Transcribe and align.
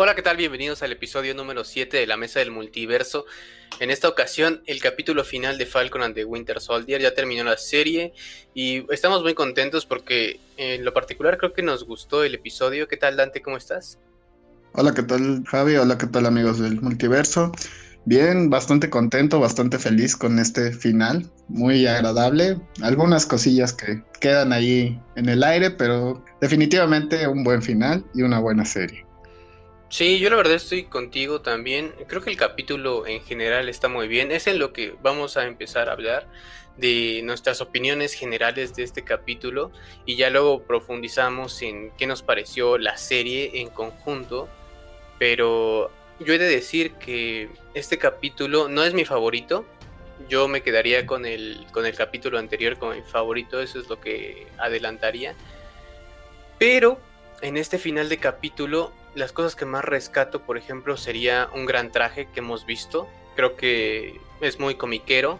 Hola, 0.00 0.14
¿qué 0.14 0.22
tal? 0.22 0.36
Bienvenidos 0.36 0.84
al 0.84 0.92
episodio 0.92 1.34
número 1.34 1.64
7 1.64 1.96
de 1.96 2.06
la 2.06 2.16
Mesa 2.16 2.38
del 2.38 2.52
Multiverso. 2.52 3.24
En 3.80 3.90
esta 3.90 4.08
ocasión, 4.08 4.62
el 4.66 4.80
capítulo 4.80 5.24
final 5.24 5.58
de 5.58 5.66
Falcon 5.66 6.02
and 6.02 6.14
the 6.14 6.24
Winter 6.24 6.60
Soldier 6.60 7.00
ya 7.00 7.14
terminó 7.14 7.42
la 7.42 7.56
serie 7.56 8.12
y 8.54 8.86
estamos 8.92 9.24
muy 9.24 9.34
contentos 9.34 9.86
porque 9.86 10.38
en 10.56 10.84
lo 10.84 10.94
particular 10.94 11.36
creo 11.36 11.52
que 11.52 11.64
nos 11.64 11.82
gustó 11.84 12.22
el 12.22 12.36
episodio. 12.36 12.86
¿Qué 12.86 12.96
tal, 12.96 13.16
Dante? 13.16 13.42
¿Cómo 13.42 13.56
estás? 13.56 13.98
Hola, 14.74 14.94
¿qué 14.94 15.02
tal, 15.02 15.42
Javi? 15.44 15.74
Hola, 15.74 15.98
¿qué 15.98 16.06
tal, 16.06 16.26
amigos 16.26 16.60
del 16.60 16.80
Multiverso? 16.80 17.50
Bien, 18.04 18.50
bastante 18.50 18.90
contento, 18.90 19.40
bastante 19.40 19.80
feliz 19.80 20.14
con 20.14 20.38
este 20.38 20.70
final, 20.70 21.28
muy 21.48 21.88
agradable. 21.88 22.60
Algunas 22.82 23.26
cosillas 23.26 23.72
que 23.72 24.00
quedan 24.20 24.52
ahí 24.52 24.96
en 25.16 25.28
el 25.28 25.42
aire, 25.42 25.72
pero 25.72 26.24
definitivamente 26.40 27.26
un 27.26 27.42
buen 27.42 27.62
final 27.62 28.04
y 28.14 28.22
una 28.22 28.38
buena 28.38 28.64
serie. 28.64 29.07
Sí, 29.90 30.18
yo 30.18 30.28
la 30.28 30.36
verdad 30.36 30.54
estoy 30.54 30.84
contigo 30.84 31.40
también. 31.40 31.94
Creo 32.08 32.20
que 32.20 32.30
el 32.30 32.36
capítulo 32.36 33.06
en 33.06 33.22
general 33.22 33.68
está 33.68 33.88
muy 33.88 34.06
bien. 34.06 34.30
Es 34.30 34.46
en 34.46 34.58
lo 34.58 34.72
que 34.72 34.94
vamos 35.00 35.36
a 35.38 35.46
empezar 35.46 35.88
a 35.88 35.92
hablar 35.92 36.26
de 36.76 37.22
nuestras 37.24 37.60
opiniones 37.60 38.12
generales 38.12 38.76
de 38.76 38.84
este 38.84 39.02
capítulo 39.02 39.72
y 40.06 40.16
ya 40.16 40.30
luego 40.30 40.62
profundizamos 40.62 41.60
en 41.62 41.90
qué 41.98 42.06
nos 42.06 42.22
pareció 42.22 42.76
la 42.76 42.98
serie 42.98 43.62
en 43.62 43.70
conjunto. 43.70 44.48
Pero 45.18 45.90
yo 46.20 46.34
he 46.34 46.38
de 46.38 46.48
decir 46.48 46.92
que 46.94 47.48
este 47.72 47.96
capítulo 47.96 48.68
no 48.68 48.84
es 48.84 48.92
mi 48.92 49.06
favorito. 49.06 49.64
Yo 50.28 50.48
me 50.48 50.62
quedaría 50.62 51.06
con 51.06 51.24
el, 51.24 51.64
con 51.72 51.86
el 51.86 51.94
capítulo 51.94 52.38
anterior 52.38 52.78
como 52.78 52.92
mi 52.92 53.02
favorito, 53.02 53.62
eso 53.62 53.80
es 53.80 53.88
lo 53.88 54.00
que 54.00 54.46
adelantaría. 54.58 55.34
Pero 56.58 57.00
en 57.40 57.56
este 57.56 57.78
final 57.78 58.08
de 58.08 58.18
capítulo 58.18 58.92
las 59.14 59.32
cosas 59.32 59.56
que 59.56 59.64
más 59.64 59.84
rescato, 59.84 60.42
por 60.42 60.58
ejemplo, 60.58 60.96
sería 60.96 61.48
un 61.54 61.66
gran 61.66 61.90
traje 61.90 62.28
que 62.32 62.40
hemos 62.40 62.66
visto. 62.66 63.08
Creo 63.36 63.56
que 63.56 64.20
es 64.40 64.58
muy 64.58 64.74
comiquero. 64.74 65.38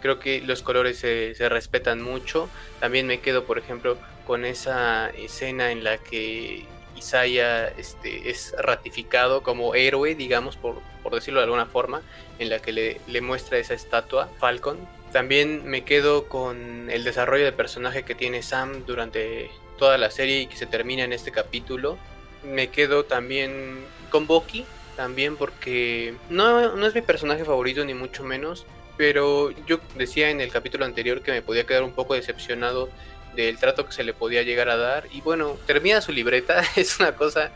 Creo 0.00 0.18
que 0.18 0.40
los 0.40 0.62
colores 0.62 0.98
se, 0.98 1.34
respetan 1.48 2.02
mucho. 2.02 2.48
También 2.80 3.06
me 3.06 3.20
quedo, 3.20 3.44
por 3.44 3.58
ejemplo, 3.58 3.96
con 4.26 4.44
esa 4.44 5.10
escena 5.10 5.70
en 5.70 5.84
la 5.84 5.98
que 5.98 6.66
Isaiah 6.96 7.68
este, 7.68 8.30
es 8.30 8.54
ratificado 8.58 9.42
como 9.42 9.74
héroe, 9.74 10.14
digamos, 10.14 10.56
por, 10.56 10.80
por 11.02 11.14
decirlo 11.14 11.40
de 11.40 11.44
alguna 11.44 11.66
forma, 11.66 12.02
en 12.38 12.50
la 12.50 12.58
que 12.58 12.72
le, 12.72 13.00
le 13.06 13.20
muestra 13.20 13.58
esa 13.58 13.74
estatua, 13.74 14.28
Falcon. 14.38 14.78
También 15.12 15.66
me 15.66 15.84
quedo 15.84 16.28
con 16.28 16.90
el 16.90 17.04
desarrollo 17.04 17.44
de 17.44 17.52
personaje 17.52 18.02
que 18.02 18.14
tiene 18.14 18.42
Sam 18.42 18.84
durante 18.86 19.50
toda 19.78 19.98
la 19.98 20.10
serie 20.10 20.40
y 20.40 20.46
que 20.46 20.56
se 20.56 20.66
termina 20.66 21.04
en 21.04 21.12
este 21.12 21.30
capítulo 21.30 21.98
me 22.44 22.68
quedo 22.68 23.04
también 23.04 23.84
con 24.10 24.26
Bucky, 24.26 24.64
también 24.96 25.36
porque 25.36 26.14
no, 26.28 26.76
no 26.76 26.86
es 26.86 26.94
mi 26.94 27.02
personaje 27.02 27.44
favorito 27.44 27.84
ni 27.84 27.94
mucho 27.94 28.24
menos, 28.24 28.66
pero 28.96 29.50
yo 29.66 29.80
decía 29.96 30.30
en 30.30 30.40
el 30.40 30.50
capítulo 30.50 30.84
anterior 30.84 31.22
que 31.22 31.32
me 31.32 31.42
podía 31.42 31.64
quedar 31.64 31.82
un 31.82 31.92
poco 31.92 32.14
decepcionado 32.14 32.88
del 33.34 33.58
trato 33.58 33.86
que 33.86 33.92
se 33.92 34.04
le 34.04 34.12
podía 34.12 34.42
llegar 34.42 34.68
a 34.68 34.76
dar 34.76 35.08
y 35.10 35.20
bueno, 35.22 35.56
termina 35.66 36.00
su 36.00 36.12
libreta, 36.12 36.62
es 36.76 37.00
una 37.00 37.16
cosa 37.16 37.52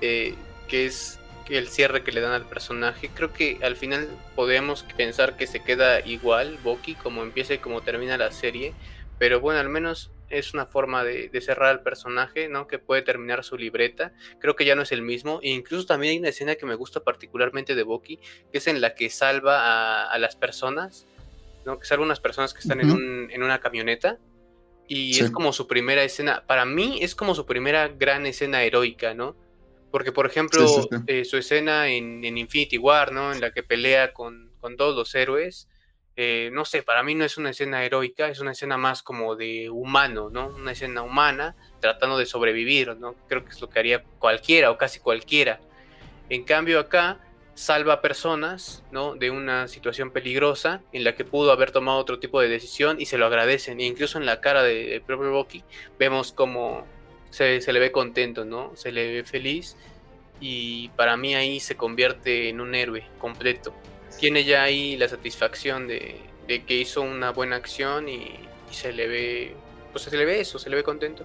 eh, 0.00 0.34
que 0.68 0.86
es 0.86 1.18
el 1.48 1.68
cierre 1.68 2.02
que 2.02 2.12
le 2.12 2.20
dan 2.20 2.32
al 2.32 2.44
personaje. 2.46 3.10
Creo 3.12 3.32
que 3.32 3.58
al 3.62 3.76
final 3.76 4.08
podemos 4.36 4.84
pensar 4.96 5.36
que 5.36 5.46
se 5.46 5.62
queda 5.62 6.00
igual 6.00 6.58
Bucky 6.62 6.94
como 6.94 7.22
empieza 7.22 7.54
y 7.54 7.58
como 7.58 7.80
termina 7.80 8.16
la 8.16 8.30
serie, 8.30 8.72
pero 9.18 9.40
bueno, 9.40 9.60
al 9.60 9.68
menos 9.68 10.10
es 10.30 10.54
una 10.54 10.64
forma 10.64 11.04
de, 11.04 11.28
cerrar 11.40 11.68
al 11.68 11.82
personaje, 11.82 12.48
¿no? 12.48 12.66
Que 12.66 12.78
puede 12.78 13.02
terminar 13.02 13.44
su 13.44 13.56
libreta. 13.56 14.12
Creo 14.38 14.56
que 14.56 14.64
ya 14.64 14.74
no 14.74 14.82
es 14.82 14.92
el 14.92 15.02
mismo. 15.02 15.40
E 15.42 15.50
incluso 15.50 15.86
también 15.86 16.12
hay 16.12 16.18
una 16.18 16.28
escena 16.28 16.54
que 16.54 16.66
me 16.66 16.76
gusta 16.76 17.00
particularmente 17.00 17.74
de 17.74 17.82
Bucky, 17.82 18.18
que 18.50 18.58
es 18.58 18.66
en 18.66 18.80
la 18.80 18.94
que 18.94 19.10
salva 19.10 20.10
a, 20.10 20.18
las 20.18 20.36
personas, 20.36 21.06
¿no? 21.66 21.78
Que 21.78 21.86
salva 21.86 22.04
a 22.04 22.06
unas 22.06 22.20
personas 22.20 22.54
que 22.54 22.60
están 22.60 22.80
en, 22.80 23.42
una 23.42 23.60
camioneta. 23.60 24.18
Y 24.86 25.20
es 25.20 25.30
como 25.30 25.52
su 25.52 25.66
primera 25.66 26.02
escena. 26.02 26.44
Para 26.46 26.64
mí 26.64 26.98
es 27.00 27.14
como 27.14 27.34
su 27.34 27.46
primera 27.46 27.88
gran 27.88 28.26
escena 28.26 28.62
heroica, 28.62 29.14
¿no? 29.14 29.36
Porque, 29.90 30.12
por 30.12 30.26
ejemplo, 30.26 30.88
eh, 31.06 31.24
su 31.24 31.36
escena 31.36 31.88
en, 31.88 32.24
Infinity 32.24 32.78
War, 32.78 33.12
¿no? 33.12 33.32
En 33.32 33.40
la 33.40 33.52
que 33.52 33.62
pelea 33.62 34.12
con, 34.12 34.52
con 34.60 34.76
todos 34.76 34.96
los 34.96 35.14
héroes 35.14 35.68
eh, 36.16 36.50
no 36.52 36.64
sé, 36.64 36.82
para 36.82 37.02
mí 37.02 37.14
no 37.14 37.24
es 37.24 37.38
una 37.38 37.50
escena 37.50 37.84
heroica, 37.84 38.28
es 38.28 38.40
una 38.40 38.52
escena 38.52 38.76
más 38.76 39.02
como 39.02 39.36
de 39.36 39.70
humano, 39.70 40.28
¿no? 40.30 40.48
Una 40.48 40.72
escena 40.72 41.02
humana 41.02 41.56
tratando 41.80 42.18
de 42.18 42.26
sobrevivir, 42.26 42.96
¿no? 42.96 43.14
Creo 43.28 43.44
que 43.44 43.50
es 43.50 43.60
lo 43.60 43.70
que 43.70 43.78
haría 43.78 44.02
cualquiera 44.18 44.70
o 44.70 44.76
casi 44.76 45.00
cualquiera. 45.00 45.60
En 46.28 46.44
cambio 46.44 46.78
acá 46.80 47.20
salva 47.54 48.00
personas, 48.00 48.84
¿no? 48.90 49.14
De 49.14 49.30
una 49.30 49.68
situación 49.68 50.10
peligrosa 50.10 50.82
en 50.92 51.04
la 51.04 51.14
que 51.14 51.24
pudo 51.24 51.52
haber 51.52 51.70
tomado 51.70 51.98
otro 51.98 52.18
tipo 52.18 52.40
de 52.40 52.48
decisión 52.48 53.00
y 53.00 53.06
se 53.06 53.16
lo 53.18 53.26
agradecen. 53.26 53.80
E 53.80 53.84
incluso 53.84 54.18
en 54.18 54.26
la 54.26 54.40
cara 54.40 54.62
del 54.62 55.02
propio 55.02 55.32
Bucky 55.32 55.64
vemos 55.98 56.32
como 56.32 56.86
se, 57.30 57.60
se 57.60 57.72
le 57.72 57.80
ve 57.80 57.92
contento, 57.92 58.44
¿no? 58.44 58.76
Se 58.76 58.92
le 58.92 59.12
ve 59.12 59.24
feliz 59.24 59.76
y 60.40 60.88
para 60.90 61.16
mí 61.16 61.34
ahí 61.34 61.60
se 61.60 61.76
convierte 61.76 62.48
en 62.48 62.60
un 62.60 62.74
héroe 62.74 63.06
completo 63.18 63.74
tiene 64.18 64.44
ya 64.44 64.62
ahí 64.62 64.96
la 64.96 65.08
satisfacción 65.08 65.86
de, 65.86 66.20
que 66.46 66.74
hizo 66.74 67.02
una 67.02 67.30
buena 67.30 67.56
acción 67.56 68.08
y, 68.08 68.38
se 68.70 68.92
le 68.92 69.08
ve, 69.08 69.54
pues 69.90 70.04
se 70.04 70.16
le 70.16 70.24
ve 70.24 70.40
eso, 70.40 70.58
se 70.58 70.70
le 70.70 70.76
ve 70.76 70.84
contento. 70.84 71.24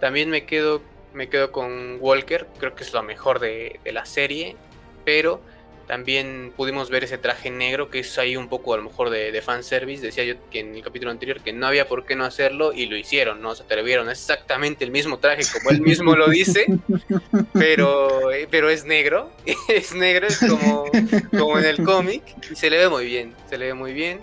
También 0.00 0.28
me 0.28 0.44
quedo, 0.44 0.82
me 1.12 1.28
quedo 1.28 1.52
con 1.52 1.98
Walker, 2.00 2.48
creo 2.58 2.74
que 2.74 2.82
es 2.82 2.92
lo 2.92 3.02
mejor 3.02 3.38
de, 3.38 3.78
de 3.84 3.92
la 3.92 4.04
serie, 4.06 4.56
pero 5.04 5.40
también 5.86 6.52
pudimos 6.56 6.90
ver 6.90 7.04
ese 7.04 7.18
traje 7.18 7.50
negro 7.50 7.90
que 7.90 8.00
es 8.00 8.18
ahí 8.18 8.36
un 8.36 8.48
poco 8.48 8.74
a 8.74 8.76
lo 8.78 8.84
mejor 8.84 9.10
de, 9.10 9.32
de 9.32 9.42
fanservice. 9.42 10.02
Decía 10.02 10.24
yo 10.24 10.34
que 10.50 10.60
en 10.60 10.74
el 10.74 10.82
capítulo 10.82 11.10
anterior 11.10 11.40
que 11.40 11.52
no 11.52 11.66
había 11.66 11.86
por 11.86 12.04
qué 12.04 12.16
no 12.16 12.24
hacerlo 12.24 12.72
y 12.72 12.86
lo 12.86 12.96
hicieron, 12.96 13.42
¿no? 13.42 13.54
Se 13.54 13.62
atrevieron. 13.62 14.08
Es 14.08 14.20
exactamente 14.20 14.84
el 14.84 14.90
mismo 14.90 15.18
traje 15.18 15.42
como 15.52 15.70
él 15.70 15.80
mismo 15.80 16.16
lo 16.16 16.28
dice, 16.28 16.66
pero, 17.52 18.30
eh, 18.32 18.48
pero 18.50 18.70
es 18.70 18.84
negro. 18.84 19.30
es 19.68 19.94
negro, 19.94 20.26
es 20.26 20.38
como, 20.38 20.84
como 21.30 21.58
en 21.58 21.66
el 21.66 21.84
cómic 21.84 22.22
y 22.50 22.56
se 22.56 22.70
le 22.70 22.78
ve 22.78 22.88
muy 22.88 23.06
bien. 23.06 23.34
Se 23.48 23.58
le 23.58 23.66
ve 23.66 23.74
muy 23.74 23.92
bien. 23.92 24.20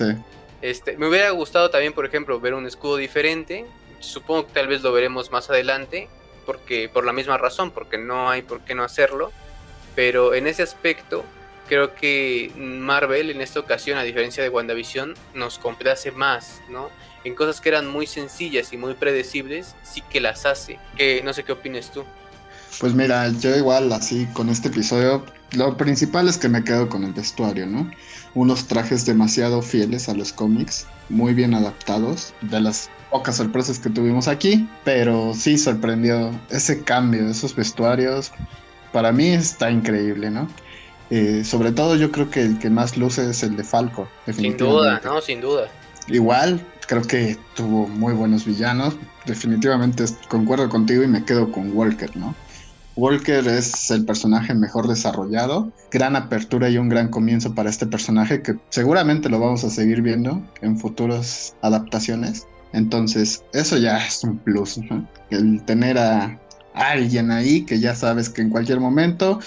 Este, 0.62 0.98
me 0.98 1.08
hubiera 1.08 1.30
gustado 1.31 1.69
también, 1.69 1.94
por 1.94 2.06
ejemplo, 2.06 2.40
ver 2.40 2.54
un 2.54 2.66
escudo 2.66 2.98
diferente. 2.98 3.66
Supongo 4.00 4.48
que 4.48 4.54
tal 4.54 4.68
vez 4.68 4.81
lo 4.81 4.92
veremos 4.92 5.31
más 5.31 5.50
adelante. 5.50 6.10
porque 6.46 6.90
por 6.90 7.06
la 7.06 7.13
misma 7.13 7.38
razón, 7.38 7.69
porque 7.69 8.00
no 8.00 8.30
hay 8.30 8.42
por 8.42 8.62
qué 8.62 8.74
no 8.74 8.84
hacerlo, 8.84 9.31
pero 9.96 10.34
en 10.34 10.48
ese 10.48 10.63
aspecto 10.63 11.24
creo 11.71 11.95
que 11.95 12.51
Marvel 12.57 13.29
en 13.29 13.39
esta 13.39 13.62
ocasión, 13.62 13.97
a 13.97 14.03
diferencia 14.03 14.44
de 14.44 14.50
WandaVision, 14.50 15.13
nos 15.33 15.57
complace 15.57 16.12
más, 16.12 16.62
¿no? 16.69 16.89
En 17.23 17.33
cosas 17.33 17.62
que 17.62 17.69
eran 17.69 17.88
muy 17.88 18.07
sencillas 18.07 18.73
y 18.73 18.77
muy 18.77 18.94
predecibles, 18.94 19.73
sí 19.81 20.03
que 20.09 20.19
las 20.19 20.45
hace. 20.45 20.79
Que 20.97 21.21
no 21.23 21.31
sé 21.31 21.45
qué 21.45 21.53
opines 21.53 21.89
tú. 21.89 22.03
Pues 22.81 22.94
mira, 22.94 23.31
yo 23.39 23.56
igual 23.56 23.89
así 23.94 24.27
con 24.33 24.50
este 24.50 24.68
episodio, 24.68 25.23
lo 25.53 25.77
principal 25.77 26.27
es 26.27 26.38
que 26.38 26.50
me 26.50 26.62
quedo 26.62 26.89
con 26.89 27.06
el 27.06 27.13
vestuario, 27.13 27.65
¿no? 27.65 27.89
Unos 28.33 28.67
trajes 28.67 29.06
demasiado 29.06 29.62
fieles 29.62 30.09
a 30.09 30.13
los 30.13 30.33
cómics, 30.33 30.88
muy 31.07 31.33
bien 31.33 31.53
adaptados, 31.53 32.33
de 32.41 32.59
las 32.59 32.89
pocas 33.12 33.38
sorpresas 33.38 33.79
que 33.79 33.89
tuvimos 33.89 34.27
aquí, 34.27 34.67
pero 34.83 35.33
sí 35.33 35.57
sorprendió 35.57 36.38
ese 36.50 36.83
cambio 36.83 37.24
de 37.24 37.31
esos 37.31 37.56
vestuarios. 37.56 38.33
Para 38.91 39.13
mí 39.13 39.29
está 39.29 39.71
increíble, 39.71 40.29
¿no? 40.29 40.50
Eh, 41.12 41.44
sobre 41.44 41.74
todo 41.74 41.98
yo 41.98 42.10
creo 42.10 42.30
que 42.30 42.42
el 42.42 42.58
que 42.58 42.69
más 42.69 42.98
luce 42.98 43.30
es 43.30 43.44
el 43.44 43.58
de 43.58 43.66
Falco. 43.66 44.08
Sin 44.34 44.56
duda, 44.56 45.02
no, 45.04 45.19
sin 45.22 45.42
duda. 45.42 45.68
Igual, 46.08 46.66
creo 46.88 47.02
que 47.02 47.38
tuvo 47.56 47.88
muy 47.88 48.13
buenos 48.13 48.46
villanos. 48.46 48.96
Definitivamente 49.25 50.06
concuerdo 50.30 50.69
contigo 50.69 51.04
y 51.04 51.08
me 51.08 51.24
quedo 51.25 51.52
con 51.52 51.75
Walker, 51.75 52.16
¿no? 52.16 52.34
Walker 52.96 53.48
es 53.48 53.92
el 53.92 54.06
personaje 54.06 54.54
mejor 54.54 54.88
desarrollado, 54.88 55.72
gran 55.92 56.16
apertura 56.16 56.69
y 56.69 56.78
un 56.78 56.90
gran 56.90 57.10
comienzo 57.10 57.56
para 57.56 57.69
este 57.69 57.86
personaje 57.86 58.42
que 58.42 58.56
seguramente 58.69 59.30
lo 59.30 59.40
vamos 59.40 59.63
a 59.63 59.69
seguir 59.69 60.02
viendo 60.02 60.42
en 60.62 60.78
futuras 60.78 61.56
adaptaciones. 61.62 62.48
Entonces, 62.74 63.44
eso 63.54 63.78
ya 63.78 64.06
es 64.06 64.24
un 64.24 64.38
plus, 64.38 64.78
¿no? 64.78 65.08
El 65.30 65.62
tener 65.63 65.98
a 65.98 66.40
alguien 66.73 67.31
ahí 67.31 67.65
que 67.65 67.79
ya 67.79 67.95
sabes 67.95 68.29
que 68.29 68.41
en 68.41 68.50
cualquier 68.50 68.79
momento 68.79 69.39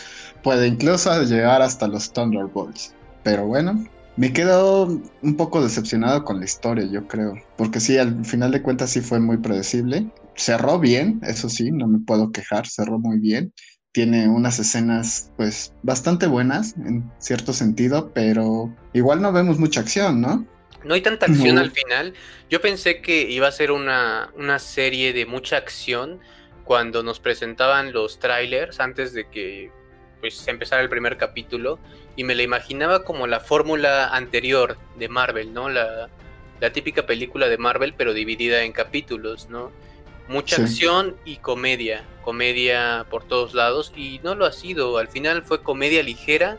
puede 0.43 0.67
incluso 0.67 1.23
llegar 1.23 1.63
hasta 1.63 1.89
los 1.89 2.13
Thunderbolts. 2.13 2.95
Pero 3.23 3.47
bueno, 3.47 3.85
me 4.17 4.33
quedo 4.33 5.01
un 5.23 5.37
poco 5.37 5.63
decepcionado 5.63 6.25
con 6.25 6.39
la 6.39 6.45
historia, 6.45 6.85
yo 6.85 7.09
creo. 7.09 7.35
Porque 7.57 7.81
sí, 7.81 7.99
al 7.99 8.25
final 8.25 8.53
de 8.53 8.63
cuentas 8.63 8.91
sí 8.91 9.01
fue 9.01 9.19
muy 9.19 9.39
predecible. 9.39 10.07
Cerró 10.37 10.79
bien, 10.79 11.21
eso 11.23 11.49
sí, 11.49 11.71
no 11.71 11.89
me 11.89 11.99
puedo 11.99 12.31
quejar, 12.31 12.67
cerró 12.69 12.99
muy 12.99 13.19
bien. 13.19 13.53
Tiene 13.93 14.29
unas 14.29 14.59
escenas, 14.59 15.31
pues, 15.37 15.73
bastante 15.83 16.27
buenas 16.27 16.77
en 16.77 17.11
cierto 17.19 17.53
sentido, 17.53 18.13
pero 18.13 18.75
igual 18.93 19.23
no 19.23 19.33
vemos 19.33 19.59
mucha 19.59 19.81
acción, 19.81 20.21
¿no? 20.21 20.47
No 20.85 20.95
hay 20.95 21.01
tanta 21.01 21.27
acción 21.27 21.59
al 21.59 21.71
final. 21.71 22.13
Yo 22.51 22.61
pensé 22.61 23.01
que 23.01 23.31
iba 23.31 23.49
a 23.49 23.53
ser 23.53 23.71
una, 23.71 24.31
una 24.37 24.59
serie 24.59 25.13
de 25.13 25.25
mucha 25.25 25.57
acción 25.57 26.21
cuando 26.65 27.03
nos 27.03 27.21
presentaban 27.21 27.93
los 27.93 28.19
trailers 28.19 28.81
antes 28.81 29.13
de 29.13 29.29
que 29.29 29.71
pues 30.21 30.49
empezara 30.49 30.81
el 30.81 30.89
primer 30.89 31.19
capítulo 31.19 31.79
y 32.17 32.25
me 32.25 32.35
la 32.35 32.43
imaginaba 32.43 33.05
como 33.05 33.27
la 33.27 33.41
fórmula 33.41 34.09
anterior 34.09 34.79
de 34.97 35.09
Marvel, 35.09 35.53
¿no? 35.53 35.69
La, 35.69 36.09
típica 36.73 37.05
película 37.05 37.49
de 37.49 37.59
Marvel, 37.59 37.93
pero 37.95 38.15
dividida 38.15 38.63
en 38.63 38.73
capítulos, 38.73 39.51
¿no? 39.51 39.71
Mucha 40.29 40.63
acción 40.63 41.15
y 41.27 41.37
comedia, 41.37 42.05
comedia 42.23 43.05
por 43.11 43.25
todos 43.25 43.53
lados, 43.53 43.93
y 43.95 44.19
no 44.25 44.35
lo 44.35 44.47
ha 44.47 44.53
sido. 44.53 44.97
Al 44.97 45.09
final 45.09 45.43
fue 45.43 45.63
comedia 45.63 46.03
ligera, 46.03 46.57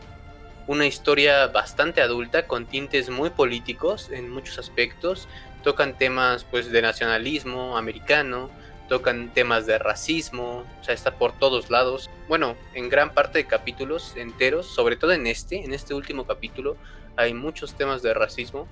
una 0.68 0.86
historia 0.86 1.48
bastante 1.48 2.02
adulta, 2.02 2.46
con 2.46 2.66
tintes 2.66 3.10
muy 3.10 3.30
políticos 3.30 4.08
en 4.12 4.30
muchos 4.30 4.60
aspectos. 4.60 5.26
Tocan 5.64 5.98
temas 5.98 6.44
pues 6.44 6.70
de 6.70 6.82
nacionalismo 6.82 7.76
americano, 7.76 8.48
tocan 8.88 9.32
temas 9.32 9.66
de 9.66 9.78
racismo, 9.78 10.64
o 10.80 10.84
sea, 10.84 10.94
está 10.94 11.18
por 11.18 11.32
todos 11.32 11.70
lados. 11.70 12.10
Bueno, 12.28 12.56
en 12.74 12.88
gran 12.88 13.12
parte 13.14 13.38
de 13.38 13.46
capítulos 13.46 14.14
enteros, 14.16 14.66
sobre 14.66 14.96
todo 14.96 15.12
en 15.12 15.26
este, 15.26 15.64
en 15.64 15.72
este 15.72 15.94
último 15.94 16.26
capítulo, 16.26 16.76
hay 17.16 17.34
muchos 17.34 17.74
temas 17.74 18.02
de 18.02 18.14
racismo 18.14 18.68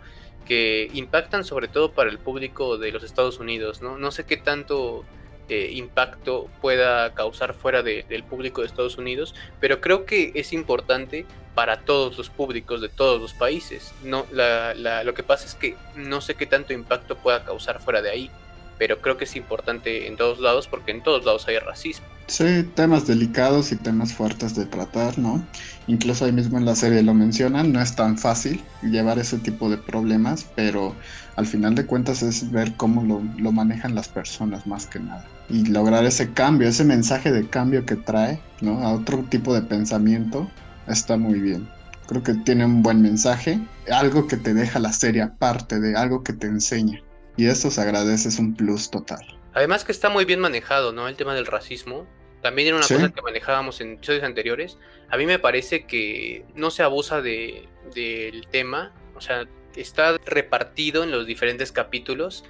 que 0.47 0.91
impactan 0.93 1.45
sobre 1.45 1.69
todo 1.69 1.93
para 1.93 2.11
el 2.11 2.19
público 2.19 2.77
de 2.79 2.93
los 2.93 3.03
Estados 3.03 3.39
Unidos, 3.39 3.81
¿no? 3.81 3.97
No 3.99 4.11
sé 4.11 4.25
qué 4.25 4.37
tanto 4.37 5.05
eh, 5.49 5.71
impacto 5.73 6.49
pueda 6.61 7.15
causar 7.15 7.55
fuera 7.55 7.83
del 7.83 8.25
público 8.25 8.61
de 8.61 8.67
Estados 8.67 8.99
Unidos, 8.99 9.35
pero 9.61 9.81
creo 9.81 10.05
que 10.05 10.33
es 10.35 10.53
importante 10.53 11.27
para 11.55 11.81
todos 11.81 12.19
los 12.19 12.31
públicos 12.31 12.81
de 12.81 12.89
todos 12.89 13.21
los 13.21 13.33
países. 13.33 13.95
No, 14.03 14.27
lo 14.33 15.15
que 15.15 15.23
pasa 15.23 15.47
es 15.47 15.55
que 15.55 15.77
no 15.97 16.21
sé 16.21 16.35
qué 16.35 16.47
tanto 16.47 16.73
impacto 16.73 17.17
pueda 17.17 17.45
causar 17.45 17.81
fuera 17.81 18.03
de 18.03 18.11
ahí 18.11 18.31
pero 18.79 19.01
creo 19.01 19.17
que 19.17 19.25
es 19.25 19.37
importante 19.37 20.09
en 20.09 20.17
todos 20.17 20.41
lados 20.41 20.69
porque 20.69 20.91
en 20.91 21.03
todos 21.03 21.25
lados 21.25 21.47
hay 21.49 21.59
racismo. 21.59 22.07
Sí, 22.27 22.63
temas 22.75 23.07
delicados 23.07 23.71
y 23.73 23.77
temas 23.77 24.15
fuertes 24.15 24.55
de 24.55 24.65
tratar, 24.65 25.19
¿no? 25.19 25.45
Incluso 25.87 26.25
ahí 26.25 26.33
mismo 26.33 26.57
en 26.57 26.65
la 26.65 26.75
serie 26.75 27.03
lo 27.03 27.13
mencionan, 27.13 27.73
no 27.73 27.81
es 27.81 27.95
tan 27.95 28.17
fácil 28.17 28.63
llevar 28.83 29.19
ese 29.19 29.39
tipo 29.39 29.69
de 29.69 29.77
problemas, 29.77 30.47
pero 30.57 30.95
al 31.37 31.47
final 31.47 31.75
de 31.75 31.85
cuentas 31.85 32.23
es 32.23 32.51
ver 32.51 32.75
cómo 32.77 33.03
lo, 33.03 33.53
manejan 33.53 33.95
las 33.95 34.09
personas 34.09 34.67
más 34.67 34.87
que 34.87 35.01
nada. 35.01 35.27
Y 35.51 35.67
lograr 35.67 36.05
ese 36.05 36.33
cambio, 36.33 36.69
ese 36.69 36.85
mensaje 36.85 37.31
de 37.31 37.47
cambio 37.47 37.85
que 37.85 37.97
trae, 37.97 38.41
¿no? 38.63 38.83
A 38.83 38.93
otro 38.93 39.19
tipo 39.29 39.55
de 39.55 39.63
pensamiento, 39.63 40.51
está 40.87 41.19
muy 41.19 41.39
bien. 41.41 41.69
Creo 42.07 42.23
que 42.23 42.35
tiene 42.35 42.65
un 42.65 42.83
buen 42.83 43.03
mensaje, 43.03 43.61
algo 43.91 44.27
que 44.27 44.37
te 44.37 44.55
deja 44.55 44.79
la 44.79 44.93
serie 44.93 45.23
aparte 45.23 45.81
de 45.81 45.97
algo 45.97 46.23
que 46.23 46.33
te 46.33 46.47
enseña. 46.47 47.03
Y 47.37 47.47
eso 47.47 47.71
se 47.71 47.81
agradece, 47.81 48.29
es 48.29 48.39
un 48.39 48.55
plus 48.55 48.91
total. 48.91 49.27
Además 49.55 49.85
que 49.85 49.93
está 49.93 50.09
muy 50.09 50.25
bien 50.25 50.41
manejado, 50.41 50.93
¿no? 50.93 51.09
El 51.09 51.17
tema 51.17 51.35
del 51.35 51.47
racismo. 51.47 52.07
También 52.43 52.69
era 52.69 52.77
una 52.77 52.87
cosa 52.87 53.11
que 53.11 53.23
manejábamos 53.23 53.81
en 53.81 53.95
episodios 53.95 54.25
anteriores. 54.25 54.79
A 55.09 55.17
mí 55.17 55.27
me 55.27 55.39
parece 55.39 55.87
que 55.87 56.45
no 56.55 56.71
se 56.71 56.83
abusa 56.83 57.23
de, 57.23 57.69
del 57.95 58.47
tema. 58.49 58.93
O 59.17 59.21
sea, 59.21 59.49
está 59.77 60.19
repartido 60.27 61.05
en 61.05 61.11
los 61.11 61.27
diferentes 61.27 61.73
capítulos 61.73 62.45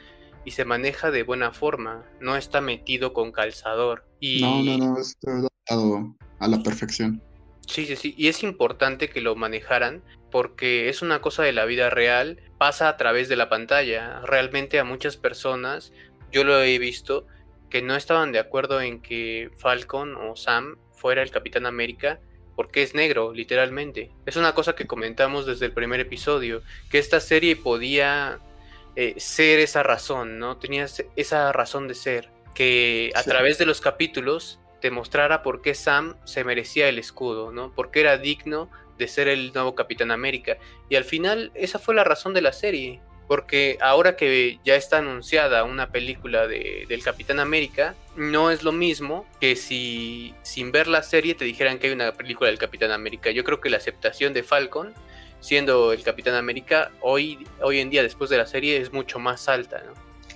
y 0.45 0.51
se 0.51 0.65
maneja 0.65 1.11
de 1.11 1.23
buena 1.23 1.53
forma. 1.53 2.05
No 2.21 2.37
está 2.37 2.61
metido 2.61 3.13
con 3.13 3.33
calzador. 3.33 4.07
Y... 4.19 4.41
No, 4.43 4.63
no, 4.63 4.79
no, 4.79 4.99
está 4.99 5.31
adaptado 5.31 6.17
a 6.41 6.49
la 6.49 6.63
perfección. 6.63 7.23
Sí, 7.67 7.87
sí, 7.87 7.97
sí. 7.97 8.15
Y 8.17 8.29
es 8.29 8.43
importante 8.43 9.09
que 9.09 9.21
lo 9.21 9.37
manejaran 9.37 10.03
porque 10.31 10.89
es 10.89 11.03
una 11.03 11.21
cosa 11.21 11.43
de 11.45 11.53
la 11.53 11.65
vida 11.65 11.91
real, 11.91 12.41
pasa 12.65 12.89
a 12.89 12.97
través 12.97 13.29
de 13.29 13.37
la 13.37 13.51
pantalla. 13.51 14.23
Realmente 14.25 14.79
a 14.79 14.85
muchas 14.85 15.19
personas, 15.19 15.93
yo 16.33 16.45
lo 16.45 16.63
he 16.63 16.79
visto, 16.79 17.27
que 17.69 17.83
no 17.83 17.95
estaban 17.95 18.33
de 18.33 18.39
acuerdo 18.39 18.81
en 18.81 19.03
que 19.03 19.51
Falcon 19.59 20.17
o 20.17 20.35
Sam 20.35 20.79
fuera 20.95 21.23
el 21.23 21.31
Capitán 21.31 21.67
América 21.67 22.21
porque 22.57 22.83
es 22.83 22.95
negro, 22.95 23.35
literalmente. 23.35 24.13
Es 24.25 24.37
una 24.37 24.55
cosa 24.55 24.75
que 24.75 24.87
comentamos 24.87 25.45
desde 25.45 25.67
el 25.67 25.73
primer 25.73 26.01
episodio, 26.01 26.63
que 26.91 26.97
esta 26.97 27.21
serie 27.21 27.55
podía 27.55 28.39
eh, 28.97 29.13
ser 29.19 29.59
esa 29.59 29.83
razón, 29.83 30.39
¿no? 30.39 30.57
Tenía 30.57 30.87
esa 31.17 31.53
razón 31.53 31.87
de 31.87 31.95
ser, 31.95 32.31
que 32.55 33.13
a 33.15 33.25
través 33.25 33.59
de 33.59 33.67
los 33.67 33.83
capítulos 33.83 34.59
te 34.81 34.91
mostrara 34.91 35.43
por 35.43 35.61
qué 35.61 35.75
Sam 35.75 36.17
se 36.25 36.45
merecía 36.45 36.89
el 36.89 36.99
escudo, 36.99 37.53
¿no? 37.53 37.75
Porque 37.75 38.01
era 38.01 38.17
digno 38.17 38.71
de 38.99 39.09
ser 39.09 39.29
el 39.29 39.53
nuevo 39.53 39.75
Capitán 39.75 40.11
América. 40.11 40.57
Y 40.89 40.97
al 40.97 41.05
final 41.05 41.51
esa 41.55 41.79
fue 41.79 41.95
la 41.95 42.05
razón 42.05 42.35
de 42.35 42.43
la 42.43 42.53
serie. 42.53 43.01
Porque 43.27 43.79
ahora 43.81 44.17
que 44.17 44.59
ya 44.65 44.75
está 44.75 44.99
anunciada 44.99 45.65
una 45.65 45.89
película 45.89 46.47
de, 46.47 46.85
del 46.89 47.03
Capitán 47.03 47.41
América, 47.41 47.95
no 48.17 48.51
es 48.51 48.63
lo 48.63 48.71
mismo 48.71 49.25
que 49.41 49.57
si 49.57 50.35
sin 50.43 50.73
ver 50.73 50.89
la 50.89 51.03
serie 51.03 51.35
te 51.35 51.47
dijeran 51.47 51.79
que 51.79 51.87
hay 51.87 51.95
una 51.95 52.13
película 52.13 52.51
del 52.51 52.59
Capitán 52.59 52.91
América. 52.91 53.31
Yo 53.31 53.43
creo 53.43 53.63
que 53.63 53.71
la 53.71 53.79
aceptación 53.79 54.35
de 54.35 54.43
Falcon, 54.43 54.93
siendo 55.41 55.95
el 55.95 56.03
Capitán 56.03 56.35
América, 56.35 56.91
hoy, 57.01 57.47
hoy 57.63 57.81
en 57.81 57.89
día 57.89 58.03
después 58.03 58.29
de 58.29 58.37
la 58.37 58.47
serie 58.47 58.79
es 58.79 58.93
mucho 58.93 59.19
más 59.19 59.49
alta. 59.49 59.83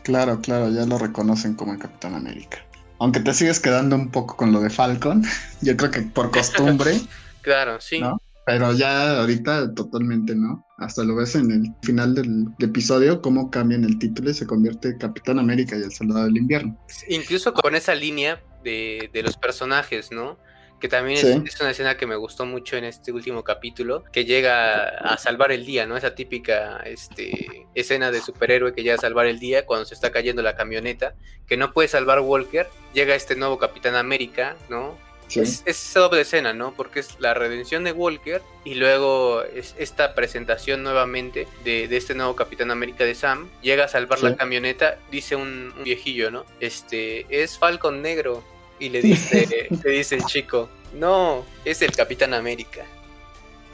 Claro, 0.02 0.40
claro, 0.40 0.70
ya 0.70 0.86
lo 0.86 0.96
reconocen 0.96 1.54
como 1.54 1.74
el 1.74 1.78
Capitán 1.78 2.14
América. 2.14 2.64
Aunque 3.00 3.20
te 3.20 3.32
sigues 3.34 3.60
quedando 3.60 3.96
un 3.96 4.10
poco 4.10 4.36
con 4.36 4.52
lo 4.52 4.60
de 4.60 4.70
Falcon, 4.70 5.24
yo 5.60 5.76
creo 5.76 5.90
que 5.90 6.00
por 6.00 6.30
costumbre. 6.30 7.00
claro, 7.42 7.80
sí. 7.80 8.00
Pero 8.48 8.72
ya 8.72 9.20
ahorita 9.20 9.74
totalmente 9.74 10.34
no. 10.34 10.66
Hasta 10.78 11.04
lo 11.04 11.16
ves 11.16 11.34
en 11.34 11.50
el 11.50 11.74
final 11.82 12.14
del, 12.14 12.46
episodio, 12.60 13.20
cómo 13.20 13.50
cambian 13.50 13.84
el 13.84 13.98
título 13.98 14.30
y 14.30 14.34
se 14.34 14.46
convierte 14.46 14.96
Capitán 14.96 15.38
América 15.38 15.76
y 15.76 15.82
el 15.82 15.92
Soldado 15.92 16.24
del 16.24 16.38
Invierno. 16.38 16.78
Incluso 17.08 17.52
con 17.52 17.74
esa 17.74 17.94
línea 17.94 18.42
de, 18.64 19.10
los 19.22 19.36
personajes, 19.36 20.10
¿no? 20.12 20.38
Que 20.80 20.88
también 20.88 21.44
es, 21.44 21.60
una 21.60 21.72
escena 21.72 21.96
que 21.96 22.06
me 22.06 22.16
gustó 22.16 22.46
mucho 22.46 22.76
en 22.76 22.84
este 22.84 23.12
último 23.12 23.44
capítulo, 23.44 24.04
que 24.12 24.24
llega 24.24 24.88
a 24.88 25.18
salvar 25.18 25.52
el 25.52 25.66
día, 25.66 25.86
¿no? 25.86 25.96
Esa 25.96 26.14
típica 26.14 26.78
este, 26.86 27.66
escena 27.74 28.10
de 28.10 28.20
superhéroe 28.22 28.72
que 28.72 28.82
llega 28.82 28.94
a 28.94 28.98
salvar 28.98 29.26
el 29.26 29.38
día 29.38 29.66
cuando 29.66 29.84
se 29.84 29.94
está 29.94 30.10
cayendo 30.10 30.40
la 30.40 30.56
camioneta, 30.56 31.14
que 31.46 31.56
no 31.56 31.72
puede 31.72 31.88
salvar 31.88 32.20
Walker, 32.20 32.66
llega 32.94 33.14
este 33.14 33.34
nuevo 33.34 33.58
Capitán 33.58 33.96
América, 33.96 34.56
¿no? 34.70 34.96
Es, 35.34 35.62
esa 35.66 36.00
doble 36.00 36.22
escena, 36.22 36.52
¿no? 36.52 36.72
Porque 36.72 37.00
es 37.00 37.16
la 37.18 37.34
redención 37.34 37.84
de 37.84 37.92
Walker 37.92 38.42
y 38.64 38.74
luego 38.74 39.42
es 39.42 39.74
esta 39.78 40.14
presentación 40.14 40.82
nuevamente 40.82 41.46
de, 41.64 41.84
este 41.96 42.14
nuevo 42.14 42.34
Capitán 42.34 42.70
América 42.70 43.04
de 43.04 43.14
Sam. 43.14 43.48
Llega 43.62 43.84
a 43.84 43.88
salvar 43.88 44.22
la 44.22 44.36
camioneta, 44.36 44.98
dice 45.10 45.36
un, 45.36 45.72
viejillo, 45.84 46.30
¿no? 46.30 46.44
Este, 46.60 47.26
es 47.28 47.58
Falcon 47.58 48.02
Negro. 48.02 48.42
Y 48.80 48.90
le 48.90 49.02
dice, 49.02 49.68
le 49.84 49.90
dice 49.90 50.14
el 50.14 50.24
chico, 50.24 50.68
no, 50.94 51.44
es 51.64 51.82
el 51.82 51.92
Capitán 51.92 52.32
América. 52.32 52.84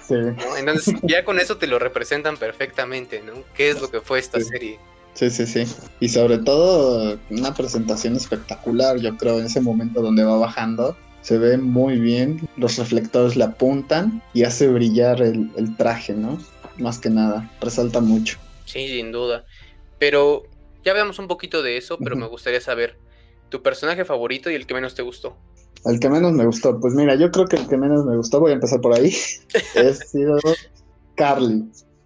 Sí. 0.07 0.15
Entonces 0.59 0.95
ya 1.03 1.25
con 1.25 1.39
eso 1.39 1.57
te 1.57 1.67
lo 1.67 1.79
representan 1.79 2.37
perfectamente, 2.37 3.23
¿no? 3.23 3.35
¿Qué 3.55 3.71
es 3.71 3.81
lo 3.81 3.91
que 3.91 4.01
fue 4.01 4.19
esta 4.19 4.41
serie? 4.41 4.79
Sí, 5.15 5.31
sí, 5.31 5.47
sí. 5.47 5.65
Y 6.01 6.09
sobre 6.09 6.39
todo 6.39 7.19
una 7.31 7.55
presentación 7.55 8.17
espectacular, 8.17 8.99
yo 8.99 9.17
creo, 9.17 9.39
en 9.39 9.47
ese 9.47 9.61
momento 9.61 10.03
donde 10.03 10.25
va 10.25 10.37
bajando. 10.37 10.97
Se 11.25 11.39
ve 11.39 11.57
muy 11.57 11.99
bien, 11.99 12.47
los 12.59 12.77
reflectores 12.77 13.35
le 13.35 13.45
apuntan 13.45 14.23
y 14.35 14.43
hace 14.43 14.69
brillar 14.69 15.23
el, 15.23 15.51
el 15.57 15.75
traje, 15.75 16.13
¿no? 16.13 16.39
Más 16.77 16.99
que 16.99 17.09
nada, 17.09 17.51
resalta 17.63 18.01
mucho. 18.01 18.39
Sí, 18.67 18.89
sin 18.89 19.11
duda. 19.11 19.47
Pero 19.99 20.43
ya 20.85 20.93
veamos 20.93 21.19
un 21.19 21.27
poquito 21.27 21.63
de 21.63 21.79
eso, 21.79 21.97
pero 21.99 22.15
me 22.15 22.27
gustaría 22.27 22.61
saber 22.61 22.99
tu 23.49 23.63
personaje 23.63 24.05
favorito 24.05 24.51
y 24.51 24.55
el 24.55 24.67
que 24.67 24.75
menos 24.75 24.95
te 24.95 25.01
gustó. 25.01 25.35
El 25.87 25.99
que 25.99 26.11
menos 26.11 26.33
me 26.33 26.45
gustó, 26.45 26.79
pues 26.79 26.93
mira, 26.93 27.15
yo 27.15 27.31
creo 27.31 27.47
que 27.47 27.57
el 27.57 27.69
que 27.69 27.79
menos 27.79 28.05
me 28.05 28.17
gustó, 28.19 28.41
voy 28.41 28.51
a 28.51 28.55
empezar 28.57 28.83
por 28.83 28.93
ahí, 28.95 29.15
es 29.75 30.11
sido 30.11 30.39
Carly. 31.15 31.65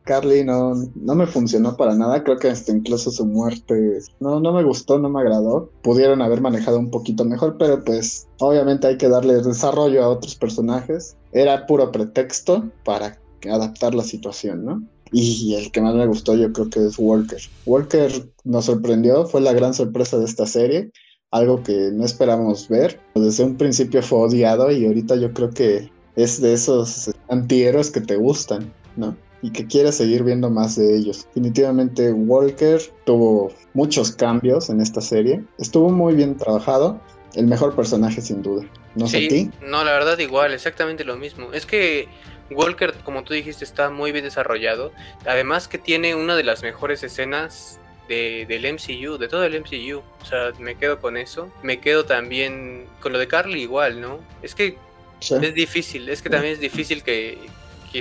Carly 0.08 0.42
no, 0.42 0.72
no 0.94 1.14
me 1.14 1.26
funcionó 1.26 1.76
para 1.76 1.94
nada, 1.94 2.24
creo 2.24 2.38
que 2.38 2.48
hasta 2.48 2.72
incluso 2.72 3.10
su 3.10 3.26
muerte 3.26 3.98
no, 4.20 4.40
no 4.40 4.54
me 4.54 4.64
gustó, 4.64 4.98
no 4.98 5.10
me 5.10 5.20
agradó. 5.20 5.70
Pudieron 5.82 6.22
haber 6.22 6.40
manejado 6.40 6.78
un 6.78 6.90
poquito 6.90 7.26
mejor, 7.26 7.58
pero 7.58 7.84
pues 7.84 8.26
obviamente 8.38 8.86
hay 8.86 8.96
que 8.96 9.10
darle 9.10 9.34
desarrollo 9.42 10.02
a 10.02 10.08
otros 10.08 10.34
personajes. 10.34 11.14
Era 11.32 11.66
puro 11.66 11.92
pretexto 11.92 12.70
para 12.86 13.18
adaptar 13.50 13.94
la 13.94 14.02
situación, 14.02 14.64
¿no? 14.64 14.82
Y 15.12 15.54
el 15.54 15.70
que 15.72 15.82
más 15.82 15.94
me 15.94 16.06
gustó 16.06 16.34
yo 16.34 16.54
creo 16.54 16.70
que 16.70 16.86
es 16.86 16.98
Walker. 16.98 17.42
Walker 17.66 18.10
nos 18.44 18.64
sorprendió, 18.64 19.26
fue 19.26 19.42
la 19.42 19.52
gran 19.52 19.74
sorpresa 19.74 20.18
de 20.18 20.24
esta 20.24 20.46
serie, 20.46 20.90
algo 21.30 21.62
que 21.62 21.90
no 21.92 22.06
esperábamos 22.06 22.66
ver. 22.68 22.98
Desde 23.14 23.44
un 23.44 23.56
principio 23.56 24.02
fue 24.02 24.20
odiado 24.20 24.70
y 24.70 24.86
ahorita 24.86 25.16
yo 25.16 25.34
creo 25.34 25.50
que 25.50 25.90
es 26.16 26.40
de 26.40 26.54
esos 26.54 27.10
antihéroes 27.28 27.90
que 27.90 28.00
te 28.00 28.16
gustan, 28.16 28.72
¿no? 28.96 29.14
Y 29.42 29.50
que 29.50 29.66
quieres 29.66 29.96
seguir 29.96 30.24
viendo 30.24 30.50
más 30.50 30.76
de 30.76 30.96
ellos. 30.96 31.26
Definitivamente 31.26 32.12
Walker 32.12 32.80
tuvo 33.04 33.52
muchos 33.74 34.12
cambios 34.12 34.68
en 34.68 34.80
esta 34.80 35.00
serie. 35.00 35.44
Estuvo 35.58 35.90
muy 35.90 36.14
bien 36.14 36.36
trabajado. 36.36 37.00
El 37.34 37.46
mejor 37.46 37.76
personaje 37.76 38.20
sin 38.20 38.42
duda. 38.42 38.64
No 38.94 39.06
sé 39.06 39.26
a 39.26 39.28
ti. 39.28 39.50
No, 39.62 39.84
la 39.84 39.92
verdad 39.92 40.18
igual, 40.18 40.54
exactamente 40.54 41.04
lo 41.04 41.16
mismo. 41.16 41.52
Es 41.52 41.66
que 41.66 42.08
Walker, 42.50 42.94
como 43.04 43.22
tú 43.22 43.34
dijiste, 43.34 43.64
está 43.64 43.90
muy 43.90 44.10
bien 44.12 44.24
desarrollado. 44.24 44.92
Además 45.24 45.68
que 45.68 45.78
tiene 45.78 46.14
una 46.14 46.34
de 46.34 46.42
las 46.42 46.62
mejores 46.62 47.02
escenas 47.04 47.78
de, 48.08 48.46
del 48.48 48.72
MCU, 48.72 49.18
de 49.18 49.28
todo 49.28 49.44
el 49.44 49.60
MCU. 49.60 50.02
O 50.20 50.24
sea, 50.24 50.52
me 50.58 50.74
quedo 50.74 51.00
con 51.00 51.16
eso. 51.16 51.48
Me 51.62 51.78
quedo 51.78 52.04
también 52.06 52.86
con 53.00 53.12
lo 53.12 53.18
de 53.18 53.28
Carly 53.28 53.62
igual, 53.62 54.00
¿no? 54.00 54.18
Es 54.42 54.54
que 54.54 54.76
es 55.20 55.54
difícil, 55.54 56.08
es 56.08 56.22
que 56.22 56.30
también 56.30 56.54
es 56.54 56.60
difícil 56.60 57.02
que, 57.02 57.38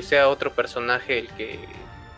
que, 0.01 0.07
sea 0.07 0.29
otro 0.29 0.53
personaje 0.53 1.19
el 1.19 1.27
que, 1.29 1.59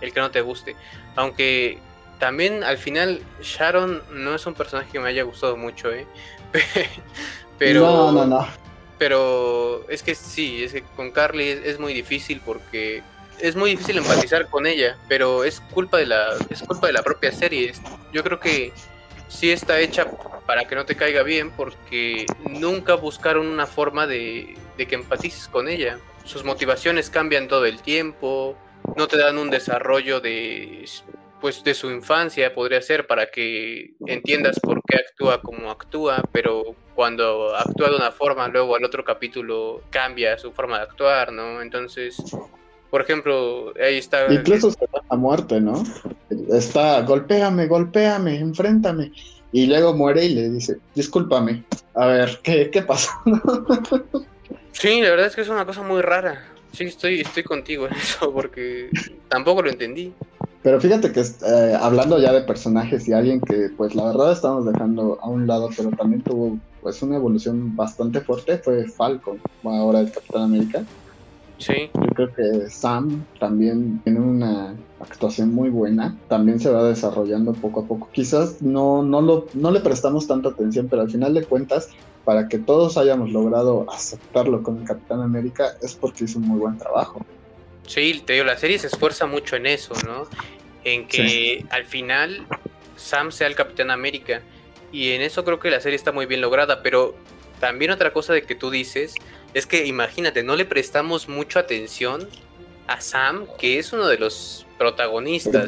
el 0.01 0.13
que 0.13 0.19
no 0.19 0.31
te 0.31 0.41
guste. 0.41 0.75
Aunque 1.15 1.79
también 2.19 2.63
al 2.63 2.77
final 2.77 3.21
Sharon 3.41 4.03
no 4.11 4.35
es 4.35 4.45
un 4.45 4.53
personaje 4.53 4.89
que 4.91 4.99
me 4.99 5.09
haya 5.09 5.23
gustado 5.23 5.57
mucho, 5.57 5.91
¿eh? 5.91 6.05
Pero... 7.57 7.81
No, 7.81 8.11
no, 8.11 8.25
no. 8.25 8.47
Pero 8.97 9.85
es 9.89 10.03
que 10.03 10.13
sí, 10.13 10.63
es 10.63 10.73
que 10.73 10.83
con 10.83 11.11
Carly 11.11 11.47
es, 11.47 11.79
muy 11.79 11.93
difícil 11.93 12.41
porque 12.45 13.01
es 13.39 13.55
muy 13.55 13.71
difícil 13.71 13.97
empatizar 13.97 14.49
con 14.49 14.67
ella, 14.67 14.97
pero 15.07 15.45
es 15.45 15.61
culpa 15.61 15.97
de 15.97 16.05
la 16.05 16.35
es 16.49 16.61
culpa 16.63 16.87
de 16.87 16.93
la 16.93 17.01
propia 17.01 17.31
serie. 17.31 17.71
Yo 18.11 18.25
creo 18.25 18.41
que 18.41 18.73
sí 19.29 19.51
está 19.51 19.79
hecha 19.79 20.05
para 20.45 20.65
que 20.65 20.75
no 20.75 20.85
te 20.85 20.97
caiga 20.97 21.23
bien 21.23 21.49
porque 21.51 22.25
nunca 22.49 22.95
buscaron 22.95 23.47
una 23.47 23.65
forma 23.65 24.05
de, 24.05 24.57
de 24.77 24.85
que 24.85 24.95
empatices 24.95 25.47
con 25.47 25.69
ella. 25.69 25.97
Sus 26.29 26.45
motivaciones 26.45 27.09
cambian 27.09 27.47
todo 27.47 27.65
el 27.65 27.81
tiempo, 27.81 28.55
no 28.95 29.07
te 29.07 29.17
dan 29.17 29.39
un 29.39 29.49
desarrollo 29.49 30.21
de 30.21 30.85
pues 31.41 31.63
de 31.63 31.73
su 31.73 31.89
infancia 31.89 32.53
podría 32.53 32.83
ser 32.83 33.07
para 33.07 33.31
que 33.31 33.95
entiendas 34.05 34.59
por 34.59 34.79
qué 34.87 34.97
actúa 34.97 35.41
como 35.41 35.71
actúa, 35.71 36.21
pero 36.31 36.75
cuando 36.93 37.55
actúa 37.55 37.89
de 37.89 37.95
una 37.95 38.11
forma, 38.11 38.47
luego 38.47 38.75
al 38.75 38.83
otro 38.83 39.03
capítulo 39.03 39.81
cambia 39.89 40.37
su 40.37 40.51
forma 40.51 40.77
de 40.77 40.83
actuar, 40.83 41.33
¿no? 41.33 41.63
Entonces, 41.63 42.15
por 42.91 43.01
ejemplo, 43.01 43.73
ahí 43.83 43.97
está... 43.97 44.31
Incluso 44.31 44.69
se 44.69 44.85
da 44.93 45.01
a 45.09 45.15
muerte, 45.15 45.59
¿no? 45.59 45.83
Está, 46.51 47.01
golpéame, 47.01 47.65
golpéame, 47.65 48.37
enfréntame. 48.37 49.11
Y 49.51 49.65
luego 49.65 49.95
muere 49.95 50.25
y 50.25 50.35
le 50.35 50.49
dice, 50.51 50.77
discúlpame. 50.93 51.63
A 51.95 52.05
ver, 52.05 52.39
¿qué, 52.43 52.69
qué 52.69 52.83
pasó? 52.83 53.09
sí, 54.71 55.01
la 55.01 55.09
verdad 55.11 55.27
es 55.27 55.35
que 55.35 55.41
es 55.41 55.49
una 55.49 55.65
cosa 55.65 55.83
muy 55.83 56.01
rara. 56.01 56.45
Sí, 56.71 56.85
estoy, 56.85 57.21
estoy 57.21 57.43
contigo 57.43 57.87
en 57.87 57.93
eso, 57.97 58.31
porque 58.31 58.89
tampoco 59.27 59.61
lo 59.61 59.69
entendí. 59.69 60.13
Pero 60.61 60.81
fíjate 60.81 61.11
que 61.11 61.21
eh, 61.21 61.77
hablando 61.79 62.19
ya 62.19 62.33
de 62.33 62.41
personajes 62.41 63.07
y 63.07 63.13
alguien 63.13 63.39
que 63.39 63.69
pues 63.77 63.95
la 63.95 64.05
verdad 64.05 64.33
estamos 64.33 64.65
dejando 64.65 65.17
a 65.21 65.29
un 65.29 65.47
lado, 65.47 65.69
pero 65.75 65.89
también 65.91 66.21
tuvo 66.21 66.57
pues 66.81 67.01
una 67.01 67.15
evolución 67.15 67.75
bastante 67.75 68.21
fuerte, 68.21 68.57
fue 68.57 68.85
Falcon, 68.87 69.39
ahora 69.63 70.01
el 70.01 70.11
Capitán 70.11 70.43
América. 70.43 70.83
Sí. 71.59 71.89
Yo 71.93 72.07
creo 72.15 72.33
que 72.33 72.69
Sam 72.69 73.25
también 73.37 73.99
tiene 74.03 74.19
una 74.19 74.75
actuación 75.01 75.53
muy 75.53 75.69
buena, 75.69 76.17
también 76.27 76.59
se 76.59 76.69
va 76.69 76.83
desarrollando 76.83 77.53
poco 77.53 77.81
a 77.81 77.85
poco. 77.85 78.09
Quizás 78.13 78.61
no, 78.61 79.03
no, 79.03 79.21
lo, 79.21 79.47
no 79.53 79.71
le 79.71 79.81
prestamos 79.81 80.27
tanta 80.27 80.49
atención, 80.49 80.87
pero 80.89 81.01
al 81.01 81.11
final 81.11 81.33
de 81.33 81.43
cuentas, 81.43 81.89
para 82.29 82.47
que 82.47 82.59
todos 82.59 82.95
hayamos 82.95 83.31
logrado 83.31 83.87
aceptarlo 83.91 84.61
como 84.61 84.85
Capitán 84.85 85.19
América, 85.21 85.75
es 85.81 85.95
porque 85.95 86.25
hizo 86.25 86.37
un 86.37 86.47
muy 86.47 86.59
buen 86.59 86.77
trabajo. 86.77 87.25
Sí, 87.87 88.21
te 88.23 88.33
digo, 88.33 88.45
la 88.45 88.55
serie 88.55 88.77
se 88.77 88.85
esfuerza 88.85 89.25
mucho 89.25 89.55
en 89.55 89.65
eso, 89.65 89.95
¿no? 90.05 90.27
En 90.83 91.07
que 91.07 91.65
al 91.71 91.85
final 91.85 92.45
Sam 92.97 93.31
sea 93.31 93.47
el 93.47 93.55
Capitán 93.55 93.89
América. 93.89 94.43
Y 94.91 95.13
en 95.13 95.23
eso 95.23 95.43
creo 95.43 95.59
que 95.59 95.71
la 95.71 95.81
serie 95.81 95.95
está 95.95 96.11
muy 96.11 96.27
bien 96.27 96.39
lograda, 96.39 96.83
pero 96.83 97.15
también 97.59 97.89
otra 97.89 98.13
cosa 98.13 98.31
de 98.31 98.43
que 98.43 98.53
tú 98.53 98.69
dices 98.69 99.15
es 99.55 99.65
que 99.65 99.87
imagínate, 99.87 100.43
no 100.43 100.55
le 100.55 100.65
prestamos 100.65 101.29
mucha 101.29 101.61
atención 101.61 102.29
a 102.85 103.01
Sam, 103.01 103.47
que 103.57 103.79
es 103.79 103.91
uno 103.91 104.05
de 104.05 104.19
los 104.19 104.67
protagonistas. 104.79 105.67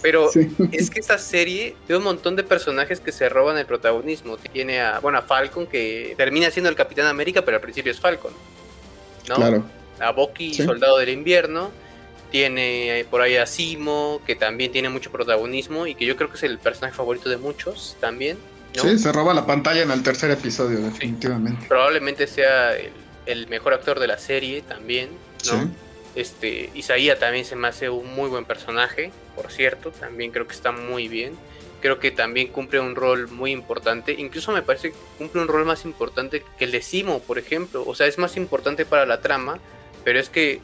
Pero 0.00 0.30
es 0.72 0.88
que 0.88 1.00
esta 1.00 1.18
serie 1.18 1.76
tiene 1.86 1.98
un 1.98 2.04
montón 2.04 2.36
de 2.36 2.44
personajes 2.44 3.00
que 3.00 3.12
se 3.12 3.28
roban 3.28 3.58
el 3.58 3.66
protagonismo. 3.66 4.38
Tiene 4.38 4.80
a, 4.80 5.00
bueno, 5.00 5.18
a 5.18 5.22
Falcon, 5.22 5.66
que 5.66 6.14
termina 6.16 6.50
siendo 6.50 6.70
el 6.70 6.76
Capitán 6.76 7.06
América, 7.06 7.44
pero 7.44 7.58
al 7.58 7.60
principio 7.60 7.92
es 7.92 8.00
Falcon. 8.00 8.32
¿no? 9.28 9.34
Claro 9.34 9.64
a 10.00 10.12
Bucky, 10.12 10.54
Soldado 10.54 10.98
del 10.98 11.10
Invierno. 11.10 11.70
Tiene 12.30 13.04
por 13.10 13.22
ahí 13.22 13.36
a 13.36 13.46
Simo, 13.46 14.20
que 14.24 14.36
también 14.36 14.70
tiene 14.70 14.88
mucho 14.88 15.10
protagonismo 15.10 15.86
y 15.86 15.94
que 15.94 16.06
yo 16.06 16.16
creo 16.16 16.30
que 16.30 16.36
es 16.36 16.42
el 16.44 16.58
personaje 16.58 16.94
favorito 16.94 17.28
de 17.28 17.36
muchos 17.36 17.96
también. 18.00 18.38
Sí, 18.72 18.98
se 18.98 19.10
roba 19.10 19.34
la 19.34 19.46
pantalla 19.46 19.82
en 19.82 19.90
el 19.90 20.02
tercer 20.04 20.30
episodio, 20.30 20.78
definitivamente. 20.78 21.66
Probablemente 21.66 22.28
sea 22.28 22.72
el, 23.26 23.48
mejor 23.48 23.74
actor 23.74 23.98
de 23.98 24.06
la 24.06 24.16
serie 24.16 24.62
también, 24.62 25.08
¿no? 25.46 25.68
Este, 26.14 26.70
Isaías 26.74 27.18
también 27.18 27.44
se 27.44 27.56
me 27.56 27.68
hace 27.68 27.88
un 27.88 28.14
muy 28.14 28.28
buen 28.28 28.44
personaje, 28.44 29.12
por 29.36 29.50
cierto, 29.50 29.90
también 29.90 30.32
creo 30.32 30.46
que 30.46 30.54
está 30.54 30.72
muy 30.72 31.08
bien. 31.08 31.34
Creo 31.80 31.98
que 31.98 32.10
también 32.10 32.48
cumple 32.48 32.78
un 32.78 32.94
rol 32.94 33.28
muy 33.28 33.52
importante, 33.52 34.12
incluso 34.12 34.52
me 34.52 34.60
parece 34.60 34.90
que 34.90 34.98
cumple 35.16 35.40
un 35.40 35.48
rol 35.48 35.64
más 35.64 35.86
importante 35.86 36.44
que 36.58 36.66
el 36.66 36.72
de 36.72 36.82
Simo, 36.82 37.20
por 37.20 37.38
ejemplo. 37.38 37.84
O 37.86 37.94
sea, 37.94 38.06
es 38.06 38.18
más 38.18 38.36
importante 38.36 38.84
para 38.84 39.06
la 39.06 39.22
trama 39.22 39.58
pero 40.04 40.18
es 40.18 40.28
que 40.28 40.60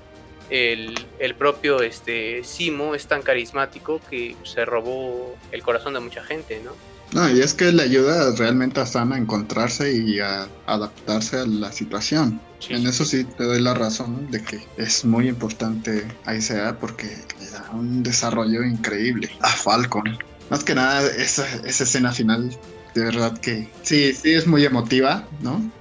el, 0.50 1.34
propio 1.36 1.82
este, 1.82 2.44
Simo 2.44 2.94
es 2.94 3.06
tan 3.06 3.22
carismático 3.22 4.00
que 4.08 4.36
se 4.44 4.64
robó 4.64 5.36
el 5.52 5.62
corazón 5.62 5.94
de 5.94 6.00
mucha 6.00 6.22
gente, 6.22 6.60
¿no? 6.64 6.72
No, 7.16 7.30
y 7.30 7.40
es 7.40 7.54
que 7.54 7.72
le 7.72 7.82
ayuda 7.82 8.30
realmente 8.36 8.78
a 8.78 8.84
Sam 8.84 9.12
a 9.12 9.16
encontrarse 9.16 9.90
y 9.90 10.20
a 10.20 10.46
adaptarse 10.66 11.38
a 11.38 11.46
la 11.46 11.72
situación. 11.72 12.38
en 12.68 12.86
eso 12.86 13.06
sí 13.06 13.24
te 13.24 13.44
doy 13.44 13.62
la 13.62 13.72
razón 13.72 14.30
de 14.30 14.42
que 14.42 14.60
es 14.76 15.02
muy 15.02 15.26
importante 15.26 16.06
a 16.26 16.38
sea 16.42 16.78
porque 16.78 17.06
le 17.40 17.48
da 17.48 17.70
un 17.72 18.02
desarrollo 18.02 18.62
increíble 18.62 19.30
a 19.40 19.48
Falcon. 19.48 20.18
Más 20.50 20.62
que 20.62 20.74
nada, 20.74 21.08
esa, 21.16 21.46
esa 21.64 21.84
escena 21.84 22.12
final, 22.12 22.54
de 22.94 23.04
verdad 23.04 23.38
que 23.38 23.66
sí, 23.80 24.12
sí 24.12 24.34
es 24.34 24.46
muy 24.46 24.66
emotiva, 24.66 25.26
¿no? 25.40 25.72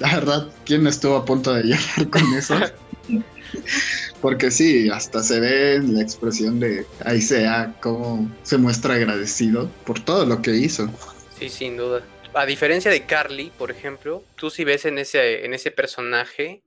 La 0.00 0.12
verdad, 0.12 0.48
¿quién 0.66 0.88
estuvo 0.88 1.14
a 1.14 1.24
punto 1.24 1.54
de 1.54 1.62
llorar 1.68 2.10
con 2.10 2.34
eso? 2.34 2.56
Porque 4.20 4.50
sí, 4.50 4.90
hasta 4.90 5.22
se 5.22 5.40
ve 5.40 5.74
en 5.76 5.94
la 5.94 6.02
expresión 6.02 6.60
de 6.60 6.84
Aisea 7.04 7.74
cómo 7.80 8.30
se 8.42 8.58
muestra 8.58 8.94
agradecido 8.94 9.70
por 9.86 10.00
todo 10.00 10.26
lo 10.26 10.42
que 10.42 10.50
hizo. 10.52 10.90
Sí, 11.38 11.48
sin 11.48 11.76
duda. 11.76 12.02
A 12.34 12.46
diferencia 12.46 12.90
de 12.90 13.06
Carly, 13.06 13.50
por 13.56 13.70
ejemplo, 13.70 14.22
tú 14.36 14.50
si 14.50 14.64
ves 14.64 14.84
en 14.84 14.98
ese, 14.98 15.44
en 15.44 15.54
ese 15.54 15.70
personaje, 15.70 16.62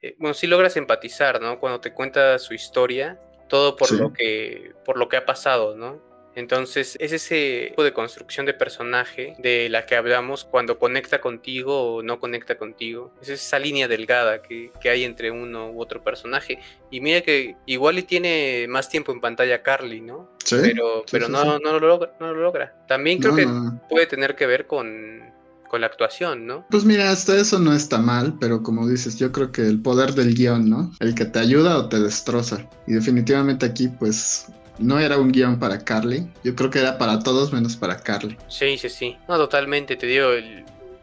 eh, 0.00 0.16
bueno, 0.18 0.34
sí 0.34 0.46
logras 0.46 0.76
empatizar, 0.76 1.40
¿no? 1.40 1.60
Cuando 1.60 1.80
te 1.80 1.92
cuenta 1.92 2.38
su 2.38 2.54
historia, 2.54 3.20
todo 3.48 3.76
por 3.76 3.92
lo 3.92 4.12
que 4.12 4.72
por 4.84 4.98
lo 4.98 5.08
que 5.08 5.16
ha 5.16 5.26
pasado, 5.26 5.76
¿no? 5.76 6.13
Entonces 6.34 6.96
es 7.00 7.12
ese 7.12 7.66
tipo 7.68 7.84
de 7.84 7.92
construcción 7.92 8.46
de 8.46 8.54
personaje 8.54 9.34
de 9.38 9.68
la 9.68 9.86
que 9.86 9.96
hablamos 9.96 10.44
cuando 10.44 10.78
conecta 10.78 11.20
contigo 11.20 11.96
o 11.96 12.02
no 12.02 12.20
conecta 12.20 12.56
contigo. 12.56 13.12
Es 13.22 13.28
esa 13.28 13.58
línea 13.58 13.88
delgada 13.88 14.42
que, 14.42 14.70
hay 14.84 15.04
entre 15.04 15.30
uno 15.30 15.70
u 15.70 15.80
otro 15.80 16.02
personaje. 16.02 16.58
Y 16.90 17.00
mira 17.00 17.22
que 17.22 17.56
igual 17.66 17.98
y 17.98 18.02
tiene 18.02 18.66
más 18.68 18.88
tiempo 18.88 19.12
en 19.12 19.20
pantalla 19.20 19.62
Carly, 19.62 20.00
¿no? 20.00 20.30
Sí, 20.44 20.56
pero 20.60 21.04
pero 21.10 21.28
no, 21.28 21.58
no, 21.58 21.78
lo 21.78 21.86
logra, 21.86 22.12
no 22.20 22.32
lo 22.32 22.42
logra. 22.42 22.74
También 22.86 23.18
creo 23.18 23.34
que 23.34 23.46
puede 23.88 24.06
tener 24.06 24.36
que 24.36 24.46
ver 24.46 24.66
con 24.66 25.34
con 25.74 25.80
la 25.80 25.88
actuación, 25.88 26.46
¿no? 26.46 26.64
Pues 26.70 26.84
mira, 26.84 27.10
hasta 27.10 27.36
eso 27.36 27.58
no 27.58 27.72
está 27.72 27.98
mal, 27.98 28.36
pero 28.38 28.62
como 28.62 28.86
dices, 28.86 29.18
yo 29.18 29.32
creo 29.32 29.50
que 29.50 29.62
el 29.62 29.82
poder 29.82 30.14
del 30.14 30.32
guion, 30.32 30.70
¿no? 30.70 30.92
El 31.00 31.16
que 31.16 31.24
te 31.24 31.40
ayuda 31.40 31.76
o 31.78 31.88
te 31.88 31.98
destroza. 31.98 32.64
Y 32.86 32.92
definitivamente 32.92 33.66
aquí, 33.66 33.88
pues, 33.88 34.46
no 34.78 34.98
era 34.98 35.18
un 35.18 35.32
guion 35.32 35.58
para 35.58 35.78
Carly. 35.84 36.26
Yo 36.42 36.54
creo 36.54 36.70
que 36.70 36.80
era 36.80 36.98
para 36.98 37.18
todos 37.20 37.52
menos 37.52 37.76
para 37.76 38.00
Carly. 38.00 38.36
Sí, 38.48 38.78
sí, 38.78 38.88
sí. 38.88 39.18
No, 39.28 39.36
totalmente, 39.36 39.96
te 39.96 40.06
digo, 40.06 40.28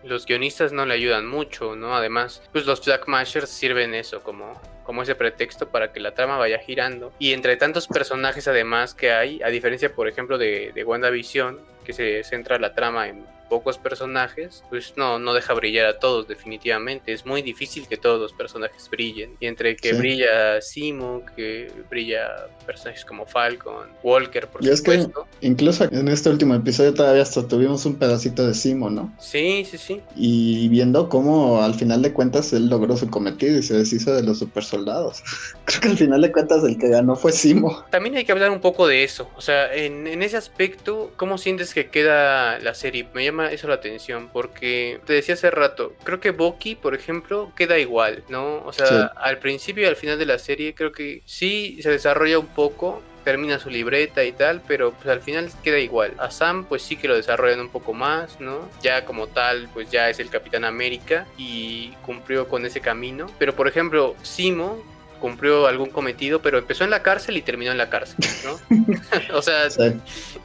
los 0.03 0.25
guionistas 0.25 0.71
no 0.71 0.85
le 0.85 0.93
ayudan 0.93 1.27
mucho, 1.27 1.75
¿no? 1.75 1.95
Además, 1.95 2.41
pues 2.51 2.65
los 2.65 2.83
Black 2.83 3.07
Mashers 3.07 3.49
sirven 3.49 3.93
eso 3.93 4.21
como 4.21 4.59
como 4.83 5.03
ese 5.03 5.15
pretexto 5.15 5.69
para 5.69 5.93
que 5.93 5.99
la 5.99 6.13
trama 6.13 6.37
vaya 6.37 6.59
girando. 6.59 7.13
Y 7.19 7.33
entre 7.33 7.55
tantos 7.55 7.87
personajes 7.87 8.47
además 8.47 8.93
que 8.93 9.11
hay, 9.11 9.41
a 9.41 9.47
diferencia 9.47 9.93
por 9.93 10.07
ejemplo 10.07 10.37
de, 10.37 10.71
de 10.73 10.83
WandaVision, 10.83 11.59
que 11.85 11.93
se 11.93 12.23
centra 12.23 12.59
la 12.59 12.73
trama 12.73 13.07
en 13.07 13.25
pocos 13.51 13.77
personajes, 13.77 14.63
pues 14.69 14.93
no, 14.95 15.19
no 15.19 15.33
deja 15.33 15.53
brillar 15.53 15.85
a 15.85 15.99
todos 15.99 16.25
definitivamente. 16.25 17.11
Es 17.11 17.25
muy 17.25 17.41
difícil 17.41 17.85
que 17.85 17.97
todos 17.97 18.17
los 18.17 18.31
personajes 18.31 18.89
brillen. 18.89 19.35
Y 19.41 19.47
entre 19.47 19.75
que 19.75 19.91
brilla 19.91 20.61
Simo, 20.61 21.23
que 21.35 21.69
brilla 21.89 22.47
personajes 22.65 23.03
como 23.03 23.25
Falcon, 23.25 23.89
Walker, 24.03 24.47
por 24.47 24.63
y 24.63 24.73
supuesto. 24.73 25.27
Es 25.33 25.39
que 25.41 25.47
incluso 25.47 25.83
en 25.83 26.07
este 26.07 26.29
último 26.29 26.55
episodio 26.55 26.93
todavía 26.93 27.23
hasta 27.23 27.45
tuvimos 27.45 27.85
un 27.85 27.95
pedacito 27.95 28.47
de 28.47 28.53
Simo, 28.53 28.89
¿no? 28.89 29.13
Sí, 29.19 29.67
sí, 29.69 29.77
sí. 29.77 30.01
Y 30.15 30.69
viendo 30.69 31.09
cómo 31.09 31.61
al 31.61 31.73
final 31.73 32.01
de 32.01 32.13
cuentas 32.13 32.53
él 32.53 32.69
logró 32.69 32.95
su 32.95 33.09
cometido 33.09 33.57
y 33.57 33.63
se 33.63 33.73
deshizo 33.73 34.15
de 34.15 34.23
los 34.23 34.39
super 34.39 34.63
soldados. 34.63 35.23
Creo 35.65 35.81
que 35.81 35.87
al 35.89 35.97
final 35.97 36.21
de 36.21 36.31
cuentas 36.31 36.63
el 36.63 36.77
que 36.77 36.87
ganó 36.87 37.17
fue 37.17 37.33
Simo. 37.33 37.83
También 37.89 38.15
hay 38.15 38.23
que 38.23 38.31
hablar 38.31 38.51
un 38.51 38.61
poco 38.61 38.87
de 38.87 39.03
eso. 39.03 39.29
O 39.35 39.41
sea, 39.41 39.73
en, 39.75 40.07
en 40.07 40.23
ese 40.23 40.37
aspecto, 40.37 41.11
¿cómo 41.17 41.37
sientes 41.37 41.73
que 41.73 41.89
queda 41.89 42.59
la 42.59 42.73
serie? 42.73 43.05
Me 43.13 43.25
llama 43.25 43.40
eso 43.47 43.67
la 43.67 43.75
atención 43.75 44.29
porque 44.31 44.99
te 45.05 45.13
decía 45.13 45.35
hace 45.35 45.51
rato, 45.51 45.93
creo 46.03 46.19
que 46.19 46.31
Boki, 46.31 46.75
por 46.75 46.95
ejemplo, 46.95 47.51
queda 47.55 47.79
igual, 47.79 48.23
¿no? 48.29 48.63
O 48.65 48.73
sea, 48.73 49.11
al 49.15 49.39
principio 49.39 49.83
y 49.83 49.87
al 49.87 49.95
final 49.95 50.19
de 50.19 50.25
la 50.25 50.39
serie 50.39 50.73
creo 50.75 50.91
que 50.91 51.21
sí 51.25 51.79
se 51.81 51.89
desarrolla 51.89 52.39
un 52.39 52.47
poco, 52.47 53.01
termina 53.23 53.59
su 53.59 53.69
libreta 53.69 54.23
y 54.23 54.31
tal, 54.31 54.61
pero 54.67 54.91
pues 54.91 55.07
al 55.07 55.21
final 55.21 55.49
queda 55.63 55.79
igual. 55.79 56.13
A 56.17 56.31
Sam 56.31 56.65
pues 56.65 56.81
sí 56.81 56.95
que 56.95 57.07
lo 57.07 57.15
desarrollan 57.15 57.59
un 57.59 57.69
poco 57.69 57.93
más, 57.93 58.39
¿no? 58.39 58.69
Ya 58.81 59.05
como 59.05 59.27
tal 59.27 59.69
pues 59.73 59.89
ya 59.89 60.09
es 60.09 60.19
el 60.19 60.29
Capitán 60.29 60.65
América 60.65 61.27
y 61.37 61.91
cumplió 62.05 62.47
con 62.47 62.65
ese 62.65 62.81
camino. 62.81 63.27
Pero 63.39 63.55
por 63.55 63.67
ejemplo, 63.67 64.15
Simo 64.23 64.83
cumplió 65.19 65.67
algún 65.67 65.91
cometido, 65.91 66.41
pero 66.41 66.57
empezó 66.57 66.83
en 66.83 66.89
la 66.89 67.03
cárcel 67.03 67.37
y 67.37 67.41
terminó 67.41 67.71
en 67.71 67.77
la 67.77 67.89
cárcel, 67.89 68.17
¿no? 68.43 68.59
o 69.37 69.41
sea, 69.41 69.67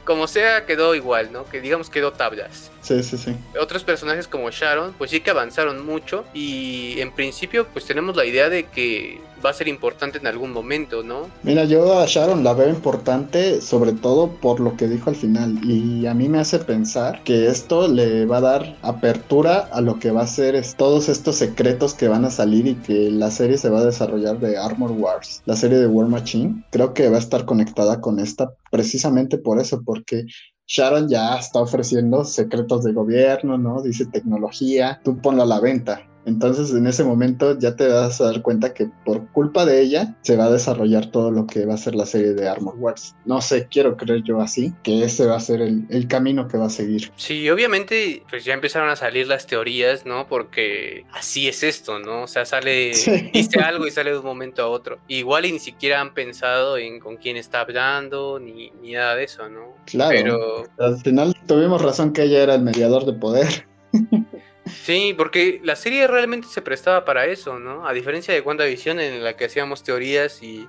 como 0.04 0.28
sea, 0.28 0.66
quedó 0.66 0.94
igual, 0.94 1.32
¿no? 1.32 1.46
Que 1.46 1.60
digamos 1.60 1.90
quedó 1.90 2.12
tablas. 2.12 2.70
Sí, 2.86 3.02
sí, 3.02 3.18
sí. 3.18 3.34
Otros 3.60 3.82
personajes 3.82 4.28
como 4.28 4.48
Sharon, 4.48 4.94
pues 4.96 5.10
sí 5.10 5.20
que 5.20 5.30
avanzaron 5.30 5.84
mucho 5.84 6.24
y 6.32 7.00
en 7.00 7.12
principio 7.12 7.66
pues 7.72 7.84
tenemos 7.84 8.14
la 8.14 8.24
idea 8.24 8.48
de 8.48 8.66
que 8.66 9.20
va 9.44 9.50
a 9.50 9.54
ser 9.54 9.66
importante 9.66 10.18
en 10.18 10.26
algún 10.28 10.52
momento, 10.52 11.02
¿no? 11.02 11.28
Mira, 11.42 11.64
yo 11.64 11.98
a 11.98 12.06
Sharon 12.06 12.44
la 12.44 12.54
veo 12.54 12.68
importante 12.68 13.60
sobre 13.60 13.92
todo 13.92 14.30
por 14.30 14.60
lo 14.60 14.76
que 14.76 14.86
dijo 14.86 15.10
al 15.10 15.16
final 15.16 15.58
y 15.64 16.06
a 16.06 16.14
mí 16.14 16.28
me 16.28 16.38
hace 16.38 16.60
pensar 16.60 17.24
que 17.24 17.48
esto 17.48 17.88
le 17.88 18.24
va 18.24 18.36
a 18.36 18.42
dar 18.42 18.76
apertura 18.82 19.68
a 19.72 19.80
lo 19.80 19.98
que 19.98 20.12
va 20.12 20.22
a 20.22 20.26
ser 20.28 20.64
todos 20.76 21.08
estos 21.08 21.34
secretos 21.34 21.92
que 21.92 22.06
van 22.06 22.24
a 22.24 22.30
salir 22.30 22.68
y 22.68 22.74
que 22.76 23.10
la 23.10 23.32
serie 23.32 23.58
se 23.58 23.68
va 23.68 23.80
a 23.80 23.84
desarrollar 23.84 24.38
de 24.38 24.56
Armor 24.58 24.92
Wars, 24.92 25.42
la 25.44 25.56
serie 25.56 25.78
de 25.78 25.88
War 25.88 26.06
Machine. 26.06 26.62
Creo 26.70 26.94
que 26.94 27.08
va 27.08 27.16
a 27.16 27.20
estar 27.20 27.46
conectada 27.46 28.00
con 28.00 28.20
esta 28.20 28.52
precisamente 28.70 29.38
por 29.38 29.58
eso, 29.58 29.82
porque 29.84 30.26
Sharon 30.66 31.08
ya 31.08 31.36
está 31.36 31.60
ofreciendo 31.60 32.24
secretos 32.24 32.82
de 32.84 32.92
gobierno, 32.92 33.56
¿no? 33.56 33.82
Dice 33.82 34.06
tecnología, 34.06 35.00
tú 35.04 35.16
ponlo 35.18 35.42
a 35.42 35.46
la 35.46 35.60
venta. 35.60 36.00
Entonces 36.26 36.72
en 36.72 36.86
ese 36.86 37.04
momento 37.04 37.56
ya 37.58 37.76
te 37.76 37.86
vas 37.86 38.20
a 38.20 38.24
dar 38.24 38.42
cuenta 38.42 38.74
que 38.74 38.88
por 39.04 39.26
culpa 39.28 39.64
de 39.64 39.80
ella 39.80 40.14
se 40.22 40.36
va 40.36 40.46
a 40.46 40.50
desarrollar 40.50 41.06
todo 41.06 41.30
lo 41.30 41.46
que 41.46 41.64
va 41.64 41.74
a 41.74 41.78
ser 41.78 41.94
la 41.94 42.04
serie 42.04 42.34
de 42.34 42.48
Armor 42.48 42.74
Wars. 42.76 43.14
No 43.24 43.40
sé, 43.40 43.68
quiero 43.70 43.96
creer 43.96 44.22
yo 44.24 44.40
así, 44.40 44.74
que 44.82 45.04
ese 45.04 45.26
va 45.26 45.36
a 45.36 45.40
ser 45.40 45.62
el, 45.62 45.86
camino 46.08 46.46
que 46.46 46.58
va 46.58 46.66
a 46.66 46.70
seguir. 46.70 47.10
Sí, 47.16 47.48
obviamente 47.48 48.22
pues 48.28 48.44
ya 48.44 48.54
empezaron 48.54 48.88
a 48.88 48.96
salir 48.96 49.26
las 49.26 49.46
teorías, 49.46 50.04
¿no? 50.04 50.26
Porque 50.28 51.04
así 51.12 51.48
es 51.48 51.62
esto, 51.62 51.98
¿no? 51.98 52.24
O 52.24 52.26
sea, 52.26 52.44
sale, 52.44 52.90
dice 53.32 53.60
algo 53.60 53.86
y 53.86 53.90
sale 53.90 54.10
de 54.10 54.18
un 54.18 54.24
momento 54.24 54.62
a 54.62 54.68
otro. 54.68 54.98
Igual 55.08 55.46
y 55.46 55.52
ni 55.52 55.58
siquiera 55.60 56.00
han 56.00 56.12
pensado 56.12 56.76
en 56.76 56.98
con 56.98 57.16
quién 57.16 57.36
está 57.36 57.60
hablando, 57.60 58.40
ni, 58.40 58.70
ni 58.82 58.92
nada 58.92 59.14
de 59.14 59.24
eso, 59.24 59.48
¿no? 59.48 59.74
Claro. 59.86 60.10
Pero 60.10 60.64
al 60.78 60.98
final 60.98 61.36
tuvimos 61.46 61.80
razón 61.82 62.12
que 62.12 62.24
ella 62.24 62.42
era 62.42 62.54
el 62.56 62.62
mediador 62.62 63.04
de 63.06 63.12
poder. 63.12 63.66
Sí, 64.66 65.14
porque 65.16 65.60
la 65.62 65.76
serie 65.76 66.06
realmente 66.06 66.48
se 66.48 66.62
prestaba 66.62 67.04
para 67.04 67.26
eso, 67.26 67.58
¿no? 67.58 67.86
A 67.86 67.92
diferencia 67.92 68.34
de 68.34 68.40
WandaVision 68.40 69.00
en 69.00 69.22
la 69.22 69.36
que 69.36 69.46
hacíamos 69.46 69.82
teorías 69.82 70.42
y, 70.42 70.68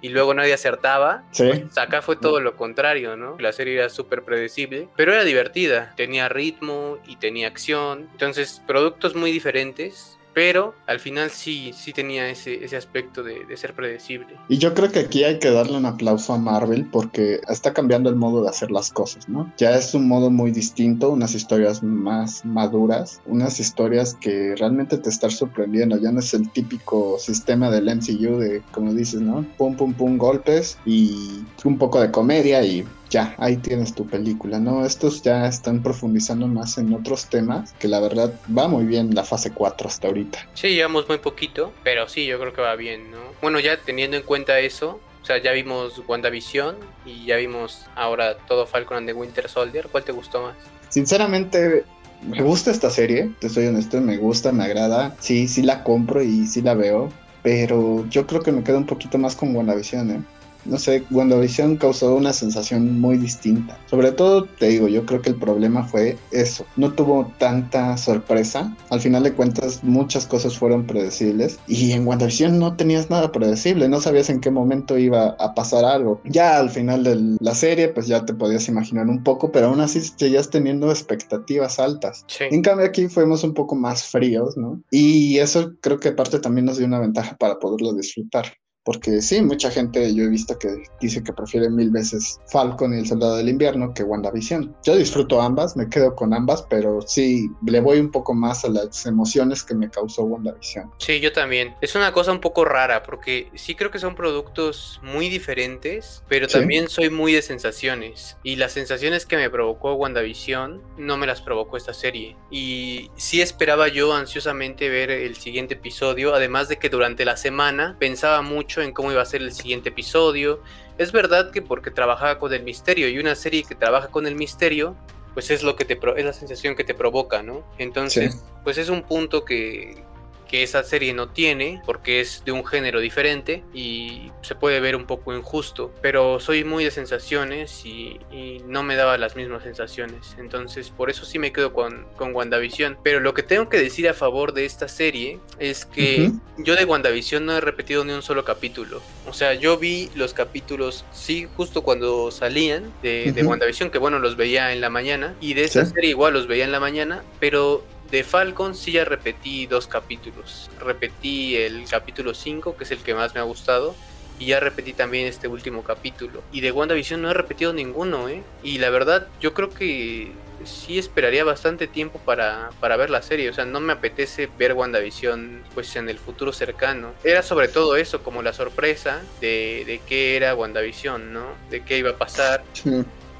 y 0.00 0.08
luego 0.08 0.34
nadie 0.34 0.52
acertaba. 0.52 1.24
Sí. 1.30 1.44
Pues 1.44 1.78
acá 1.78 2.02
fue 2.02 2.16
todo 2.16 2.40
lo 2.40 2.56
contrario, 2.56 3.16
¿no? 3.16 3.36
La 3.38 3.52
serie 3.52 3.74
era 3.74 3.88
súper 3.88 4.22
predecible, 4.22 4.88
pero 4.96 5.12
era 5.12 5.24
divertida. 5.24 5.94
Tenía 5.96 6.28
ritmo 6.28 6.98
y 7.06 7.16
tenía 7.16 7.48
acción. 7.48 8.08
Entonces, 8.12 8.62
productos 8.66 9.14
muy 9.14 9.32
diferentes 9.32 10.15
pero 10.36 10.74
al 10.86 11.00
final 11.00 11.30
sí, 11.30 11.72
sí 11.74 11.94
tenía 11.94 12.28
ese, 12.28 12.62
ese 12.62 12.76
aspecto 12.76 13.22
de, 13.22 13.46
de, 13.46 13.56
ser 13.56 13.72
predecible. 13.72 14.36
Y 14.50 14.58
yo 14.58 14.74
creo 14.74 14.92
que 14.92 14.98
aquí 14.98 15.24
hay 15.24 15.38
que 15.38 15.50
darle 15.50 15.78
un 15.78 15.86
aplauso 15.86 16.34
a 16.34 16.38
Marvel 16.38 16.84
porque 16.92 17.40
está 17.48 17.72
cambiando 17.72 18.10
el 18.10 18.16
modo 18.16 18.42
de 18.42 18.50
hacer 18.50 18.70
las 18.70 18.90
cosas, 18.90 19.30
¿no? 19.30 19.50
Ya 19.56 19.74
es 19.74 19.94
un 19.94 20.06
modo 20.06 20.28
muy 20.28 20.50
distinto, 20.50 21.08
unas 21.08 21.34
historias 21.34 21.82
más 21.82 22.44
maduras, 22.44 23.22
unas 23.24 23.58
historias 23.60 24.12
que 24.12 24.54
realmente 24.56 24.98
te 24.98 25.08
están 25.08 25.30
sorprendiendo, 25.30 25.96
ya 25.96 26.12
no 26.12 26.20
es 26.20 26.34
el 26.34 26.50
típico 26.50 27.18
sistema 27.18 27.70
del 27.70 27.86
MCU 27.86 28.36
de, 28.36 28.62
como 28.72 28.92
dices, 28.92 29.22
¿no? 29.22 29.42
Pum, 29.56 29.74
pum, 29.74 29.94
pum, 29.94 30.18
golpes 30.18 30.76
y 30.84 31.46
un 31.64 31.78
poco 31.78 31.98
de 31.98 32.10
comedia 32.10 32.62
y 32.62 32.86
ya, 33.16 33.34
ahí 33.38 33.56
tienes 33.56 33.94
tu 33.94 34.06
película, 34.06 34.58
¿no? 34.58 34.84
Estos 34.84 35.22
ya 35.22 35.46
están 35.46 35.82
profundizando 35.82 36.46
más 36.48 36.76
en 36.76 36.92
otros 36.92 37.30
temas, 37.30 37.72
que 37.78 37.88
la 37.88 37.98
verdad 37.98 38.30
va 38.56 38.68
muy 38.68 38.84
bien 38.84 39.14
la 39.14 39.24
fase 39.24 39.52
4 39.52 39.88
hasta 39.88 40.08
ahorita. 40.08 40.46
Sí, 40.52 40.74
llevamos 40.74 41.08
muy 41.08 41.16
poquito, 41.16 41.72
pero 41.82 42.10
sí, 42.10 42.26
yo 42.26 42.38
creo 42.38 42.52
que 42.52 42.60
va 42.60 42.76
bien, 42.76 43.10
¿no? 43.10 43.16
Bueno, 43.40 43.58
ya 43.58 43.80
teniendo 43.80 44.18
en 44.18 44.22
cuenta 44.22 44.58
eso, 44.58 45.00
o 45.22 45.24
sea, 45.24 45.42
ya 45.42 45.52
vimos 45.52 46.02
WandaVision 46.06 46.76
y 47.06 47.24
ya 47.24 47.36
vimos 47.36 47.86
ahora 47.94 48.36
todo 48.46 48.66
Falcon 48.66 48.98
and 48.98 49.06
the 49.06 49.14
Winter 49.14 49.48
Soldier, 49.48 49.88
¿cuál 49.90 50.04
te 50.04 50.12
gustó 50.12 50.42
más? 50.42 50.56
Sinceramente, 50.90 51.84
me 52.20 52.42
gusta 52.42 52.70
esta 52.70 52.90
serie, 52.90 53.30
te 53.40 53.48
soy 53.48 53.64
honesto, 53.64 53.98
me 54.02 54.18
gusta, 54.18 54.52
me 54.52 54.64
agrada, 54.64 55.16
sí, 55.20 55.48
sí 55.48 55.62
la 55.62 55.82
compro 55.82 56.22
y 56.22 56.46
sí 56.46 56.60
la 56.60 56.74
veo, 56.74 57.10
pero 57.42 58.06
yo 58.10 58.26
creo 58.26 58.42
que 58.42 58.52
me 58.52 58.62
quedo 58.62 58.76
un 58.76 58.86
poquito 58.86 59.16
más 59.16 59.34
con 59.34 59.56
WandaVision, 59.56 60.10
¿eh? 60.10 60.20
No 60.68 60.78
sé, 60.78 61.04
WandaVision 61.10 61.76
causó 61.76 62.14
una 62.14 62.32
sensación 62.32 63.00
muy 63.00 63.16
distinta. 63.16 63.78
Sobre 63.86 64.12
todo, 64.12 64.44
te 64.44 64.68
digo, 64.68 64.88
yo 64.88 65.04
creo 65.06 65.22
que 65.22 65.30
el 65.30 65.36
problema 65.36 65.84
fue 65.84 66.16
eso. 66.30 66.66
No 66.76 66.92
tuvo 66.92 67.32
tanta 67.38 67.96
sorpresa. 67.96 68.74
Al 68.90 69.00
final 69.00 69.22
de 69.22 69.32
cuentas, 69.32 69.82
muchas 69.82 70.26
cosas 70.26 70.56
fueron 70.56 70.86
predecibles. 70.86 71.58
Y 71.66 71.92
en 71.92 72.06
WandaVision 72.06 72.58
no 72.58 72.76
tenías 72.76 73.10
nada 73.10 73.32
predecible. 73.32 73.88
No 73.88 74.00
sabías 74.00 74.30
en 74.30 74.40
qué 74.40 74.50
momento 74.50 74.98
iba 74.98 75.36
a 75.38 75.54
pasar 75.54 75.84
algo. 75.84 76.20
Ya 76.24 76.58
al 76.58 76.70
final 76.70 77.04
de 77.04 77.36
la 77.40 77.54
serie, 77.54 77.88
pues 77.88 78.06
ya 78.06 78.24
te 78.24 78.34
podías 78.34 78.68
imaginar 78.68 79.06
un 79.06 79.22
poco, 79.22 79.52
pero 79.52 79.68
aún 79.68 79.80
así 79.80 80.00
seguías 80.00 80.50
teniendo 80.50 80.90
expectativas 80.90 81.78
altas. 81.78 82.24
En 82.40 82.62
cambio, 82.62 82.86
aquí 82.86 83.08
fuimos 83.08 83.44
un 83.44 83.54
poco 83.54 83.74
más 83.74 84.04
fríos, 84.04 84.56
¿no? 84.56 84.80
Y 84.90 85.38
eso 85.38 85.72
creo 85.80 85.98
que 85.98 86.12
parte 86.12 86.38
también 86.38 86.66
nos 86.66 86.78
dio 86.78 86.86
una 86.86 87.00
ventaja 87.00 87.36
para 87.36 87.58
poderlo 87.58 87.92
disfrutar. 87.92 88.46
Porque 88.86 89.20
sí, 89.20 89.42
mucha 89.42 89.68
gente 89.68 90.14
yo 90.14 90.24
he 90.24 90.28
visto 90.28 90.56
que 90.56 90.84
dice 91.00 91.22
que 91.22 91.32
prefiere 91.32 91.68
mil 91.68 91.90
veces 91.90 92.40
Falcon 92.46 92.94
y 92.94 93.00
el 93.00 93.06
Soldado 93.06 93.36
del 93.36 93.48
Invierno 93.48 93.92
que 93.92 94.04
WandaVision. 94.04 94.76
Yo 94.84 94.94
disfruto 94.94 95.42
ambas, 95.42 95.76
me 95.76 95.88
quedo 95.90 96.14
con 96.14 96.32
ambas, 96.32 96.64
pero 96.70 97.02
sí, 97.02 97.50
le 97.66 97.80
voy 97.80 97.98
un 97.98 98.12
poco 98.12 98.32
más 98.32 98.64
a 98.64 98.68
las 98.68 99.04
emociones 99.04 99.64
que 99.64 99.74
me 99.74 99.90
causó 99.90 100.22
WandaVision. 100.22 100.92
Sí, 100.98 101.18
yo 101.18 101.32
también. 101.32 101.74
Es 101.80 101.96
una 101.96 102.12
cosa 102.12 102.30
un 102.30 102.40
poco 102.40 102.64
rara 102.64 103.02
porque 103.02 103.50
sí 103.56 103.74
creo 103.74 103.90
que 103.90 103.98
son 103.98 104.14
productos 104.14 105.00
muy 105.02 105.28
diferentes, 105.28 106.22
pero 106.28 106.46
también 106.46 106.88
soy 106.88 107.10
muy 107.10 107.32
de 107.32 107.42
sensaciones. 107.42 108.36
Y 108.44 108.54
las 108.54 108.70
sensaciones 108.70 109.26
que 109.26 109.36
me 109.36 109.50
provocó 109.50 109.94
WandaVision 109.94 110.80
no 110.96 111.16
me 111.16 111.26
las 111.26 111.42
provocó 111.42 111.76
esta 111.76 111.92
serie. 111.92 112.36
Y 112.52 113.10
sí 113.16 113.40
esperaba 113.40 113.88
yo 113.88 114.14
ansiosamente 114.14 114.88
ver 114.88 115.10
el 115.10 115.34
siguiente 115.34 115.74
episodio, 115.74 116.36
además 116.36 116.68
de 116.68 116.78
que 116.78 116.88
durante 116.88 117.24
la 117.24 117.36
semana 117.36 117.96
pensaba 117.98 118.42
mucho 118.42 118.75
mucho 118.76 118.82
en 118.86 118.92
cómo 118.92 119.12
iba 119.12 119.22
a 119.22 119.26
ser 119.26 119.42
el 119.42 119.52
siguiente 119.52 119.90
episodio. 119.90 120.60
Es 120.98 121.12
verdad 121.12 121.50
que 121.50 121.62
porque 121.62 121.90
trabajaba 121.90 122.38
con 122.38 122.52
el 122.52 122.62
misterio 122.62 123.08
y 123.08 123.18
una 123.18 123.34
serie 123.34 123.64
que 123.64 123.74
trabaja 123.74 124.08
con 124.08 124.26
el 124.26 124.34
misterio, 124.34 124.96
pues 125.34 125.50
es 125.50 125.62
lo 125.62 125.76
que 125.76 125.84
te 125.84 125.98
es 126.16 126.24
la 126.24 126.32
sensación 126.32 126.74
que 126.74 126.84
te 126.84 126.94
provoca, 126.94 127.42
¿no? 127.42 127.64
Entonces, 127.78 128.42
pues 128.64 128.78
es 128.78 128.88
un 128.88 129.02
punto 129.02 129.44
que, 129.44 130.02
que 130.48 130.62
esa 130.62 130.82
serie 130.84 131.14
no 131.14 131.28
tiene 131.28 131.82
porque 131.84 132.20
es 132.20 132.42
de 132.44 132.52
un 132.52 132.64
género 132.64 133.00
diferente 133.00 133.62
y 133.74 134.30
se 134.42 134.54
puede 134.54 134.80
ver 134.80 134.96
un 134.96 135.06
poco 135.06 135.34
injusto, 135.34 135.92
pero 136.00 136.40
soy 136.40 136.64
muy 136.64 136.84
de 136.84 136.90
sensaciones 136.90 137.84
y, 137.84 138.20
no 138.66 138.82
me 138.82 138.96
daba 138.96 139.16
las 139.18 139.36
mismas 139.36 139.62
sensaciones, 139.62 140.36
entonces 140.38 140.90
por 140.90 141.10
eso 141.10 141.24
sí 141.24 141.38
me 141.38 141.52
quedo 141.52 141.72
con, 141.72 142.06
con 142.16 142.34
WandaVision, 142.34 142.98
pero 143.02 143.20
lo 143.20 143.32
que 143.32 143.42
tengo 143.42 143.68
que 143.68 143.78
decir 143.78 144.08
a 144.08 144.14
favor 144.14 144.52
de 144.52 144.64
esta 144.64 144.88
serie 144.88 145.38
es 145.58 145.84
que 145.84 146.32
yo 146.58 146.76
de 146.76 146.84
WandaVision 146.84 147.44
no 147.44 147.56
he 147.56 147.60
repetido 147.60 148.04
ni 148.04 148.12
un 148.12 148.22
solo 148.22 148.44
capítulo, 148.44 149.00
o 149.26 149.32
sea, 149.32 149.54
yo 149.54 149.78
vi 149.78 150.10
los 150.14 150.34
capítulos, 150.34 151.04
sí, 151.12 151.48
justo 151.56 151.82
cuando 151.82 152.30
salían 152.30 152.92
de, 153.02 153.32
WandaVision, 153.44 153.90
que 153.90 153.98
bueno, 153.98 154.18
los 154.18 154.36
veía 154.36 154.72
en 154.72 154.80
la 154.80 154.90
mañana, 154.90 155.34
y 155.40 155.54
de 155.54 155.64
esa 155.64 155.84
serie 155.84 156.10
igual 156.10 156.34
los 156.34 156.46
veía 156.46 156.64
en 156.64 156.72
la 156.72 156.80
mañana, 156.80 157.22
pero 157.40 157.84
de 158.10 158.24
Falcon 158.24 158.74
sí 158.74 158.92
ya 158.92 159.04
repetí 159.04 159.66
dos 159.66 159.86
capítulos. 159.86 160.70
Repetí 160.80 161.56
el 161.56 161.88
capítulo 161.88 162.34
5, 162.34 162.76
que 162.76 162.84
es 162.84 162.90
el 162.90 162.98
que 162.98 163.14
más 163.14 163.34
me 163.34 163.40
ha 163.40 163.44
gustado. 163.44 163.94
Y 164.38 164.46
ya 164.46 164.60
repetí 164.60 164.92
también 164.92 165.26
este 165.26 165.48
último 165.48 165.82
capítulo. 165.82 166.42
Y 166.52 166.60
de 166.60 166.70
WandaVision 166.70 167.22
no 167.22 167.30
he 167.30 167.34
repetido 167.34 167.72
ninguno, 167.72 168.28
¿eh? 168.28 168.42
Y 168.62 168.78
la 168.78 168.90
verdad, 168.90 169.28
yo 169.40 169.54
creo 169.54 169.70
que 169.70 170.30
sí 170.64 170.98
esperaría 170.98 171.44
bastante 171.44 171.86
tiempo 171.86 172.18
para, 172.18 172.70
para 172.80 172.96
ver 172.96 173.08
la 173.08 173.22
serie. 173.22 173.48
O 173.48 173.54
sea, 173.54 173.64
no 173.64 173.80
me 173.80 173.94
apetece 173.94 174.48
ver 174.58 174.74
WandaVision 174.74 175.62
pues 175.74 175.96
en 175.96 176.08
el 176.08 176.18
futuro 176.18 176.52
cercano. 176.52 177.12
Era 177.24 177.42
sobre 177.42 177.68
todo 177.68 177.96
eso, 177.96 178.22
como 178.22 178.42
la 178.42 178.52
sorpresa 178.52 179.22
de, 179.40 179.84
de 179.86 180.00
qué 180.06 180.36
era 180.36 180.54
WandaVision, 180.54 181.32
¿no? 181.32 181.46
De 181.70 181.82
qué 181.82 181.98
iba 181.98 182.10
a 182.10 182.18
pasar. 182.18 182.62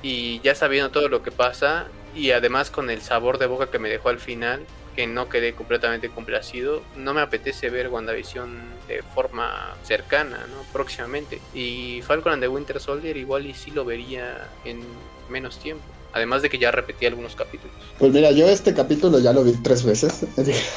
Y 0.03 0.41
ya 0.41 0.55
sabiendo 0.55 0.91
todo 0.91 1.09
lo 1.09 1.23
que 1.23 1.31
pasa, 1.31 1.89
y 2.17 2.31
además 2.31 2.71
con 2.71 2.91
el 2.91 3.03
sabor 3.03 3.39
de 3.39 3.47
boca 3.47 3.71
que 3.71 3.79
me 3.79 3.89
dejó 3.89 4.09
al 4.09 4.19
final, 4.19 4.61
que 4.97 5.07
no 5.07 5.29
quedé 5.29 5.53
completamente 5.53 6.09
complacido, 6.09 6.83
no 6.97 7.13
me 7.13 7.21
apetece 7.21 7.69
ver 7.69 7.89
WandaVision 7.89 8.49
de 8.89 9.03
forma 9.03 9.77
cercana, 9.85 10.47
¿no? 10.51 10.63
Próximamente. 10.73 11.41
Y 11.55 12.01
Falcon 12.03 12.33
and 12.33 12.43
the 12.43 12.49
Winter 12.49 12.81
Soldier 12.81 13.17
igual 13.17 13.47
y 13.47 13.53
sí 13.53 13.71
lo 13.71 13.85
vería 13.85 14.49
en 14.65 14.81
menos 15.31 15.59
tiempo. 15.59 15.85
Además 16.15 16.41
de 16.41 16.49
que 16.49 16.57
ya 16.57 16.71
repetí 16.71 17.05
algunos 17.05 17.37
capítulos. 17.37 17.77
Pues 17.99 18.11
mira, 18.11 18.31
yo 18.31 18.49
este 18.49 18.73
capítulo 18.73 19.19
ya 19.19 19.35
lo 19.35 19.45
vi 19.45 19.53
tres 19.63 19.85
veces. 19.85 20.25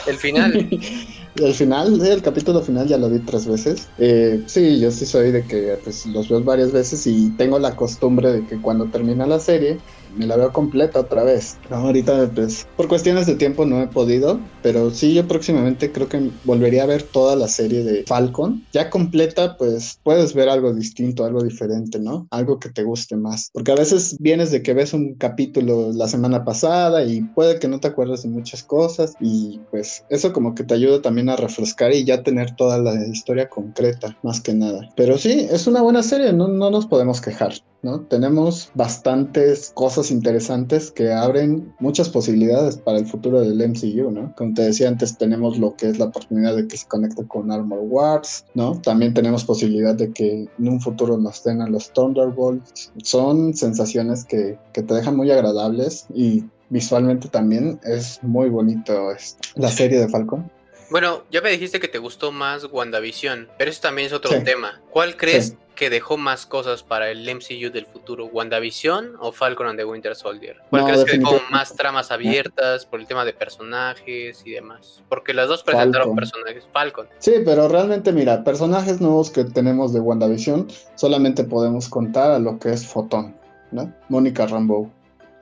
El 0.05 0.17
final. 0.17 0.67
el 1.35 1.53
final, 1.53 2.05
el 2.05 2.21
capítulo 2.21 2.61
final 2.61 2.89
ya 2.89 2.97
lo 2.97 3.09
vi 3.09 3.19
tres 3.19 3.47
veces. 3.47 3.87
Eh, 3.99 4.43
sí, 4.47 4.81
yo 4.81 4.91
sí 4.91 5.05
soy 5.05 5.31
de 5.31 5.45
que 5.45 5.79
pues, 5.81 6.05
los 6.07 6.27
veo 6.27 6.43
varias 6.43 6.73
veces 6.73 7.07
y 7.07 7.29
tengo 7.37 7.57
la 7.57 7.73
costumbre 7.77 8.33
de 8.33 8.45
que 8.47 8.59
cuando 8.59 8.87
termina 8.87 9.25
la 9.25 9.39
serie 9.39 9.77
me 10.15 10.25
la 10.25 10.37
veo 10.37 10.51
completa 10.51 10.99
otra 10.99 11.23
vez. 11.23 11.57
ahorita, 11.69 12.29
pues, 12.33 12.67
por 12.75 12.87
cuestiones 12.87 13.27
de 13.27 13.35
tiempo 13.35 13.65
no 13.65 13.81
he 13.81 13.87
podido, 13.87 14.39
pero 14.61 14.91
sí, 14.91 15.13
yo 15.13 15.27
próximamente 15.27 15.91
creo 15.91 16.07
que 16.07 16.29
volvería 16.43 16.83
a 16.83 16.87
ver 16.87 17.03
toda 17.03 17.35
la 17.35 17.47
serie 17.47 17.83
de 17.83 18.03
Falcon. 18.05 18.63
Ya 18.73 18.89
completa, 18.89 19.57
pues, 19.57 19.99
puedes 20.03 20.33
ver 20.33 20.49
algo 20.49 20.73
distinto, 20.73 21.25
algo 21.25 21.43
diferente, 21.43 21.99
¿no? 21.99 22.27
Algo 22.31 22.59
que 22.59 22.69
te 22.69 22.83
guste 22.83 23.15
más. 23.15 23.49
Porque 23.53 23.71
a 23.71 23.75
veces 23.75 24.17
vienes 24.19 24.51
de 24.51 24.61
que 24.61 24.73
ves 24.73 24.93
un 24.93 25.15
capítulo 25.15 25.91
la 25.93 26.07
semana 26.07 26.43
pasada 26.43 27.03
y 27.03 27.21
puede 27.21 27.59
que 27.59 27.67
no 27.67 27.79
te 27.79 27.87
acuerdes 27.87 28.23
de 28.23 28.29
muchas 28.29 28.63
cosas 28.63 29.13
y 29.19 29.59
pues 29.71 30.03
eso 30.09 30.33
como 30.33 30.55
que 30.55 30.63
te 30.63 30.73
ayuda 30.73 31.01
también 31.01 31.29
a 31.29 31.35
refrescar 31.35 31.93
y 31.93 32.03
ya 32.03 32.23
tener 32.23 32.55
toda 32.55 32.77
la 32.77 33.07
historia 33.07 33.49
concreta, 33.49 34.17
más 34.23 34.41
que 34.41 34.53
nada. 34.53 34.89
Pero 34.95 35.17
sí, 35.17 35.47
es 35.49 35.67
una 35.67 35.81
buena 35.81 36.03
serie, 36.03 36.33
no, 36.33 36.47
no 36.47 36.69
nos 36.69 36.85
podemos 36.85 37.21
quejar. 37.21 37.53
¿No? 37.81 38.01
Tenemos 38.01 38.71
bastantes 38.75 39.71
cosas 39.73 40.11
interesantes 40.11 40.91
que 40.91 41.11
abren 41.11 41.73
muchas 41.79 42.09
posibilidades 42.09 42.77
para 42.77 42.99
el 42.99 43.05
futuro 43.05 43.41
del 43.41 43.57
MCU, 43.69 44.11
¿no? 44.11 44.33
Como 44.35 44.53
te 44.53 44.63
decía 44.63 44.87
antes, 44.87 45.17
tenemos 45.17 45.57
lo 45.57 45.75
que 45.75 45.89
es 45.89 45.99
la 45.99 46.05
oportunidad 46.05 46.55
de 46.55 46.67
que 46.67 46.77
se 46.77 46.87
conecte 46.87 47.25
con 47.27 47.51
Armor 47.51 47.79
Wars, 47.81 48.45
¿no? 48.53 48.79
También 48.81 49.13
tenemos 49.13 49.43
posibilidad 49.43 49.95
de 49.95 50.11
que 50.11 50.47
en 50.57 50.67
un 50.67 50.81
futuro 50.81 51.17
nos 51.17 51.43
tengan 51.43 51.71
los 51.71 51.91
Thunderbolts. 51.91 52.91
Son 53.03 53.53
sensaciones 53.53 54.25
que, 54.25 54.57
que 54.73 54.83
te 54.83 54.93
dejan 54.93 55.15
muy 55.15 55.31
agradables 55.31 56.05
y 56.13 56.43
visualmente 56.69 57.27
también 57.27 57.79
es 57.83 58.19
muy 58.23 58.49
bonito 58.49 59.09
la 59.55 59.69
serie 59.69 59.99
de 59.99 60.07
Falcon. 60.07 60.49
Bueno, 60.89 61.23
ya 61.29 61.41
me 61.41 61.51
dijiste 61.51 61.79
que 61.79 61.87
te 61.87 61.99
gustó 61.99 62.31
más 62.31 62.67
WandaVision, 62.71 63.49
pero 63.57 63.69
eso 63.69 63.81
también 63.81 64.07
es 64.07 64.13
otro 64.13 64.31
tema. 64.43 64.81
¿Cuál 64.89 65.17
crees 65.17 65.55
que 65.75 65.91
dejó 65.91 66.17
más 66.17 66.47
cosas 66.47 66.81
para 66.81 67.11
el 67.11 67.23
MCU 67.23 67.71
del 67.71 67.85
futuro? 67.85 68.25
¿WandaVision 68.25 69.13
o 69.19 69.31
Falcon 69.31 69.67
and 69.67 69.77
the 69.77 69.85
Winter 69.85 70.15
Soldier? 70.15 70.57
¿Cuál 70.71 70.85
crees 70.85 71.05
que 71.05 71.19
dejó 71.19 71.39
más 71.51 71.75
tramas 71.75 72.11
abiertas 72.11 72.87
por 72.87 72.99
el 72.99 73.05
tema 73.05 73.23
de 73.23 73.33
personajes 73.33 74.41
y 74.45 74.51
demás? 74.51 75.03
Porque 75.09 75.33
las 75.33 75.47
dos 75.47 75.61
presentaron 75.61 76.15
personajes. 76.15 76.67
Falcon. 76.73 77.07
Sí, 77.19 77.33
pero 77.45 77.67
realmente, 77.67 78.11
mira, 78.11 78.43
personajes 78.43 78.99
nuevos 78.99 79.29
que 79.29 79.43
tenemos 79.43 79.93
de 79.93 79.99
WandaVision, 79.99 80.67
solamente 80.95 81.43
podemos 81.43 81.87
contar 81.87 82.31
a 82.31 82.39
lo 82.39 82.57
que 82.57 82.71
es 82.71 82.87
Photon, 82.87 83.35
¿no? 83.71 83.93
Mónica 84.09 84.47
Rambeau. 84.47 84.91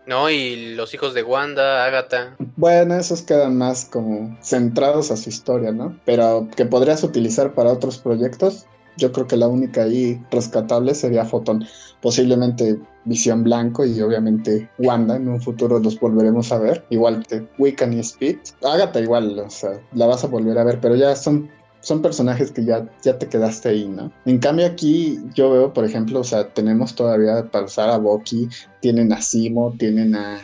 No, 0.07 0.29
y 0.29 0.73
los 0.75 0.93
hijos 0.93 1.13
de 1.13 1.21
Wanda, 1.21 1.83
Agatha. 1.83 2.35
Bueno, 2.55 2.95
esos 2.95 3.21
quedan 3.21 3.57
más 3.57 3.85
como 3.85 4.37
centrados 4.41 5.11
a 5.11 5.17
su 5.17 5.29
historia, 5.29 5.73
¿no? 5.73 5.99
Pero 6.05 6.47
que 6.55 6.65
podrías 6.65 7.03
utilizar 7.03 7.53
para 7.53 7.73
otros 7.73 7.97
proyectos, 7.97 8.65
yo 8.97 9.11
creo 9.11 9.27
que 9.27 9.37
la 9.37 9.47
única 9.47 9.83
ahí 9.83 10.19
rescatable 10.31 10.95
sería 10.95 11.25
Photon. 11.25 11.65
Posiblemente 12.01 12.79
Visión 13.05 13.43
Blanco 13.43 13.85
y 13.85 13.99
obviamente 14.01 14.69
Wanda. 14.79 15.15
En 15.15 15.27
un 15.27 15.41
futuro 15.41 15.79
los 15.79 15.99
volveremos 15.99 16.51
a 16.51 16.59
ver. 16.59 16.85
Igual 16.89 17.25
que 17.25 17.45
Wiccan 17.57 17.93
y 17.93 17.99
Speed. 17.99 18.37
Agatha 18.63 18.99
igual, 18.99 19.37
o 19.39 19.49
sea, 19.49 19.81
la 19.93 20.07
vas 20.07 20.23
a 20.23 20.27
volver 20.27 20.57
a 20.57 20.63
ver, 20.63 20.79
pero 20.79 20.95
ya 20.95 21.15
son 21.15 21.49
son 21.87 22.01
personajes 22.01 22.51
que 22.51 22.65
ya, 22.65 22.85
ya 23.01 23.17
te 23.17 23.29
quedaste 23.29 23.69
ahí, 23.69 23.87
¿no? 23.87 24.11
En 24.25 24.39
cambio 24.39 24.65
aquí 24.65 25.19
yo 25.33 25.51
veo, 25.51 25.71
por 25.71 25.85
ejemplo, 25.85 26.19
o 26.19 26.23
sea, 26.25 26.49
tenemos 26.49 26.93
todavía 26.93 27.45
para 27.49 27.63
usar 27.63 27.89
a 27.89 27.97
Bucky, 27.97 28.49
tienen 28.81 29.13
a 29.13 29.21
Simo, 29.21 29.73
tienen 29.79 30.13
a, 30.13 30.41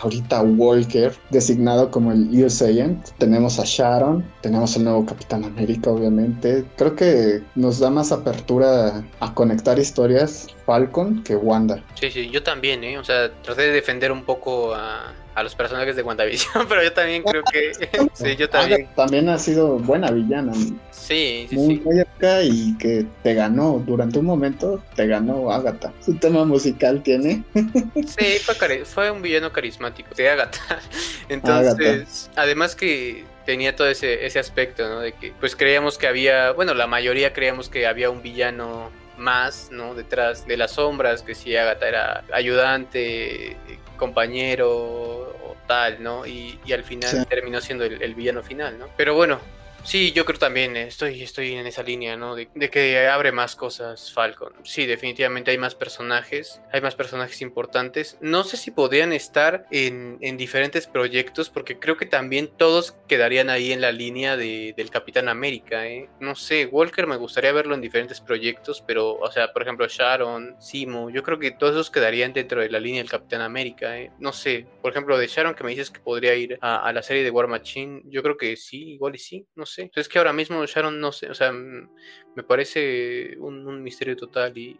ahorita 0.00 0.40
Walker, 0.40 1.12
designado 1.28 1.90
como 1.90 2.12
el 2.12 2.42
US 2.42 2.62
Agent, 2.62 3.10
tenemos 3.18 3.58
a 3.58 3.64
Sharon, 3.66 4.24
tenemos 4.40 4.74
el 4.76 4.84
nuevo 4.84 5.04
Capitán 5.04 5.44
América, 5.44 5.90
obviamente. 5.90 6.64
Creo 6.78 6.96
que 6.96 7.42
nos 7.56 7.78
da 7.78 7.90
más 7.90 8.10
apertura 8.10 9.04
a 9.20 9.34
conectar 9.34 9.78
historias 9.78 10.46
Falcon 10.64 11.22
que 11.24 11.36
Wanda. 11.36 11.84
Sí, 12.00 12.10
sí, 12.10 12.30
yo 12.30 12.42
también, 12.42 12.82
¿eh? 12.84 12.98
O 12.98 13.04
sea, 13.04 13.30
traté 13.42 13.62
de 13.62 13.72
defender 13.72 14.12
un 14.12 14.24
poco 14.24 14.74
a 14.74 15.12
a 15.36 15.42
los 15.42 15.54
personajes 15.54 15.94
de 15.94 16.02
WandaVision, 16.02 16.66
pero 16.68 16.82
yo 16.82 16.92
también 16.92 17.22
creo 17.22 17.42
que 17.44 17.72
sí, 18.14 18.36
yo 18.36 18.48
también. 18.48 18.88
también 18.96 19.28
ha 19.28 19.38
sido 19.38 19.78
buena 19.78 20.10
villana. 20.10 20.52
Sí, 20.90 21.46
sí, 21.50 21.54
muy, 21.54 21.76
sí. 21.76 22.00
acá 22.00 22.42
y 22.42 22.76
que 22.78 23.06
te 23.22 23.34
ganó 23.34 23.82
durante 23.86 24.18
un 24.18 24.24
momento, 24.24 24.82
te 24.96 25.06
ganó 25.06 25.52
Agatha. 25.52 25.92
Su 26.00 26.16
tema 26.16 26.46
musical 26.46 27.02
tiene. 27.02 27.44
sí, 27.54 28.38
fue, 28.42 28.84
fue 28.86 29.10
un 29.10 29.20
villano 29.20 29.52
carismático 29.52 30.14
de 30.14 30.30
Agatha. 30.30 30.80
Entonces, 31.28 32.30
además 32.34 32.74
que 32.74 33.26
tenía 33.44 33.76
todo 33.76 33.88
ese, 33.88 34.24
ese 34.24 34.38
aspecto, 34.38 34.88
¿no? 34.88 35.00
De 35.00 35.12
que 35.12 35.34
pues 35.38 35.54
creíamos 35.54 35.98
que 35.98 36.06
había, 36.06 36.52
bueno, 36.52 36.72
la 36.72 36.86
mayoría 36.86 37.34
creíamos 37.34 37.68
que 37.68 37.86
había 37.86 38.08
un 38.08 38.22
villano 38.22 38.90
más, 39.18 39.68
¿no? 39.70 39.94
Detrás 39.94 40.46
de 40.46 40.56
las 40.56 40.72
sombras, 40.72 41.22
que 41.22 41.34
si 41.34 41.54
Agatha 41.56 41.88
era 41.88 42.24
ayudante, 42.32 43.56
compañero 43.96 45.25
tal, 45.66 46.02
¿no? 46.02 46.26
Y, 46.26 46.58
al 46.72 46.84
final 46.84 47.26
terminó 47.26 47.60
siendo 47.60 47.84
el, 47.84 48.02
el, 48.02 48.14
villano 48.14 48.42
final, 48.42 48.78
¿no? 48.78 48.88
Pero 48.96 49.14
bueno, 49.14 49.40
Sí, 49.86 50.10
yo 50.10 50.24
creo 50.24 50.36
también, 50.36 50.76
eh, 50.76 50.88
estoy, 50.88 51.22
estoy 51.22 51.52
en 51.52 51.64
esa 51.64 51.84
línea, 51.84 52.16
¿no? 52.16 52.34
De, 52.34 52.48
que 52.72 53.06
abre 53.06 53.30
más 53.30 53.54
cosas 53.54 54.12
Falcon. 54.12 54.52
Sí, 54.64 54.84
definitivamente 54.84 55.52
hay 55.52 55.58
más 55.58 55.76
personajes, 55.76 56.60
hay 56.72 56.80
más 56.80 56.96
personajes 56.96 57.40
importantes. 57.40 58.18
No 58.20 58.42
sé 58.42 58.56
si 58.56 58.72
podrían 58.72 59.12
estar 59.12 59.64
en, 59.70 60.18
diferentes 60.36 60.88
proyectos, 60.88 61.50
porque 61.50 61.78
creo 61.78 61.96
que 61.96 62.04
también 62.04 62.48
todos 62.48 62.96
quedarían 63.06 63.48
ahí 63.48 63.70
en 63.70 63.80
la 63.80 63.92
línea 63.92 64.36
de, 64.36 64.74
del 64.76 64.90
Capitán 64.90 65.28
América, 65.28 65.86
¿eh? 65.86 66.10
No 66.18 66.34
sé, 66.34 66.66
Walker 66.66 67.06
me 67.06 67.16
gustaría 67.16 67.52
verlo 67.52 67.76
en 67.76 67.80
diferentes 67.80 68.20
proyectos, 68.20 68.82
pero, 68.84 69.14
o 69.14 69.30
sea, 69.30 69.52
por 69.52 69.62
ejemplo, 69.62 69.86
Sharon, 69.86 70.56
Simo, 70.58 71.10
yo 71.10 71.22
creo 71.22 71.38
que 71.38 71.52
todos 71.52 71.74
esos 71.74 71.90
quedarían 71.90 72.32
dentro 72.32 72.60
de 72.60 72.70
la 72.70 72.80
línea 72.80 73.02
del 73.02 73.10
Capitán 73.10 73.40
América, 73.40 73.96
¿eh? 73.96 74.10
No 74.18 74.32
sé, 74.32 74.66
por 74.82 74.90
ejemplo, 74.90 75.16
de 75.16 75.28
Sharon 75.28 75.54
que 75.54 75.62
me 75.62 75.70
dices 75.70 75.92
que 75.92 76.00
podría 76.00 76.34
ir 76.34 76.58
a 76.60 76.92
la 76.92 77.02
serie 77.02 77.22
de 77.22 77.30
War 77.30 77.46
Machine, 77.46 78.02
yo 78.06 78.20
creo 78.24 78.36
que 78.36 78.56
sí, 78.56 78.94
igual 78.94 79.14
y 79.14 79.18
sí, 79.18 79.46
no 79.54 79.64
sé. 79.64 79.75
Es 79.94 80.08
que 80.08 80.18
ahora 80.18 80.32
mismo 80.32 80.64
Sharon 80.64 81.00
no 81.00 81.12
sé, 81.12 81.30
o 81.30 81.34
sea, 81.34 81.52
me 81.52 82.42
parece 82.46 83.36
un, 83.38 83.82
misterio 83.82 84.16
total 84.16 84.56
y 84.56 84.76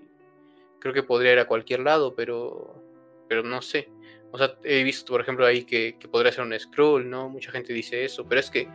creo 0.79 0.95
que 0.95 1.03
podría 1.03 1.33
ir 1.33 1.39
a 1.39 1.47
cualquier 1.47 1.81
lado, 1.81 2.15
pero, 2.15 2.83
pero 3.29 3.43
no 3.43 3.63
sé. 3.63 3.89
O 4.33 4.39
sea, 4.39 4.57
he 4.65 4.83
visto, 4.83 5.13
por 5.13 5.21
ejemplo, 5.21 5.47
ahí 5.47 5.65
que, 5.65 5.97
podría 6.11 6.33
ser 6.33 6.45
un 6.45 6.59
scroll, 6.59 7.09
¿no? 7.09 7.29
Mucha 7.29 7.51
gente 7.51 7.73
dice 7.73 8.05
eso, 8.05 8.27
pero 8.27 8.41
es 8.41 8.51
que 8.51 8.69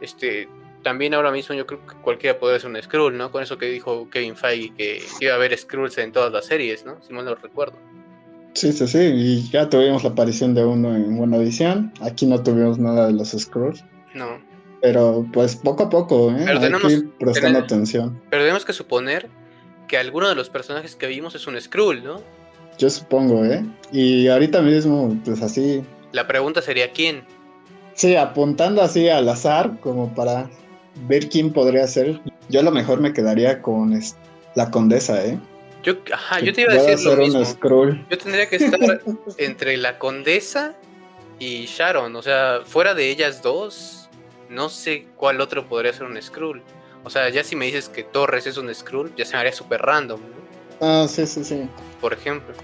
este, 0.00 0.48
también 0.82 1.14
ahora 1.14 1.32
mismo 1.32 1.54
yo 1.54 1.66
creo 1.66 1.84
que 1.84 1.94
cualquiera 1.96 2.38
podría 2.38 2.60
ser 2.60 2.70
un 2.70 2.80
Skrull, 2.80 3.16
¿no? 3.16 3.30
Con 3.32 3.42
eso 3.42 3.58
que 3.58 3.66
dijo 3.66 4.08
Kevin 4.10 4.36
Feige, 4.36 4.72
que 4.76 5.02
iba 5.20 5.32
a 5.32 5.36
haber 5.36 5.56
Skrulls 5.56 5.98
en 5.98 6.12
todas 6.12 6.32
las 6.32 6.46
series, 6.46 6.84
¿no? 6.84 7.02
Si 7.02 7.12
mal 7.12 7.24
no 7.24 7.34
recuerdo. 7.34 7.76
Sí, 8.52 8.72
sí, 8.72 8.86
sí, 8.86 8.98
y 8.98 9.50
ya 9.50 9.68
tuvimos 9.68 10.02
la 10.02 10.10
aparición 10.10 10.54
de 10.54 10.64
uno 10.64 10.94
en 10.94 11.16
Buena 11.16 11.38
Visión. 11.38 11.92
Aquí 12.00 12.24
no 12.24 12.42
tuvimos 12.42 12.78
nada 12.78 13.08
de 13.08 13.12
los 13.12 13.32
Skrulls. 13.32 13.84
No. 14.14 14.40
Pero 14.82 15.26
pues 15.32 15.56
poco 15.56 15.84
a 15.84 15.90
poco, 15.90 16.30
¿eh? 16.30 16.34
Pero 16.44 16.52
Hay 16.52 16.58
tenemos- 16.60 16.86
que 16.88 16.92
ir 16.98 17.10
prestando 17.18 17.48
tenemos- 17.58 17.64
atención. 17.64 18.22
Pero 18.30 18.42
tenemos 18.42 18.64
que 18.64 18.72
suponer 18.72 19.28
que 19.88 19.96
alguno 19.98 20.28
de 20.28 20.34
los 20.34 20.50
personajes 20.50 20.96
que 20.96 21.06
vimos 21.06 21.34
es 21.34 21.46
un 21.46 21.60
Skrull, 21.60 22.02
¿no? 22.04 22.20
Yo 22.78 22.90
supongo, 22.90 23.44
¿eh? 23.44 23.64
Y 23.92 24.28
ahorita 24.28 24.60
mismo, 24.62 25.16
pues 25.24 25.40
así, 25.42 25.82
La 26.12 26.26
pregunta 26.26 26.60
sería 26.62 26.92
quién. 26.92 27.24
sí, 27.94 28.16
apuntando 28.16 28.82
así 28.82 29.08
al 29.08 29.28
azar, 29.28 29.78
como 29.80 30.14
para 30.14 30.50
ver 31.08 31.28
quién 31.28 31.52
podría 31.52 31.86
ser. 31.86 32.20
Yo 32.48 32.60
a 32.60 32.62
lo 32.62 32.70
mejor 32.70 33.00
me 33.00 33.12
quedaría 33.12 33.62
con 33.62 33.98
la 34.54 34.70
condesa, 34.70 35.24
¿eh? 35.24 35.38
Yo, 35.82 35.94
ajá, 36.12 36.40
yo 36.40 36.52
te 36.52 36.62
iba 36.62 36.72
a 36.72 36.76
decir 36.76 37.06
lo 37.08 37.16
mismo. 37.16 37.42
Yo 38.10 38.18
tendría 38.18 38.48
que 38.48 38.56
estar 38.56 39.00
entre 39.38 39.76
la 39.76 39.98
condesa 39.98 40.74
y 41.38 41.66
Sharon. 41.66 42.16
O 42.16 42.22
sea, 42.22 42.60
fuera 42.64 42.92
de 42.94 43.08
ellas 43.08 43.40
dos, 43.42 44.05
no 44.50 44.68
sé 44.68 45.06
cuál 45.16 45.40
otro 45.40 45.68
podría 45.68 45.92
ser 45.92 46.04
un 46.04 46.20
Skrull. 46.20 46.62
O 47.04 47.10
sea, 47.10 47.28
ya 47.28 47.44
si 47.44 47.56
me 47.56 47.66
dices 47.66 47.88
que 47.88 48.02
Torres 48.02 48.46
es 48.46 48.56
un 48.56 48.74
Skrull, 48.74 49.14
ya 49.16 49.24
se 49.24 49.34
me 49.34 49.40
haría 49.40 49.52
súper 49.52 49.82
random, 49.82 50.20
¿no? 50.20 50.36
Ah, 50.80 51.06
sí, 51.08 51.26
sí, 51.26 51.44
sí. 51.44 51.68
Por 52.00 52.12
ejemplo. 52.12 52.54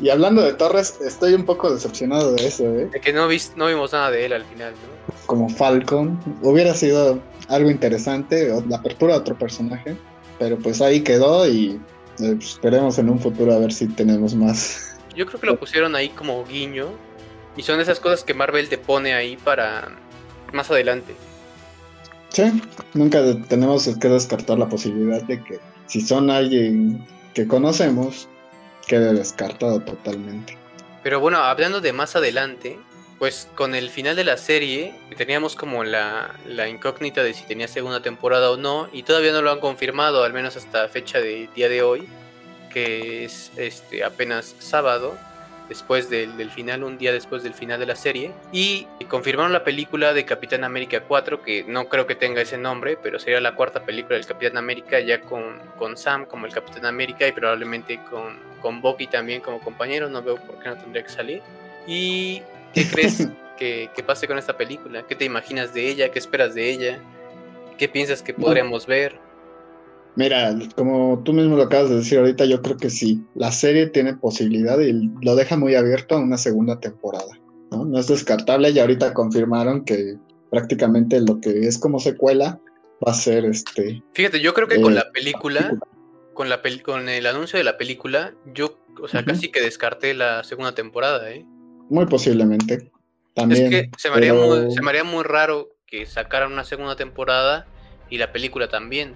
Y 0.00 0.10
hablando 0.10 0.42
de 0.42 0.52
Torres, 0.54 0.98
estoy 1.04 1.34
un 1.34 1.44
poco 1.44 1.72
decepcionado 1.72 2.34
de 2.34 2.46
eso, 2.46 2.64
¿eh? 2.64 2.86
De 2.86 3.00
que 3.00 3.12
no, 3.12 3.28
no 3.56 3.66
vimos 3.66 3.92
nada 3.92 4.10
de 4.10 4.26
él 4.26 4.32
al 4.32 4.44
final, 4.44 4.72
¿no? 4.72 5.14
Como 5.26 5.48
Falcon, 5.48 6.18
hubiera 6.42 6.74
sido 6.74 7.20
algo 7.48 7.70
interesante, 7.70 8.52
la 8.68 8.76
apertura 8.76 9.14
de 9.14 9.20
otro 9.20 9.36
personaje, 9.36 9.96
pero 10.38 10.56
pues 10.58 10.80
ahí 10.80 11.00
quedó 11.00 11.48
y 11.48 11.80
eh, 12.20 12.34
pues, 12.36 12.50
esperemos 12.50 12.98
en 12.98 13.10
un 13.10 13.18
futuro 13.18 13.52
a 13.52 13.58
ver 13.58 13.72
si 13.72 13.88
tenemos 13.88 14.34
más. 14.34 14.96
Yo 15.16 15.26
creo 15.26 15.40
que 15.40 15.46
lo 15.46 15.58
pusieron 15.58 15.96
ahí 15.96 16.10
como 16.10 16.44
guiño. 16.44 16.88
Y 17.56 17.62
son 17.62 17.80
esas 17.80 17.98
cosas 17.98 18.22
que 18.22 18.34
Marvel 18.34 18.68
te 18.68 18.78
pone 18.78 19.14
ahí 19.14 19.36
para 19.36 19.88
más 20.52 20.70
adelante. 20.70 21.14
Sí, 22.30 22.62
nunca 22.94 23.22
tenemos 23.48 23.88
que 24.00 24.08
descartar 24.08 24.58
la 24.58 24.68
posibilidad 24.68 25.22
de 25.22 25.42
que 25.42 25.58
si 25.86 26.00
son 26.00 26.30
alguien 26.30 27.04
que 27.34 27.46
conocemos, 27.46 28.28
quede 28.86 29.14
descartado 29.14 29.80
totalmente. 29.80 30.56
Pero 31.02 31.20
bueno, 31.20 31.38
hablando 31.38 31.80
de 31.80 31.92
más 31.92 32.16
adelante, 32.16 32.78
pues 33.18 33.48
con 33.54 33.74
el 33.74 33.90
final 33.90 34.14
de 34.14 34.24
la 34.24 34.36
serie 34.36 34.94
teníamos 35.16 35.56
como 35.56 35.84
la, 35.84 36.34
la 36.46 36.68
incógnita 36.68 37.22
de 37.22 37.34
si 37.34 37.44
tenía 37.44 37.68
segunda 37.68 38.02
temporada 38.02 38.50
o 38.50 38.56
no, 38.56 38.88
y 38.92 39.02
todavía 39.04 39.32
no 39.32 39.42
lo 39.42 39.50
han 39.50 39.60
confirmado, 39.60 40.24
al 40.24 40.32
menos 40.32 40.56
hasta 40.56 40.88
fecha 40.88 41.18
de 41.18 41.48
día 41.54 41.68
de 41.68 41.82
hoy, 41.82 42.08
que 42.70 43.24
es 43.24 43.50
este 43.56 44.04
apenas 44.04 44.54
sábado, 44.58 45.16
después 45.68 46.08
del, 46.10 46.36
del 46.36 46.50
final, 46.50 46.82
un 46.82 46.98
día 46.98 47.12
después 47.12 47.42
del 47.42 47.54
final 47.54 47.78
de 47.78 47.86
la 47.86 47.96
serie, 47.96 48.32
y 48.52 48.86
confirmaron 49.08 49.52
la 49.52 49.64
película 49.64 50.12
de 50.12 50.24
Capitán 50.24 50.64
América 50.64 51.02
4, 51.06 51.42
que 51.42 51.64
no 51.64 51.88
creo 51.88 52.06
que 52.06 52.14
tenga 52.14 52.40
ese 52.40 52.58
nombre, 52.58 52.96
pero 53.02 53.18
sería 53.18 53.40
la 53.40 53.54
cuarta 53.54 53.84
película 53.84 54.16
del 54.16 54.26
Capitán 54.26 54.56
América, 54.56 55.00
ya 55.00 55.20
con, 55.20 55.58
con 55.78 55.96
Sam 55.96 56.26
como 56.26 56.46
el 56.46 56.52
Capitán 56.52 56.86
América 56.86 57.26
y 57.26 57.32
probablemente 57.32 58.00
con, 58.10 58.38
con 58.60 58.80
Bucky 58.80 59.06
también 59.06 59.40
como 59.40 59.60
compañero, 59.60 60.08
no 60.08 60.22
veo 60.22 60.36
por 60.36 60.58
qué 60.58 60.68
no 60.68 60.76
tendría 60.76 61.02
que 61.02 61.10
salir. 61.10 61.42
¿Y 61.86 62.42
qué 62.72 62.88
crees 62.90 63.28
que, 63.56 63.90
que 63.94 64.02
pase 64.02 64.26
con 64.26 64.38
esta 64.38 64.56
película? 64.56 65.02
¿Qué 65.06 65.14
te 65.14 65.24
imaginas 65.24 65.74
de 65.74 65.88
ella? 65.88 66.10
¿Qué 66.10 66.18
esperas 66.18 66.54
de 66.54 66.70
ella? 66.70 66.98
¿Qué 67.76 67.88
piensas 67.88 68.22
que 68.22 68.34
podríamos 68.34 68.86
ver? 68.86 69.27
Mira, 70.16 70.56
como 70.74 71.22
tú 71.24 71.32
mismo 71.32 71.56
lo 71.56 71.62
acabas 71.64 71.90
de 71.90 71.96
decir 71.96 72.18
ahorita, 72.18 72.44
yo 72.44 72.60
creo 72.60 72.76
que 72.76 72.90
sí, 72.90 73.22
la 73.34 73.52
serie 73.52 73.86
tiene 73.86 74.14
posibilidad 74.14 74.78
y 74.80 75.08
lo 75.22 75.36
deja 75.36 75.56
muy 75.56 75.74
abierto 75.76 76.16
a 76.16 76.18
una 76.20 76.36
segunda 76.38 76.80
temporada. 76.80 77.38
¿no? 77.70 77.84
No 77.84 77.98
es 77.98 78.08
descartable 78.08 78.70
y 78.70 78.78
ahorita 78.80 79.14
confirmaron 79.14 79.84
que 79.84 80.16
prácticamente 80.50 81.20
lo 81.20 81.40
que 81.40 81.66
es 81.68 81.78
como 81.78 82.00
secuela 82.00 82.58
va 83.06 83.12
a 83.12 83.14
ser 83.14 83.44
este... 83.44 84.02
Fíjate, 84.14 84.40
yo 84.40 84.54
creo 84.54 84.66
que 84.66 84.80
con 84.80 84.92
Eh, 84.92 84.96
la 84.96 85.12
película, 85.12 85.78
con, 86.34 86.48
la 86.48 86.62
pel- 86.62 86.82
con 86.82 87.08
el 87.08 87.26
anuncio 87.26 87.56
de 87.58 87.64
la 87.64 87.76
película, 87.78 88.34
yo, 88.54 88.76
o 89.00 89.06
sea, 89.06 89.24
casi 89.24 89.50
que 89.52 89.60
descarté 89.60 90.14
la 90.14 90.42
segunda 90.42 90.74
temporada, 90.74 91.30
¿eh? 91.30 91.44
Muy 91.90 92.06
posiblemente. 92.06 92.90
También, 93.34 93.64
es 93.66 93.70
que 93.70 93.90
se 93.96 94.10
me, 94.10 94.16
haría 94.16 94.32
pero- 94.32 94.46
muy, 94.46 94.72
se 94.74 94.82
me 94.82 94.90
haría 94.90 95.04
muy 95.04 95.22
raro 95.22 95.68
que 95.86 96.06
sacaran 96.06 96.52
una 96.52 96.64
segunda 96.64 96.96
temporada 96.96 97.66
y 98.10 98.18
la 98.18 98.32
película 98.32 98.68
también. 98.68 99.14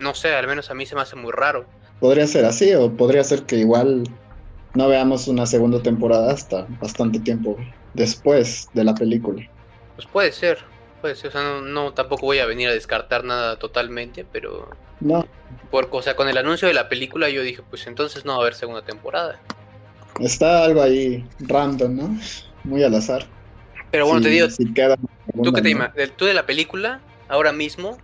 No 0.00 0.14
sé, 0.14 0.34
al 0.34 0.46
menos 0.48 0.70
a 0.70 0.74
mí 0.74 0.86
se 0.86 0.94
me 0.94 1.02
hace 1.02 1.16
muy 1.16 1.30
raro. 1.32 1.66
Podría 2.00 2.26
ser 2.26 2.44
así 2.44 2.74
o 2.74 2.90
podría 2.96 3.22
ser 3.22 3.44
que 3.44 3.56
igual 3.56 4.04
no 4.74 4.88
veamos 4.88 5.28
una 5.28 5.46
segunda 5.46 5.82
temporada 5.82 6.32
hasta 6.32 6.66
bastante 6.80 7.20
tiempo 7.20 7.56
después 7.94 8.68
de 8.74 8.84
la 8.84 8.94
película. 8.94 9.48
Pues 9.96 10.06
puede 10.06 10.32
ser, 10.32 10.58
puede 11.00 11.14
ser. 11.16 11.28
O 11.28 11.32
sea, 11.32 11.42
no, 11.42 11.60
no 11.60 11.92
tampoco 11.92 12.26
voy 12.26 12.38
a 12.38 12.46
venir 12.46 12.68
a 12.68 12.72
descartar 12.72 13.24
nada 13.24 13.58
totalmente, 13.58 14.24
pero 14.24 14.70
No, 15.00 15.26
por, 15.70 15.88
o 15.90 16.02
sea, 16.02 16.16
con 16.16 16.28
el 16.28 16.38
anuncio 16.38 16.68
de 16.68 16.74
la 16.74 16.88
película 16.88 17.28
yo 17.28 17.42
dije, 17.42 17.62
pues 17.68 17.86
entonces 17.86 18.24
no 18.24 18.32
va 18.32 18.38
a 18.38 18.40
haber 18.42 18.54
segunda 18.54 18.82
temporada. 18.82 19.40
está 20.20 20.64
algo 20.64 20.82
ahí 20.82 21.24
random, 21.40 21.96
¿no? 21.96 22.18
Muy 22.64 22.82
al 22.82 22.94
azar. 22.94 23.26
Pero 23.90 24.06
bueno, 24.06 24.20
te 24.22 24.28
digo, 24.28 24.48
si 24.48 24.72
queda 24.72 24.96
¿tú, 25.42 25.52
qué 25.52 25.62
te 25.62 25.74
¿no? 25.74 25.90
tú 26.16 26.24
de 26.24 26.34
la 26.34 26.46
película, 26.46 27.00
ahora 27.28 27.52
mismo, 27.52 27.98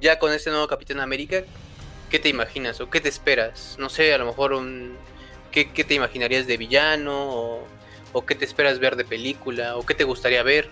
ya 0.00 0.18
con 0.18 0.32
este 0.32 0.50
nuevo 0.50 0.66
Capitán 0.66 1.00
América, 1.00 1.42
¿qué 2.10 2.18
te 2.18 2.28
imaginas 2.28 2.80
o 2.80 2.90
qué 2.90 3.00
te 3.00 3.08
esperas? 3.08 3.76
No 3.78 3.88
sé, 3.88 4.12
a 4.12 4.18
lo 4.18 4.26
mejor 4.26 4.52
un... 4.52 4.96
¿Qué, 5.50 5.64
te 5.64 5.94
imaginarías 5.94 6.46
de 6.46 6.56
villano? 6.56 7.30
O, 7.30 7.64
o 8.12 8.26
qué 8.26 8.34
te 8.34 8.44
esperas 8.44 8.78
ver 8.78 8.96
de 8.96 9.04
película? 9.04 9.76
¿O 9.76 9.84
qué 9.84 9.94
te 9.94 10.04
gustaría 10.04 10.42
ver? 10.42 10.68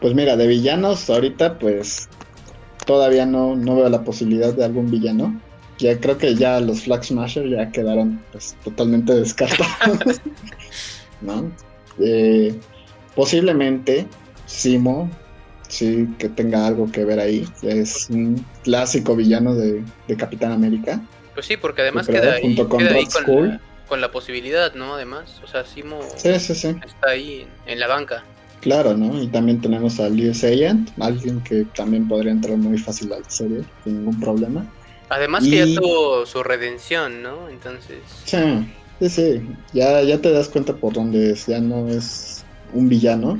Pues 0.00 0.14
mira, 0.14 0.36
de 0.36 0.46
villanos 0.46 1.08
ahorita 1.10 1.58
pues 1.58 2.08
todavía 2.86 3.26
no, 3.26 3.56
no 3.56 3.76
veo 3.76 3.88
la 3.88 4.04
posibilidad 4.04 4.52
de 4.52 4.64
algún 4.64 4.90
villano. 4.90 5.40
Ya 5.78 5.98
creo 5.98 6.18
que 6.18 6.36
ya 6.36 6.60
los 6.60 6.82
Flag 6.82 7.04
Smasher 7.04 7.48
ya 7.48 7.70
quedaron 7.72 8.22
pues 8.30 8.56
totalmente 8.62 9.14
descartados. 9.20 10.20
¿No? 11.20 11.50
Eh, 11.98 12.54
posiblemente 13.14 14.06
Simo, 14.46 15.10
sí 15.74 16.08
que 16.18 16.28
tenga 16.28 16.66
algo 16.66 16.90
que 16.90 17.04
ver 17.04 17.20
ahí. 17.20 17.46
Es 17.62 18.08
un 18.10 18.44
clásico 18.62 19.14
villano 19.16 19.54
de, 19.54 19.82
de 20.08 20.16
Capitán 20.16 20.52
América. 20.52 21.00
Pues 21.34 21.46
sí, 21.46 21.56
porque 21.56 21.82
además 21.82 22.06
queda 22.06 22.34
ahí, 22.34 22.42
junto 22.42 22.68
con 22.68 22.78
queda 22.78 22.94
ahí 22.94 23.06
con, 23.06 23.48
la, 23.48 23.60
con 23.88 24.00
la 24.00 24.10
posibilidad, 24.10 24.74
¿no? 24.74 24.94
Además, 24.94 25.40
o 25.42 25.46
sea, 25.46 25.64
Simo 25.64 26.00
Sí, 26.16 26.38
sí, 26.38 26.54
sí. 26.54 26.68
está 26.86 27.10
ahí 27.10 27.46
en, 27.66 27.72
en 27.72 27.80
la 27.80 27.88
banca. 27.88 28.24
Claro, 28.60 28.96
¿no? 28.96 29.20
Y 29.22 29.26
también 29.26 29.60
tenemos 29.60 30.00
a 30.00 30.08
Liu 30.08 30.32
Seyant, 30.32 30.90
alguien 30.98 31.42
que 31.42 31.66
también 31.76 32.08
podría 32.08 32.32
entrar 32.32 32.56
muy 32.56 32.78
fácil 32.78 33.12
a 33.12 33.18
la 33.18 33.28
serie, 33.28 33.62
sin 33.84 33.98
ningún 33.98 34.18
problema. 34.20 34.64
Además 35.10 35.44
que 35.44 35.50
ya 35.50 35.80
tuvo 35.80 36.24
su 36.24 36.42
redención, 36.42 37.22
¿no? 37.22 37.48
Entonces, 37.50 37.98
Sí, 38.24 38.38
sí, 39.00 39.08
sí. 39.10 39.48
Ya, 39.74 40.02
ya 40.02 40.18
te 40.18 40.30
das 40.30 40.48
cuenta 40.48 40.74
por 40.74 40.94
dónde 40.94 41.32
es. 41.32 41.46
Ya 41.46 41.60
no 41.60 41.88
es 41.88 42.42
un 42.72 42.88
villano. 42.88 43.36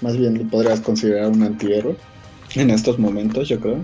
Más 0.00 0.16
bien 0.16 0.38
lo 0.38 0.44
podrías 0.48 0.80
considerar 0.80 1.30
un 1.30 1.42
antihéroe 1.42 1.96
en 2.54 2.70
estos 2.70 2.98
momentos, 2.98 3.48
yo 3.48 3.60
creo. 3.60 3.78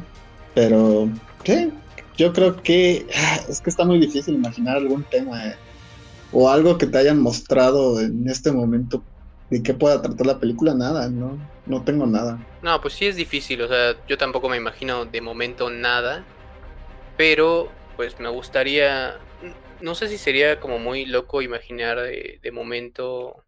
Pero, 0.54 1.08
sí, 1.44 1.72
yo 2.16 2.32
creo 2.32 2.62
que 2.62 3.06
ah, 3.14 3.40
es 3.48 3.60
que 3.60 3.70
está 3.70 3.84
muy 3.84 3.98
difícil 3.98 4.34
imaginar 4.34 4.76
algún 4.76 5.02
tema 5.04 5.46
eh, 5.46 5.56
o 6.32 6.50
algo 6.50 6.78
que 6.78 6.86
te 6.86 6.98
hayan 6.98 7.20
mostrado 7.20 8.00
en 8.00 8.28
este 8.28 8.52
momento 8.52 9.02
de 9.50 9.62
qué 9.62 9.74
pueda 9.74 10.00
tratar 10.00 10.26
la 10.26 10.38
película. 10.38 10.74
Nada, 10.74 11.08
no, 11.08 11.38
no 11.66 11.82
tengo 11.82 12.06
nada. 12.06 12.38
no, 12.62 12.80
pues 12.80 12.94
sí 12.94 13.06
es 13.06 13.16
difícil, 13.16 13.62
o 13.62 13.68
sea, 13.68 13.96
yo 14.08 14.18
tampoco 14.18 14.48
me 14.48 14.56
imagino 14.56 15.04
de 15.04 15.20
momento 15.20 15.70
nada, 15.70 16.24
pero 17.16 17.70
pues 17.96 18.18
me 18.18 18.28
gustaría, 18.28 19.18
no 19.80 19.94
sé 19.94 20.08
si 20.08 20.18
sería 20.18 20.60
como 20.60 20.78
muy 20.78 21.06
loco 21.06 21.42
imaginar 21.42 22.00
de, 22.00 22.40
de 22.42 22.52
momento, 22.52 23.44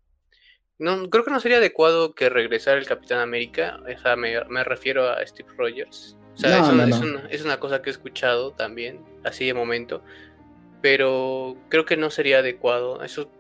no, 0.79 1.09
creo 1.11 1.25
que 1.25 1.31
no 1.31 1.41
sería 1.41 1.59
adecuado 1.59 2.15
que 2.15 2.29
regresara 2.29 2.79
el 2.79 2.87
Capitán 2.87 3.21
América, 3.21 3.79
o 3.83 4.01
sea, 4.01 4.17
me, 4.17 4.43
me 4.47 4.65
refiero 4.65 5.09
a 5.09 5.25
Steve 5.27 5.49
Rogers. 5.57 6.17
O 6.35 6.37
sea, 6.39 6.51
No, 6.51 6.65
es, 6.65 6.69
una, 6.73 6.87
no, 6.87 6.97
es 6.97 7.01
no. 7.01 7.07
una- 7.21 7.29
es 7.31 7.45
una 7.45 7.61
cosa 7.61 7.81
que 7.83 7.91
he 7.91 7.93
escuchado 7.93 8.53
también, 8.53 9.01
así 9.25 9.47
de 9.47 9.55
momento, 9.55 10.03
pero 10.83 11.57
creo 11.69 11.85
que 11.85 11.97
no 11.97 12.11
sería 12.11 12.39
adecuado. 12.41 13.03
Eso, 13.03 13.31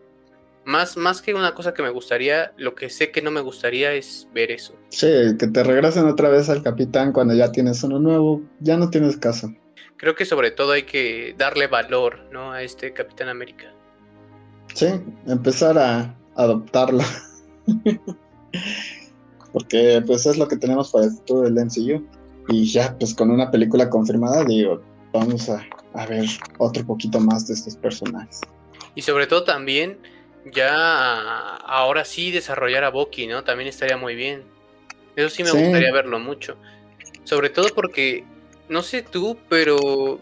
más, 0.64 0.96
más 0.96 1.20
que 1.20 1.34
una 1.34 1.54
cosa 1.54 1.74
que 1.74 1.82
me 1.82 1.90
gustaría, 1.90 2.52
lo 2.56 2.74
que 2.74 2.88
sé 2.88 3.10
que 3.10 3.20
no 3.20 3.30
me 3.30 3.40
gustaría 3.40 3.92
es 3.94 4.28
ver 4.32 4.50
eso. 4.50 4.74
Sí, 4.88 5.08
que 5.38 5.46
te 5.48 5.62
regresen 5.62 6.06
otra 6.06 6.28
vez 6.28 6.48
al 6.48 6.62
capitán 6.62 7.12
cuando 7.12 7.34
ya 7.34 7.52
tienes 7.52 7.82
uno 7.82 7.98
nuevo, 7.98 8.42
ya 8.60 8.76
no 8.76 8.88
tienes 8.90 9.16
caso. 9.16 9.52
Creo 9.96 10.14
que 10.14 10.24
sobre 10.24 10.50
todo 10.50 10.72
hay 10.72 10.84
que 10.84 11.34
darle 11.36 11.66
valor, 11.66 12.20
¿no? 12.30 12.52
A 12.52 12.62
este 12.62 12.92
Capitán 12.92 13.28
América. 13.28 13.72
Sí, 14.74 14.86
empezar 15.26 15.78
a 15.78 16.14
adoptarlo. 16.36 17.02
Porque 19.52 20.02
pues 20.06 20.26
es 20.26 20.36
lo 20.36 20.48
que 20.48 20.56
tenemos 20.56 20.90
para 20.90 21.04
el 21.06 21.12
futuro 21.12 21.42
del 21.42 21.54
MCU. 21.54 22.06
Y 22.48 22.66
ya, 22.66 22.96
pues 22.98 23.14
con 23.14 23.30
una 23.30 23.50
película 23.50 23.88
confirmada, 23.88 24.44
digo, 24.44 24.82
vamos 25.12 25.48
a, 25.48 25.64
a 25.94 26.06
ver 26.06 26.26
otro 26.58 26.84
poquito 26.84 27.20
más 27.20 27.46
de 27.46 27.54
estos 27.54 27.76
personajes. 27.76 28.40
Y 28.94 29.02
sobre 29.02 29.26
todo 29.26 29.44
también, 29.44 29.98
ya 30.52 31.56
ahora 31.56 32.04
sí 32.04 32.30
desarrollar 32.30 32.84
a 32.84 32.90
Bucky, 32.90 33.26
¿no? 33.26 33.44
También 33.44 33.68
estaría 33.68 33.96
muy 33.96 34.14
bien. 34.14 34.42
Eso 35.16 35.30
sí 35.30 35.42
me 35.44 35.52
gustaría 35.52 35.92
verlo 35.92 36.18
mucho. 36.18 36.56
Sobre 37.24 37.48
todo 37.48 37.68
porque, 37.74 38.24
no 38.68 38.82
sé 38.82 39.02
tú, 39.02 39.38
pero 39.48 40.20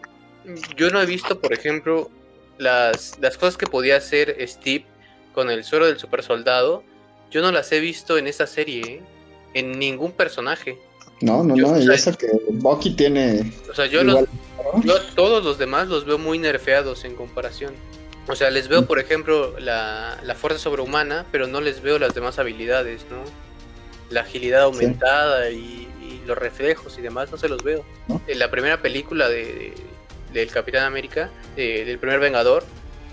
yo 0.77 0.89
no 0.91 1.01
he 1.01 1.05
visto, 1.05 1.39
por 1.39 1.53
ejemplo, 1.53 2.09
las, 2.57 3.17
las 3.19 3.37
cosas 3.37 3.57
que 3.57 3.65
podía 3.65 3.97
hacer 3.97 4.37
Steve 4.47 4.85
con 5.33 5.49
el 5.49 5.63
suelo 5.63 5.85
del 5.85 5.97
super 5.97 6.23
soldado. 6.23 6.83
Yo 7.31 7.41
no 7.41 7.51
las 7.51 7.71
he 7.71 7.79
visto 7.79 8.17
en 8.17 8.27
esta 8.27 8.47
serie, 8.47 8.81
¿eh? 8.83 9.01
en 9.53 9.77
ningún 9.79 10.11
personaje. 10.11 10.77
No, 11.21 11.43
no, 11.43 11.55
no, 11.55 11.79
y 11.79 11.91
eso 11.91 12.11
que 12.17 12.27
Bucky 12.49 12.91
tiene. 12.95 13.51
O 13.69 13.73
sea, 13.73 13.85
yo, 13.85 14.03
los, 14.03 14.25
yo 14.83 15.01
todos 15.15 15.43
los 15.43 15.57
demás 15.57 15.87
los 15.87 16.05
veo 16.05 16.17
muy 16.17 16.37
nerfeados 16.37 17.05
en 17.05 17.15
comparación. 17.15 17.73
O 18.27 18.35
sea, 18.35 18.49
les 18.51 18.67
veo, 18.67 18.81
mm. 18.81 18.85
por 18.85 18.99
ejemplo, 18.99 19.57
la, 19.59 20.17
la 20.23 20.35
fuerza 20.35 20.59
sobrehumana, 20.59 21.25
pero 21.31 21.47
no 21.47 21.61
les 21.61 21.81
veo 21.81 21.99
las 21.99 22.13
demás 22.13 22.39
habilidades, 22.39 23.05
¿no? 23.09 23.23
La 24.09 24.21
agilidad 24.21 24.63
aumentada 24.63 25.49
y, 25.49 25.89
los 26.25 26.37
reflejos 26.37 26.97
y 26.97 27.01
demás, 27.01 27.29
no 27.31 27.37
se 27.37 27.49
los 27.49 27.63
veo. 27.63 27.83
En 28.27 28.39
la 28.39 28.49
primera 28.49 28.81
película 28.81 29.27
de, 29.27 29.73
del 30.31 30.49
Capitán 30.49 30.85
América, 30.85 31.29
del 31.57 31.99
primer 31.99 32.21
Vengador, 32.21 32.63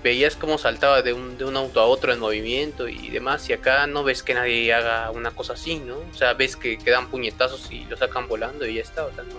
veías 0.02 0.36
cómo 0.36 0.58
saltaba 0.58 1.02
de 1.02 1.12
un, 1.12 1.36
de 1.38 1.44
un 1.44 1.56
auto 1.56 1.80
a 1.80 1.86
otro 1.86 2.12
en 2.12 2.20
movimiento 2.20 2.88
y 2.88 3.10
demás, 3.10 3.48
y 3.48 3.52
acá 3.52 3.86
no 3.86 4.04
ves 4.04 4.22
que 4.22 4.34
nadie 4.34 4.72
haga 4.72 5.10
una 5.10 5.30
cosa 5.30 5.54
así, 5.54 5.76
¿no? 5.78 5.96
O 5.96 6.14
sea, 6.14 6.34
ves 6.34 6.56
que 6.56 6.78
quedan 6.78 7.08
puñetazos 7.10 7.70
y 7.70 7.84
lo 7.84 7.96
sacan 7.96 8.28
volando 8.28 8.66
y 8.66 8.74
ya 8.74 8.82
está, 8.82 9.04
o 9.04 9.12
sea, 9.14 9.24
no, 9.24 9.34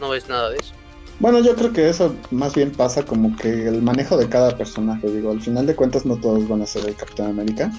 no 0.00 0.10
ves 0.10 0.28
nada 0.28 0.50
de 0.50 0.58
eso. 0.58 0.74
Bueno, 1.20 1.40
yo 1.40 1.54
creo 1.54 1.72
que 1.72 1.88
eso 1.88 2.16
más 2.30 2.54
bien 2.54 2.72
pasa 2.72 3.04
como 3.04 3.36
que 3.36 3.68
el 3.68 3.82
manejo 3.82 4.16
de 4.16 4.28
cada 4.28 4.56
personaje. 4.56 5.06
Digo, 5.06 5.30
al 5.30 5.42
final 5.42 5.66
de 5.66 5.76
cuentas 5.76 6.06
no 6.06 6.16
todos 6.16 6.48
van 6.48 6.62
a 6.62 6.66
ser 6.66 6.86
el 6.88 6.96
Capitán 6.96 7.26
América. 7.26 7.70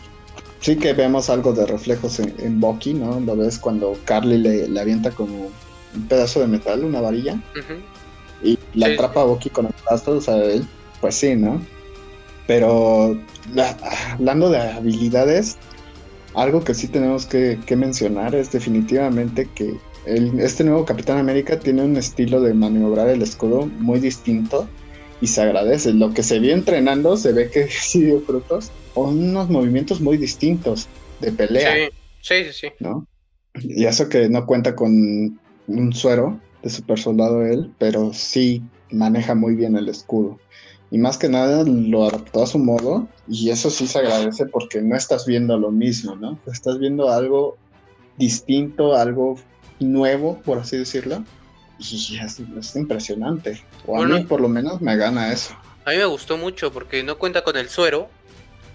Sí 0.60 0.76
que 0.76 0.94
vemos 0.94 1.28
algo 1.32 1.52
de 1.52 1.66
reflejos 1.66 2.20
en, 2.20 2.60
Bucky, 2.60 2.94
¿no? 2.94 3.20
Lo 3.20 3.36
ves 3.36 3.58
cuando 3.58 3.98
Carly 4.06 4.38
le, 4.38 4.80
avienta 4.80 5.10
como 5.10 5.48
un 5.96 6.08
pedazo 6.08 6.40
de 6.40 6.48
metal, 6.48 6.84
una 6.84 7.02
varilla, 7.02 7.42
y 8.44 8.60
la 8.76 8.88
atrapa 8.88 9.22
a 9.22 9.24
Bucky 9.24 9.50
con 9.50 9.66
el 9.66 9.74
brazo, 9.84 10.18
o 10.18 10.22
sea, 10.22 10.36
él, 10.36 10.68
pues 11.02 11.16
sí, 11.16 11.36
¿no? 11.36 11.66
Pero 12.48 13.18
hablando 14.14 14.50
de 14.50 14.60
habilidades, 14.60 15.58
algo 16.34 16.64
que 16.64 16.74
sí 16.74 16.88
tenemos 16.88 17.26
que 17.26 17.76
mencionar 17.76 18.36
es 18.36 18.52
definitivamente 18.52 19.48
que 19.56 19.78
este 20.06 20.64
nuevo 20.64 20.86
Capitán 20.86 21.18
América 21.18 21.60
tiene 21.60 21.84
un 21.84 21.96
estilo 21.96 22.42
de 22.42 22.54
maniobrar 22.54 23.08
el 23.10 23.22
escudo 23.22 23.68
muy 23.68 24.00
distinto 24.00 24.68
y 25.22 25.28
se 25.28 25.42
agradece. 25.42 25.94
Lo 25.94 26.14
que 26.14 26.24
se 26.24 26.40
vio 26.40 26.54
entrenando 26.54 27.16
se 27.18 27.32
ve 27.32 27.50
que 27.50 27.68
sí 27.70 28.04
dio 28.04 28.22
frutos, 28.22 28.72
o 28.96 29.10
unos 29.10 29.50
movimientos 29.50 30.02
muy 30.02 30.18
distintos 30.18 30.88
de 31.20 31.32
pelea. 31.32 31.90
Sí, 32.22 32.46
sí, 32.46 32.54
sí. 32.54 32.68
¿no? 32.80 33.06
Y 33.54 33.86
eso 33.86 34.10
que 34.10 34.30
no 34.30 34.46
cuenta 34.46 34.76
con 34.76 35.40
un 35.68 35.94
suero 35.94 36.40
de 36.64 36.70
super 36.70 37.00
soldado 37.00 37.46
él, 37.46 37.72
pero 37.78 38.14
sí 38.14 38.64
maneja 38.92 39.36
muy 39.36 39.56
bien 39.56 39.76
el 39.76 39.90
escudo. 39.90 40.40
Y 40.92 40.98
más 40.98 41.18
que 41.18 41.30
nada 41.30 41.64
lo 41.66 42.04
adaptó 42.04 42.44
a 42.44 42.48
su 42.48 42.60
modo 42.60 43.08
y 43.26 43.50
eso 43.50 43.70
sí 43.70 43.88
se 43.88 44.00
agradece 44.00 44.46
porque 44.46 44.82
no 44.82 44.98
estás 44.98 45.26
viendo 45.26 45.58
lo 45.58 45.72
mismo, 45.72 46.18
¿no? 46.18 46.38
Estás 46.52 46.80
viendo 46.80 47.10
algo 47.10 47.58
distinto, 48.18 48.94
algo 48.94 49.38
nuevo, 49.80 50.42
por 50.42 50.60
así 50.60 50.78
decirlo. 50.78 51.24
Y 51.80 52.20
es, 52.20 52.76
impresionante. 52.76 53.64
O 53.88 54.02
a 54.02 54.06
mí 54.06 54.26
por 54.26 54.42
lo 54.42 54.50
menos 54.50 54.82
me 54.82 54.98
gana 54.98 55.32
eso. 55.32 55.56
A 55.86 55.92
mí 55.92 55.98
me 55.98 56.06
gustó 56.06 56.38
mucho 56.38 56.74
porque 56.74 57.04
no 57.04 57.18
cuenta 57.18 57.44
con 57.44 57.56
el 57.56 57.70
suero, 57.70 58.10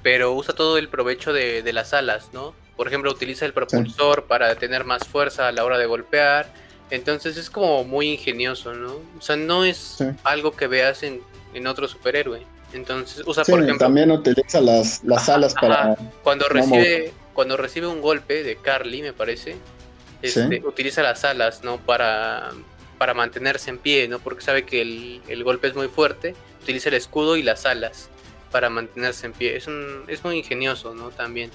pero 0.02 0.32
usa 0.32 0.54
todo 0.54 0.78
el 0.78 0.88
provecho 0.88 1.34
de, 1.34 1.70
las 1.74 1.92
alas, 1.92 2.30
¿no? 2.32 2.54
Por 2.78 2.88
ejemplo, 2.88 3.10
utiliza 3.10 3.44
el 3.44 3.52
propulsor 3.52 4.24
para 4.24 4.54
tener 4.56 4.84
más 4.84 5.06
fuerza 5.06 5.48
a 5.48 5.52
la 5.52 5.64
hora 5.64 5.76
de 5.76 5.84
golpear. 5.84 6.50
Entonces 6.90 7.36
es 7.36 7.50
como 7.50 7.84
muy 7.84 8.12
ingenioso, 8.12 8.72
¿no? 8.72 8.94
O 9.18 9.20
sea, 9.20 9.36
no 9.36 9.64
es 9.64 9.98
algo 10.24 10.52
que 10.52 10.66
veas 10.66 11.02
en, 11.02 11.20
otro 11.64 11.86
superhéroe. 11.86 12.42
Entonces 12.72 13.22
usa, 13.24 13.44
por 13.44 13.62
ejemplo... 13.62 13.78
También 13.78 14.10
utiliza 14.10 14.60
las, 14.60 15.04
las 15.04 15.28
alas 15.28 15.54
para... 15.54 15.96
Cuando 16.22 16.48
recibe, 16.48 17.12
cuando 17.32 17.56
recibe 17.56 17.86
un 17.86 18.00
golpe 18.00 18.42
de 18.42 18.56
Carly, 18.56 19.02
me 19.02 19.12
parece, 19.12 19.56
este, 20.22 20.62
utiliza 20.66 21.02
las 21.02 21.24
alas, 21.24 21.62
¿no? 21.62 21.78
Para, 21.78 22.50
para 22.98 23.14
mantenerse 23.14 23.70
en 23.70 23.78
pie, 23.78 24.08
¿no? 24.08 24.18
Porque 24.18 24.42
sabe 24.42 24.64
que 24.64 24.80
el, 24.82 25.44
golpe 25.44 25.68
es 25.68 25.74
muy 25.74 25.88
fuerte. 25.88 26.34
Utiliza 26.62 26.88
el 26.88 26.96
escudo 26.96 27.36
y 27.36 27.42
las 27.42 27.66
alas 27.66 28.08
para 28.50 28.70
mantenerse 28.70 29.26
en 29.26 29.32
pie. 29.32 29.56
Es, 29.56 29.66
un, 29.66 30.04
es 30.08 30.24
muy 30.24 30.38
ingenioso, 30.38 30.94
¿no? 30.94 31.10
También. 31.10 31.50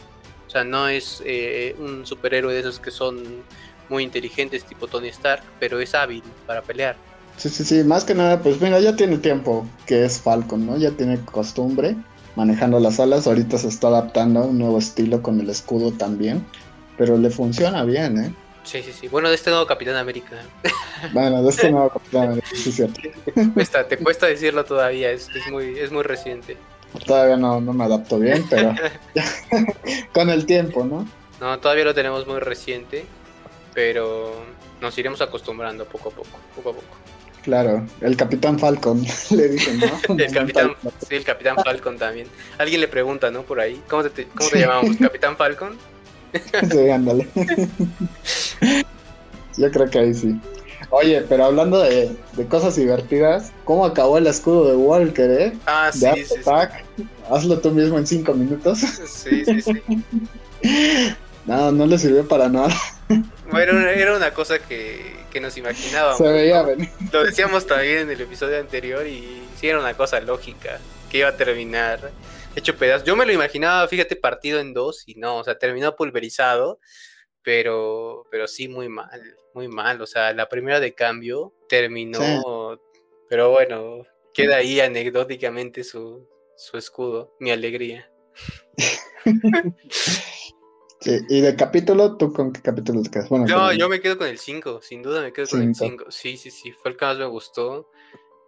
O 0.48 0.50
sea, 0.50 0.64
no 0.64 0.88
es 0.88 1.22
eh, 1.26 1.76
un 1.80 2.06
superhéroe 2.06 2.54
de 2.54 2.60
esos 2.60 2.80
que 2.80 2.92
son 2.92 3.44
muy 3.90 4.04
inteligentes 4.04 4.66
tipo 4.66 4.88
Tony 4.88 5.10
Stark, 5.10 5.44
pero 5.60 5.80
es 5.80 5.94
hábil 5.94 6.24
para 6.48 6.62
pelear. 6.62 6.96
Sí, 7.38 7.50
sí, 7.50 7.63
sí, 7.63 7.84
más 7.84 8.04
que 8.04 8.13
nada, 8.13 8.41
pues 8.41 8.62
mira, 8.62 8.80
ya 8.80 8.96
tiene 8.96 9.17
tiempo 9.17 9.65
que 9.86 10.06
es 10.06 10.20
Falcon, 10.20 10.65
¿no? 10.65 10.78
Ya 10.78 10.91
tiene 10.91 11.20
costumbre 11.20 11.96
manejando 12.36 12.80
las 12.80 13.00
alas, 13.00 13.28
ahorita 13.28 13.58
se 13.58 13.67
está 13.67 13.88
adaptando 13.88 14.41
a 14.41 14.46
un 14.46 14.58
nuevo 14.58 14.78
estilo 14.78 15.22
con 15.22 15.39
el 15.39 15.50
escudo 15.50 15.91
también, 15.91 16.46
pero 16.98 17.17
le 17.17 17.30
funciona 17.30 17.84
bien, 17.84 18.17
¿eh? 18.20 18.34
Sí, 18.63 18.82
sí, 18.84 18.91
sí. 18.94 19.08
Bueno, 19.08 19.30
de 19.30 19.36
este 19.36 19.50
nuevo 19.50 19.65
Capitán 19.65 19.96
América. 19.96 20.38
Bueno, 21.13 21.41
de 21.41 21.50
este 21.50 21.72
nuevo 21.72 21.89
Capitán 21.89 22.26
América, 22.26 22.48
sí, 22.54 22.72
cierto. 22.72 23.02
Te 23.89 23.98
cuesta, 23.98 24.28
decirlo 24.28 24.63
todavía, 24.65 25.10
es, 25.10 25.30
muy, 25.50 25.80
es 25.80 25.91
muy 25.91 26.04
reciente. 26.04 26.58
Todavía 27.08 27.38
no, 27.38 27.60
no 27.60 27.74
me 27.74 27.86
adapto 27.86 28.20
bien, 28.20 28.46
pero 28.48 28.76
con 30.13 30.30
el 30.30 30.46
tiempo, 30.46 30.86
¿no? 30.86 31.08
No, 31.39 31.60
todavía 31.60 31.86
lo 31.86 31.96
tenemos 31.96 32.28
muy 32.28 32.39
reciente, 32.39 33.06
pero 33.74 34.46
nos 34.80 34.96
iremos 34.96 35.22
acostumbrando 35.22 35.86
poco 35.86 36.10
a 36.10 36.12
poco, 36.12 36.38
poco 36.56 36.70
a 36.70 36.74
poco. 36.74 36.96
Claro, 37.44 37.84
el 38.02 38.16
Capitán 38.16 38.60
Falcon, 38.60 39.04
le 39.32 39.50
dicen, 39.50 39.80
¿no? 39.80 40.16
el 40.18 40.32
Capitán, 40.32 40.74
sí, 41.08 41.16
el 41.16 41.24
Capitán 41.24 41.56
Falcon 41.64 41.98
también. 41.98 42.28
Alguien 42.58 42.82
le 42.82 42.88
pregunta, 42.88 43.32
¿no? 43.32 43.42
Por 43.42 43.60
ahí, 43.60 43.82
¿cómo 43.90 44.04
te, 44.04 44.28
cómo 44.28 44.50
te 44.50 44.60
llamamos? 44.60 44.96
¿Capitán 44.98 45.38
Falcon? 45.38 45.78
Sí, 46.72 46.90
ándale. 46.90 47.28
Yo 49.58 49.70
creo 49.70 49.90
que 49.90 50.00
ahí 50.00 50.14
sí. 50.14 50.40
Oye, 50.90 51.22
pero 51.28 51.46
hablando 51.46 51.80
de, 51.80 52.16
cosas 52.50 52.78
divertidas, 52.78 53.52
¿cómo 53.66 53.86
acabó 53.86 54.18
el 54.18 54.28
escudo 54.28 54.70
de 54.70 54.76
Walker, 54.78 55.30
eh? 55.30 55.54
Ah, 55.66 55.90
sí, 55.92 56.08
sí, 56.26 56.36
Hazlo 57.30 57.60
tú 57.60 57.72
mismo 57.72 57.98
en 57.98 58.08
cinco 58.08 58.34
minutos. 58.34 58.80
Sí, 58.80 59.44
sí, 59.44 59.62
sí. 59.62 61.16
no, 61.46 61.72
no 61.72 61.86
le 61.86 61.98
sirvió 61.98 62.26
para 62.26 62.48
nada. 62.48 62.74
Bueno, 63.50 63.80
era 63.89 64.15
una 64.15 64.34
cosa 64.34 64.60
que, 64.60 65.15
nos 65.39 65.58
imaginábamos. 65.58 66.17
Se 66.17 66.28
veía. 66.28 66.65
Lo 67.12 67.24
decíamos 67.24 67.65
también 67.65 68.00
en 68.00 68.12
el 68.12 68.21
episodio 68.21 68.60
anterior 68.60 69.06
y 69.08 69.43
sí 69.60 69.67
era 69.67 69.80
una 69.80 69.93
cosa 69.95 70.19
lógica, 70.19 70.80
que 71.10 71.19
iba 71.19 71.30
a 71.30 71.38
terminar 71.38 72.12
hecho 72.56 72.76
pedazos. 72.76 73.06
Yo 73.06 73.15
me 73.15 73.26
lo 73.26 73.32
imaginaba, 73.32 73.88
fíjate, 73.88 74.15
partido 74.15 74.60
en 74.60 74.74
dos 74.74 75.04
y 75.08 75.15
no, 75.15 75.38
o 75.38 75.43
sea, 75.43 75.58
terminó 75.58 75.95
pulverizado, 75.95 76.80
pero, 77.43 78.26
pero 78.30 78.47
sí 78.47 78.67
muy 78.67 78.89
mal, 78.89 79.38
muy 79.54 79.67
mal. 79.67 80.02
O 80.02 80.06
sea, 80.06 80.34
la 80.34 80.50
primera 80.50 80.80
de 80.80 80.93
cambio 80.93 81.54
terminó, 81.69 82.80
pero 83.30 83.52
bueno, 83.52 84.06
queda 84.34 84.58
ahí 84.58 84.80
anecdóticamente 84.80 85.84
su, 85.84 86.28
su 86.56 86.78
escudo, 86.78 87.36
mi 87.39 87.52
alegría. 87.52 88.10
Sí, 91.02 91.20
y 91.30 91.42
de 91.42 91.56
capítulo, 91.56 92.16
¿tú 92.16 92.32
con 92.32 92.54
qué 92.54 92.62
capítulo 92.62 93.02
te 93.02 93.10
quedas? 93.10 93.28
Bueno, 93.28 93.48
no, 93.48 93.74
yo 93.74 93.90
me 93.90 94.00
quedo 94.00 94.20
con 94.20 94.28
el 94.28 94.38
5, 94.38 94.82
sin 94.84 95.02
duda 95.02 95.22
me 95.22 95.34
quedo 95.34 95.48
con 95.48 95.64
el 95.64 95.74
5. 95.74 96.06
Sí, 96.12 96.38
sí, 96.38 96.52
sí, 96.52 96.72
fue 96.72 96.92
el 96.92 96.98
que 96.98 97.06
más 97.06 97.18
me 97.18 97.26
gustó. 97.26 97.90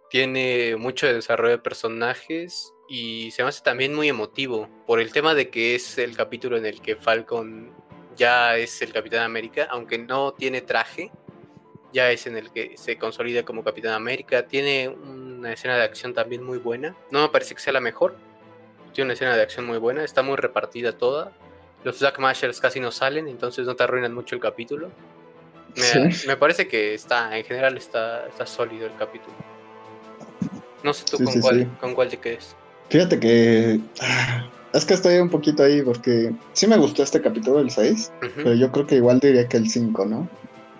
Tiene 0.08 0.76
mucho 0.76 1.12
desarrollo 1.12 1.50
de 1.50 1.58
personajes 1.58 2.72
y 2.88 3.32
se 3.32 3.42
me 3.42 3.48
hace 3.48 3.62
también 3.62 3.92
muy 3.92 4.08
emotivo 4.08 4.68
por 4.86 5.00
el 5.00 5.10
tema 5.10 5.34
de 5.34 5.50
que 5.50 5.74
es 5.74 5.98
el 5.98 6.16
capítulo 6.16 6.56
en 6.56 6.64
el 6.64 6.80
que 6.80 6.94
Falcon 6.94 7.72
ya 8.16 8.56
es 8.56 8.80
el 8.82 8.92
Capitán 8.92 9.24
América, 9.24 9.66
aunque 9.70 9.98
no 9.98 10.32
tiene 10.34 10.60
traje, 10.60 11.10
ya 11.92 12.12
es 12.12 12.28
en 12.28 12.36
el 12.36 12.52
que 12.52 12.76
se 12.76 12.96
consolida 12.98 13.44
como 13.44 13.64
Capitán 13.64 13.94
América. 13.94 14.46
Tiene 14.46 14.88
una 14.88 15.52
escena 15.52 15.76
de 15.76 15.82
acción 15.82 16.14
también 16.14 16.44
muy 16.44 16.58
buena. 16.58 16.96
No 17.10 17.22
me 17.22 17.28
parece 17.30 17.56
que 17.56 17.60
sea 17.60 17.72
la 17.72 17.80
mejor. 17.80 18.14
Tiene 18.92 19.06
una 19.06 19.14
escena 19.14 19.34
de 19.34 19.42
acción 19.42 19.66
muy 19.66 19.78
buena, 19.78 20.04
está 20.04 20.22
muy 20.22 20.36
repartida 20.36 20.96
toda. 20.96 21.36
Los 21.84 21.98
Zack 21.98 22.18
Mashers 22.18 22.60
casi 22.60 22.80
no 22.80 22.90
salen, 22.90 23.28
entonces 23.28 23.66
no 23.66 23.76
te 23.76 23.84
arruinan 23.84 24.14
mucho 24.14 24.34
el 24.34 24.40
capítulo. 24.40 24.90
Me, 26.26 26.36
parece 26.36 26.66
que 26.66 26.94
está, 26.94 27.36
en 27.36 27.44
general 27.44 27.76
está, 27.76 28.26
está 28.26 28.46
sólido 28.46 28.86
el 28.86 28.96
capítulo. 28.96 29.34
No 30.82 30.92
sé 30.92 31.04
tú 31.04 31.22
con, 31.22 31.40
cuál, 31.40 31.78
con 31.80 31.94
cuál 31.94 32.08
te 32.08 32.16
quedes. 32.16 32.56
Fíjate 32.90 33.18
que 33.18 33.80
ah, 34.00 34.48
es 34.72 34.84
que 34.84 34.94
estoy 34.94 35.18
un 35.18 35.30
poquito 35.30 35.62
ahí 35.62 35.82
porque 35.82 36.34
sí 36.52 36.66
me 36.66 36.76
gustó 36.76 37.02
este 37.02 37.20
capítulo, 37.20 37.60
el 37.60 37.70
6, 37.70 38.12
pero 38.36 38.54
yo 38.54 38.72
creo 38.72 38.86
que 38.86 38.96
igual 38.96 39.20
diría 39.20 39.48
que 39.48 39.56
el 39.56 39.68
5, 39.68 40.04
¿no? 40.06 40.28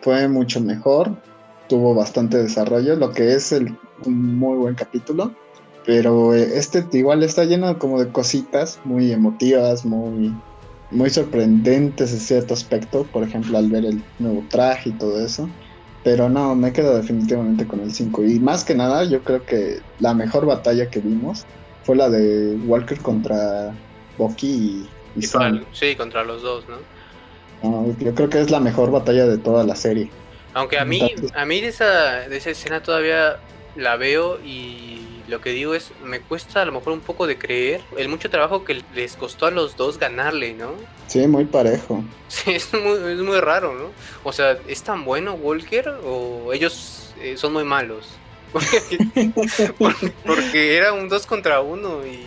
Fue 0.00 0.26
mucho 0.28 0.60
mejor. 0.60 1.16
tuvo 1.68 1.94
bastante 1.94 2.38
desarrollo, 2.38 2.96
lo 2.96 3.12
que 3.12 3.34
es 3.34 3.52
el, 3.52 3.76
un 4.04 4.36
muy 4.36 4.58
buen 4.58 4.74
capítulo. 4.74 5.34
Pero 5.86 6.34
eh, 6.34 6.58
este 6.58 6.86
igual 6.92 7.22
está 7.22 7.44
lleno 7.44 7.78
como 7.78 8.02
de 8.02 8.10
cositas 8.10 8.80
muy 8.84 9.12
emotivas, 9.12 9.84
muy, 9.84 10.34
muy 10.90 11.10
sorprendentes 11.10 12.12
en 12.12 12.20
cierto 12.20 12.54
aspecto. 12.54 13.04
Por 13.04 13.22
ejemplo, 13.22 13.58
al 13.58 13.68
ver 13.68 13.84
el 13.84 14.02
nuevo 14.18 14.44
traje 14.48 14.90
y 14.90 14.92
todo 14.92 15.24
eso. 15.24 15.48
Pero 16.02 16.28
no, 16.28 16.54
me 16.54 16.72
quedo 16.72 16.96
definitivamente 16.96 17.66
con 17.66 17.80
el 17.80 17.92
5. 17.92 18.24
Y 18.24 18.38
más 18.38 18.64
que 18.64 18.74
nada, 18.74 19.04
yo 19.04 19.22
creo 19.22 19.44
que 19.44 19.80
la 20.00 20.12
mejor 20.14 20.44
batalla 20.46 20.90
que 20.90 21.00
vimos 21.00 21.46
fue 21.84 21.96
la 21.96 22.10
de 22.10 22.56
Walker 22.66 22.98
contra 22.98 23.74
Bucky 24.18 24.46
y, 24.46 25.20
y 25.20 25.22
Sí, 25.72 25.96
contra 25.96 26.24
los 26.24 26.42
dos, 26.42 26.64
¿no? 26.68 26.76
yo 27.98 28.14
creo 28.14 28.28
que 28.28 28.40
es 28.40 28.50
la 28.50 28.60
mejor 28.60 28.90
batalla 28.90 29.26
de 29.26 29.38
toda 29.38 29.64
la 29.64 29.74
serie. 29.74 30.10
Aunque 30.52 30.78
a 30.78 30.84
mí, 30.84 31.14
a 31.34 31.44
mí 31.46 31.60
de 31.60 31.68
esa, 31.68 32.28
de 32.28 32.36
esa 32.36 32.50
escena 32.50 32.82
todavía 32.82 33.38
la 33.74 33.96
veo 33.96 34.38
y 34.44 35.03
lo 35.28 35.40
que 35.40 35.50
digo 35.50 35.74
es, 35.74 35.92
me 36.04 36.20
cuesta 36.20 36.62
a 36.62 36.64
lo 36.64 36.72
mejor 36.72 36.92
un 36.92 37.00
poco 37.00 37.26
de 37.26 37.38
creer 37.38 37.80
el 37.96 38.08
mucho 38.08 38.30
trabajo 38.30 38.64
que 38.64 38.82
les 38.94 39.16
costó 39.16 39.46
a 39.46 39.50
los 39.50 39.76
dos 39.76 39.98
ganarle, 39.98 40.54
¿no? 40.54 40.72
Sí, 41.06 41.26
muy 41.26 41.44
parejo. 41.44 42.04
Sí, 42.28 42.50
es 42.50 42.72
muy, 42.72 43.12
es 43.12 43.20
muy 43.20 43.38
raro, 43.38 43.74
¿no? 43.74 43.90
O 44.24 44.32
sea, 44.32 44.58
¿es 44.66 44.82
tan 44.82 45.04
bueno 45.04 45.34
Walker 45.34 45.88
o 46.04 46.52
ellos 46.52 47.14
eh, 47.20 47.36
son 47.36 47.52
muy 47.52 47.62
malos? 47.62 48.08
Porque, 49.78 50.12
porque, 50.24 50.76
era 50.76 50.92
un 50.92 51.08
dos 51.08 51.26
contra 51.26 51.60
uno 51.60 52.06
y 52.06 52.20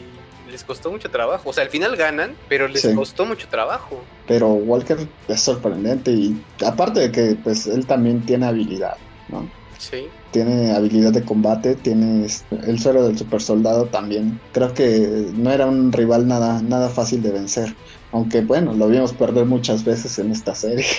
les 0.51 0.63
costó 0.63 0.91
mucho 0.91 1.09
trabajo. 1.09 1.49
O 1.49 1.53
sea, 1.53 1.63
al 1.63 1.69
final 1.69 1.95
ganan, 1.95 2.35
pero 2.49 2.67
les 2.67 2.85
costó 2.95 3.25
mucho 3.25 3.47
trabajo. 3.47 4.01
Pero 4.27 4.49
Walker 4.49 4.97
es 5.29 5.41
sorprendente 5.41 6.11
y 6.11 6.41
aparte 6.65 6.99
de 6.99 7.11
que 7.11 7.37
pues 7.41 7.67
él 7.67 7.85
también 7.85 8.25
tiene 8.25 8.45
habilidad, 8.45 8.97
¿no? 9.29 9.49
Sí. 9.77 10.07
Tiene 10.31 10.71
habilidad 10.71 11.11
de 11.11 11.23
combate, 11.23 11.75
tiene 11.75 12.27
el 12.65 12.79
suelo 12.79 13.07
del 13.07 13.17
super 13.17 13.41
soldado 13.41 13.85
también. 13.85 14.39
Creo 14.53 14.73
que 14.73 15.27
no 15.35 15.51
era 15.51 15.65
un 15.65 15.91
rival 15.91 16.27
nada, 16.27 16.61
nada 16.61 16.89
fácil 16.89 17.21
de 17.21 17.31
vencer. 17.31 17.75
Aunque 18.11 18.41
bueno, 18.41 18.73
lo 18.73 18.87
vimos 18.87 19.13
perder 19.13 19.45
muchas 19.45 19.83
veces 19.83 20.17
en 20.19 20.31
esta 20.31 20.55
serie. 20.55 20.85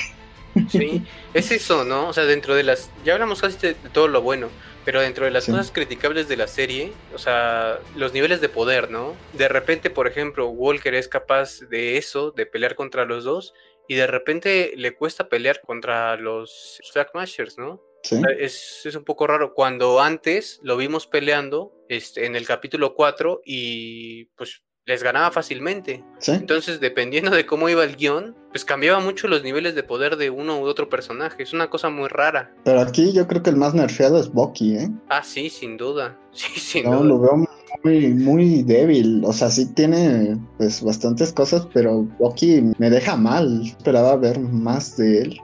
Sí, 0.71 1.05
es 1.35 1.53
eso, 1.53 1.85
¿no? 1.85 2.09
O 2.09 2.13
sea, 2.13 2.25
dentro 2.25 2.55
de 2.57 2.65
las... 2.65 2.91
Ya 3.05 3.13
hablamos 3.13 3.41
casi 3.41 3.59
de 3.59 3.75
todo 3.75 4.09
lo 4.09 4.23
bueno, 4.23 4.49
pero 4.85 5.01
dentro 5.01 5.25
de 5.25 5.31
las 5.31 5.47
cosas 5.47 5.71
criticables 5.71 6.27
de 6.27 6.37
la 6.37 6.49
serie, 6.49 6.93
o 7.15 7.19
sea, 7.19 7.79
los 7.95 8.13
niveles 8.13 8.41
de 8.41 8.49
poder, 8.49 8.91
¿no? 8.91 9.15
De 9.35 9.47
repente, 9.47 9.91
por 9.91 10.09
ejemplo, 10.09 10.49
Walker 10.49 10.95
es 10.95 11.07
capaz 11.07 11.61
de 11.69 11.97
eso, 11.97 12.33
de 12.33 12.47
pelear 12.47 12.75
contra 12.75 13.05
los 13.05 13.23
dos, 13.23 13.55
y 13.87 13.95
de 13.95 14.07
repente 14.07 14.73
le 14.77 14.95
cuesta 14.95 15.29
pelear 15.29 15.61
contra 15.61 16.17
los 16.17 16.81
Mashers, 17.15 17.59
¿no? 17.59 17.83
Sí. 18.03 18.21
Es, 18.39 18.83
es, 18.85 18.95
un 18.95 19.05
poco 19.05 19.27
raro. 19.27 19.55
Cuando 19.55 20.01
antes 20.01 20.61
lo 20.63 20.77
vimos 20.77 21.07
peleando 21.07 21.73
este, 21.89 22.27
en 22.27 22.37
el 22.37 22.47
capítulo 22.47 22.95
4 22.95 23.43
y 23.45 24.27
pues 24.37 24.63
les 24.89 25.03
ganaba 25.03 25.31
fácilmente. 25.31 26.03
Entonces, 26.27 26.81
dependiendo 26.81 27.31
de 27.31 27.45
cómo 27.45 27.69
iba 27.69 27.85
el 27.85 27.97
guion, 27.97 28.35
pues 28.51 28.65
cambiaba 28.65 29.01
mucho 29.01 29.29
los 29.29 29.45
niveles 29.45 29.75
de 29.75 29.83
poder 29.83 30.17
de 30.17 30.31
uno 30.31 30.61
u 30.61 30.65
otro 30.65 30.89
personaje. 30.89 31.43
Es 31.43 31.53
una 31.53 31.69
cosa 31.69 31.91
muy 31.91 32.09
rara. 32.09 32.55
Pero 32.65 32.81
aquí 32.81 33.13
yo 33.13 33.29
creo 33.29 33.43
que 33.43 33.51
el 33.51 33.57
más 33.57 33.75
nerfeado 33.75 34.19
es 34.19 34.33
Bucky, 34.33 34.77
¿eh? 34.77 34.91
Ah, 35.11 35.23
sí, 35.23 35.51
sin 35.51 35.77
duda. 35.77 36.19
Sí, 36.33 36.61
sin 36.61 36.85
no, 36.85 37.03
lo 37.03 37.19
veo 37.19 37.49
muy, 37.83 38.09
muy 38.15 38.63
débil. 38.63 39.23
O 39.25 39.33
sea, 39.33 39.51
sí 39.51 39.67
tiene 39.75 40.39
pues 40.57 40.83
bastantes 40.83 41.33
cosas, 41.33 41.67
pero 41.75 42.07
Bucky 42.19 42.73
me 42.79 42.91
deja 42.91 43.17
mal. 43.17 43.63
Esperaba 43.67 44.17
ver 44.17 44.39
más 44.39 44.97
de 44.97 45.23
él. 45.23 45.41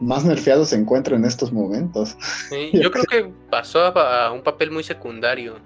Más 0.00 0.24
nerfeado 0.24 0.64
se 0.64 0.76
encuentra 0.76 1.16
en 1.16 1.24
estos 1.24 1.52
momentos. 1.52 2.16
Sí, 2.48 2.70
yo 2.74 2.90
creo 2.90 3.04
que 3.04 3.30
pasó 3.50 3.80
a, 3.80 4.32
un 4.32 4.42
papel 4.42 4.70
muy 4.70 4.82
secundario. 4.82 5.60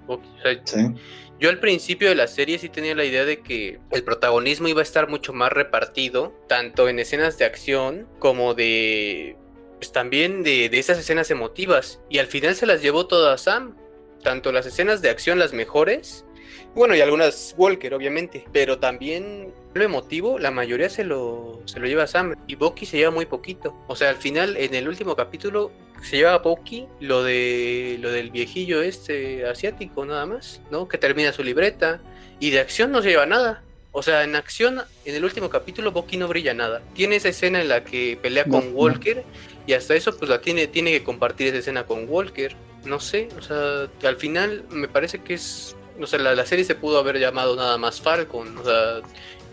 sí. 0.65 0.93
Yo 1.39 1.49
al 1.49 1.59
principio 1.59 2.07
de 2.07 2.13
la 2.13 2.27
serie 2.27 2.59
sí 2.59 2.69
tenía 2.69 2.93
la 2.93 3.03
idea 3.03 3.25
de 3.25 3.39
que 3.41 3.79
el 3.89 4.03
protagonismo 4.03 4.67
iba 4.67 4.81
a 4.81 4.83
estar 4.83 5.09
mucho 5.09 5.33
más 5.33 5.51
repartido, 5.51 6.35
tanto 6.47 6.87
en 6.87 6.99
escenas 6.99 7.39
de 7.39 7.45
acción 7.45 8.07
como 8.19 8.53
de... 8.53 9.37
Pues 9.77 9.91
también 9.91 10.43
de, 10.43 10.69
de 10.69 10.77
esas 10.77 10.99
escenas 10.99 11.31
emotivas. 11.31 11.99
Y 12.09 12.19
al 12.19 12.27
final 12.27 12.53
se 12.53 12.67
las 12.67 12.83
llevó 12.83 13.07
todas 13.07 13.41
Sam. 13.41 13.75
Tanto 14.21 14.51
las 14.51 14.67
escenas 14.67 15.01
de 15.01 15.09
acción 15.09 15.39
las 15.39 15.53
mejores 15.53 16.25
bueno, 16.73 16.95
y 16.95 17.01
algunas 17.01 17.53
Walker, 17.57 17.93
obviamente. 17.93 18.45
Pero 18.51 18.79
también 18.79 19.53
lo 19.73 19.83
emotivo, 19.83 20.39
la 20.39 20.51
mayoría 20.51 20.89
se 20.89 21.03
lo, 21.03 21.61
se 21.65 21.79
lo 21.79 21.87
lleva 21.87 22.07
Sam. 22.07 22.35
Y 22.47 22.55
Bucky 22.55 22.85
se 22.85 22.97
lleva 22.97 23.11
muy 23.11 23.25
poquito. 23.25 23.75
O 23.87 23.95
sea, 23.95 24.09
al 24.09 24.17
final, 24.17 24.55
en 24.57 24.73
el 24.73 24.87
último 24.87 25.15
capítulo, 25.15 25.71
se 26.01 26.17
lleva 26.17 26.33
a 26.33 26.39
Bucky 26.39 26.87
lo, 26.99 27.23
de, 27.23 27.97
lo 27.99 28.11
del 28.11 28.31
viejillo 28.31 28.81
este 28.81 29.45
asiático, 29.45 30.05
nada 30.05 30.25
más, 30.25 30.61
¿no? 30.71 30.87
Que 30.87 30.97
termina 30.97 31.33
su 31.33 31.43
libreta. 31.43 32.01
Y 32.39 32.51
de 32.51 32.59
acción 32.59 32.91
no 32.91 33.01
se 33.01 33.09
lleva 33.09 33.25
nada. 33.25 33.63
O 33.91 34.01
sea, 34.01 34.23
en 34.23 34.37
acción, 34.37 34.81
en 35.03 35.15
el 35.15 35.25
último 35.25 35.49
capítulo, 35.49 35.91
Bucky 35.91 36.15
no 36.15 36.29
brilla 36.29 36.53
nada. 36.53 36.81
Tiene 36.93 37.17
esa 37.17 37.29
escena 37.29 37.59
en 37.59 37.67
la 37.67 37.83
que 37.83 38.17
pelea 38.21 38.45
con 38.45 38.73
Walker. 38.73 39.23
Y 39.67 39.73
hasta 39.73 39.95
eso, 39.95 40.17
pues 40.17 40.29
la 40.29 40.39
tiene, 40.39 40.67
tiene 40.67 40.91
que 40.91 41.03
compartir 41.03 41.47
esa 41.47 41.57
escena 41.57 41.85
con 41.85 42.07
Walker. 42.07 42.55
No 42.85 42.99
sé, 42.99 43.27
o 43.37 43.41
sea, 43.41 43.89
al 44.09 44.15
final 44.15 44.63
me 44.71 44.87
parece 44.87 45.19
que 45.19 45.35
es 45.35 45.75
no 45.97 46.07
sé, 46.07 46.19
la, 46.19 46.45
serie 46.45 46.65
se 46.65 46.75
pudo 46.75 46.97
haber 46.97 47.19
llamado 47.19 47.55
nada 47.55 47.77
más 47.77 48.01
Falcon, 48.01 48.57
o 48.57 48.63
sea, 48.63 49.01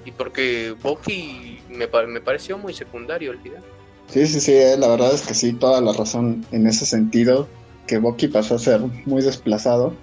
y 0.05 0.13
porque 0.13 0.75
Bucky 0.83 1.61
me, 1.69 1.89
me 2.07 2.21
pareció 2.21 2.59
muy 2.59 2.75
secundario 2.75 3.33
al 3.33 3.39
final. 3.41 3.63
Sí, 4.09 4.27
sí, 4.27 4.41
sí, 4.41 4.53
eh, 4.53 4.77
la 4.79 4.89
verdad 4.89 5.13
es 5.15 5.23
que 5.23 5.35
sí, 5.35 5.53
toda 5.53 5.81
la 5.81 5.93
razón 5.93 6.47
en 6.51 6.67
ese 6.67 6.87
sentido, 6.87 7.47
que 7.87 7.99
Bucky 7.99 8.29
pasó 8.29 8.55
a 8.55 8.59
ser 8.59 8.81
muy 9.05 9.23
desplazado, 9.23 9.95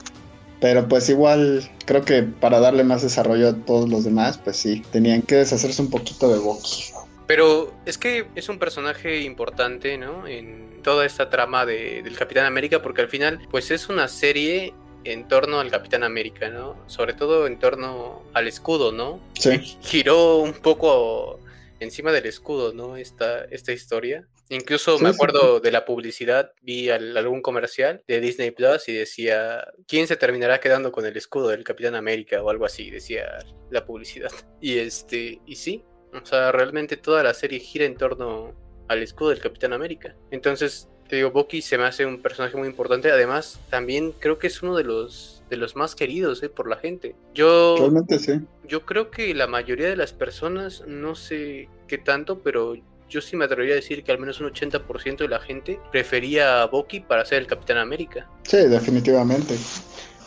pero 0.60 0.88
pues 0.88 1.10
igual 1.10 1.70
creo 1.86 2.04
que 2.04 2.24
para 2.24 2.60
darle 2.60 2.84
más 2.84 3.02
desarrollo 3.02 3.50
a 3.50 3.56
todos 3.56 3.90
los 3.90 4.04
demás, 4.04 4.38
pues 4.38 4.58
sí, 4.58 4.84
tenían 4.92 5.22
que 5.22 5.36
deshacerse 5.36 5.82
un 5.82 5.90
poquito 5.90 6.32
de 6.32 6.40
Bucky. 6.40 6.92
Pero 7.28 7.74
es 7.86 7.98
que 7.98 8.28
es 8.36 8.50
un 8.50 8.60
personaje 8.60 9.22
importante, 9.22 9.98
¿no? 9.98 10.28
En 10.28 10.82
toda 10.84 11.06
esta 11.06 11.30
trama 11.30 11.66
de, 11.66 12.04
del 12.04 12.16
Capitán 12.16 12.46
América, 12.46 12.82
porque 12.82 13.02
al 13.02 13.10
final, 13.10 13.40
pues 13.50 13.72
es 13.72 13.90
una 13.90 14.08
serie 14.08 14.74
en 15.06 15.28
torno 15.28 15.60
al 15.60 15.72
Capitán 15.72 16.04
América, 16.04 16.50
¿no? 16.50 16.76
Sobre 16.88 17.14
todo 17.14 17.48
en 17.48 17.60
torno 17.60 18.24
al 18.34 18.48
escudo, 18.48 18.92
¿no? 18.92 19.22
Sí. 19.40 19.78
Giró 19.82 20.38
un 20.38 20.54
poco 20.54 21.40
encima 21.80 22.12
del 22.12 22.26
escudo, 22.26 22.74
¿no? 22.74 22.98
Esta, 22.98 23.46
esta 23.46 23.72
historia. 23.72 24.28
Incluso 24.50 25.00
me 25.00 25.10
acuerdo 25.10 25.60
de 25.60 25.72
la 25.72 25.86
publicidad, 25.86 26.52
vi 26.62 26.90
algún 26.90 27.42
comercial 27.42 28.04
de 28.08 28.20
Disney 28.20 28.52
Plus 28.52 28.88
y 28.88 28.94
decía, 28.94 29.66
¿quién 29.88 30.08
se 30.08 30.18
terminará 30.18 30.60
quedando 30.60 30.92
con 30.92 31.06
el 31.06 31.18
escudo 31.18 31.50
del 31.50 31.64
Capitán 31.64 31.96
América? 31.96 32.44
o 32.44 32.50
algo 32.50 32.66
así, 32.66 32.92
decía 32.92 33.40
la 33.72 33.86
publicidad. 33.86 34.32
Y 34.62 34.78
este, 34.80 35.42
y 35.46 35.56
sí, 35.56 35.84
o 36.14 36.26
sea, 36.26 36.52
realmente 36.52 36.98
toda 36.98 37.24
la 37.24 37.34
serie 37.34 37.60
gira 37.60 37.86
en 37.86 37.96
torno 37.96 38.56
al 38.88 39.04
escudo 39.04 39.30
del 39.30 39.40
Capitán 39.40 39.74
América. 39.74 40.16
Entonces, 40.32 40.90
te 41.08 41.18
digo, 41.18 41.32
Bucky 41.32 41.62
se 41.62 41.78
me 41.78 41.86
hace 41.86 42.06
un 42.06 42.22
personaje 42.22 42.58
muy 42.58 42.68
importante. 42.68 43.12
Además, 43.12 43.60
también 43.70 44.14
creo 44.20 44.40
que 44.40 44.48
es 44.48 44.62
uno 44.64 44.76
de 44.76 44.84
los 44.84 45.32
de 45.50 45.58
los 45.58 45.76
más 45.76 45.94
queridos 45.94 46.42
eh, 46.42 46.50
por 46.50 46.68
la 46.68 46.78
gente. 46.78 47.16
Yo 47.34 47.76
realmente 47.78 48.18
sí. 48.18 48.40
Yo 48.68 48.86
creo 48.86 49.12
que 49.12 49.34
la 49.36 49.46
mayoría 49.46 49.88
de 49.88 49.96
las 49.96 50.12
personas, 50.12 50.84
no 50.88 51.14
sé 51.14 51.70
qué 51.88 52.00
tanto, 52.00 52.40
pero 52.40 52.76
yo 53.10 53.22
sí 53.22 53.36
me 53.36 53.46
atrevería 53.46 53.74
a 53.74 53.76
decir 53.76 54.04
que 54.04 54.12
al 54.12 54.18
menos 54.18 54.40
un 54.42 54.48
80% 54.48 55.18
de 55.18 55.28
la 55.28 55.40
gente 55.40 55.80
prefería 55.92 56.64
a 56.64 56.66
Bucky 56.66 57.02
para 57.02 57.24
ser 57.26 57.40
el 57.40 57.48
Capitán 57.48 57.78
América. 57.78 58.28
Sí, 58.44 58.58
definitivamente. 58.58 59.56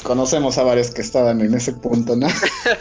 Conocemos 0.05 0.57
a 0.59 0.62
varios 0.62 0.93
que 0.93 1.03
estaban 1.03 1.41
en 1.41 1.55
ese 1.55 1.72
punto, 1.72 2.14
¿no? 2.14 2.29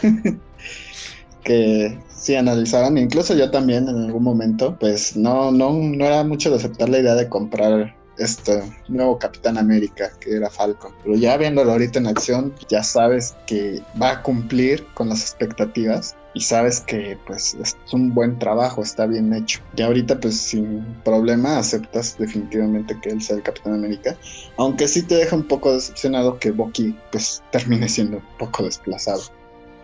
que 1.42 1.98
sí 2.18 2.34
analizaran, 2.34 2.98
incluso 2.98 3.34
yo 3.34 3.50
también 3.50 3.88
en 3.88 3.96
algún 4.04 4.22
momento, 4.22 4.76
pues 4.78 5.16
no, 5.16 5.50
no, 5.50 5.72
no 5.72 6.04
era 6.04 6.24
mucho 6.24 6.50
de 6.50 6.56
aceptar 6.56 6.88
la 6.88 6.98
idea 6.98 7.14
de 7.14 7.28
comprar 7.28 7.94
este 8.18 8.62
nuevo 8.88 9.18
Capitán 9.18 9.56
América 9.58 10.10
que 10.20 10.36
era 10.36 10.50
Falcon. 10.50 10.92
Pero 11.02 11.16
ya 11.16 11.36
viéndolo 11.36 11.72
ahorita 11.72 11.98
en 11.98 12.08
acción, 12.08 12.54
ya 12.68 12.82
sabes 12.82 13.36
que 13.46 13.80
va 14.00 14.10
a 14.10 14.22
cumplir 14.22 14.84
con 14.94 15.08
las 15.08 15.22
expectativas 15.22 16.16
y 16.34 16.40
sabes 16.40 16.80
que 16.80 17.18
pues 17.26 17.56
es 17.60 17.76
un 17.92 18.12
buen 18.14 18.38
trabajo, 18.38 18.82
está 18.82 19.06
bien 19.06 19.32
hecho. 19.32 19.60
Y 19.76 19.82
ahorita 19.82 20.20
pues 20.20 20.36
sin 20.36 20.84
problema 21.04 21.58
aceptas 21.58 22.16
definitivamente 22.18 22.98
que 23.00 23.10
él 23.10 23.22
sea 23.22 23.36
el 23.36 23.42
Capitán 23.42 23.74
América, 23.74 24.16
aunque 24.56 24.88
sí 24.88 25.02
te 25.02 25.16
deja 25.16 25.36
un 25.36 25.46
poco 25.46 25.72
decepcionado 25.72 26.38
que 26.38 26.50
Bucky 26.50 26.96
pues 27.12 27.42
termine 27.50 27.88
siendo 27.88 28.18
un 28.18 28.38
poco 28.38 28.64
desplazado. 28.64 29.22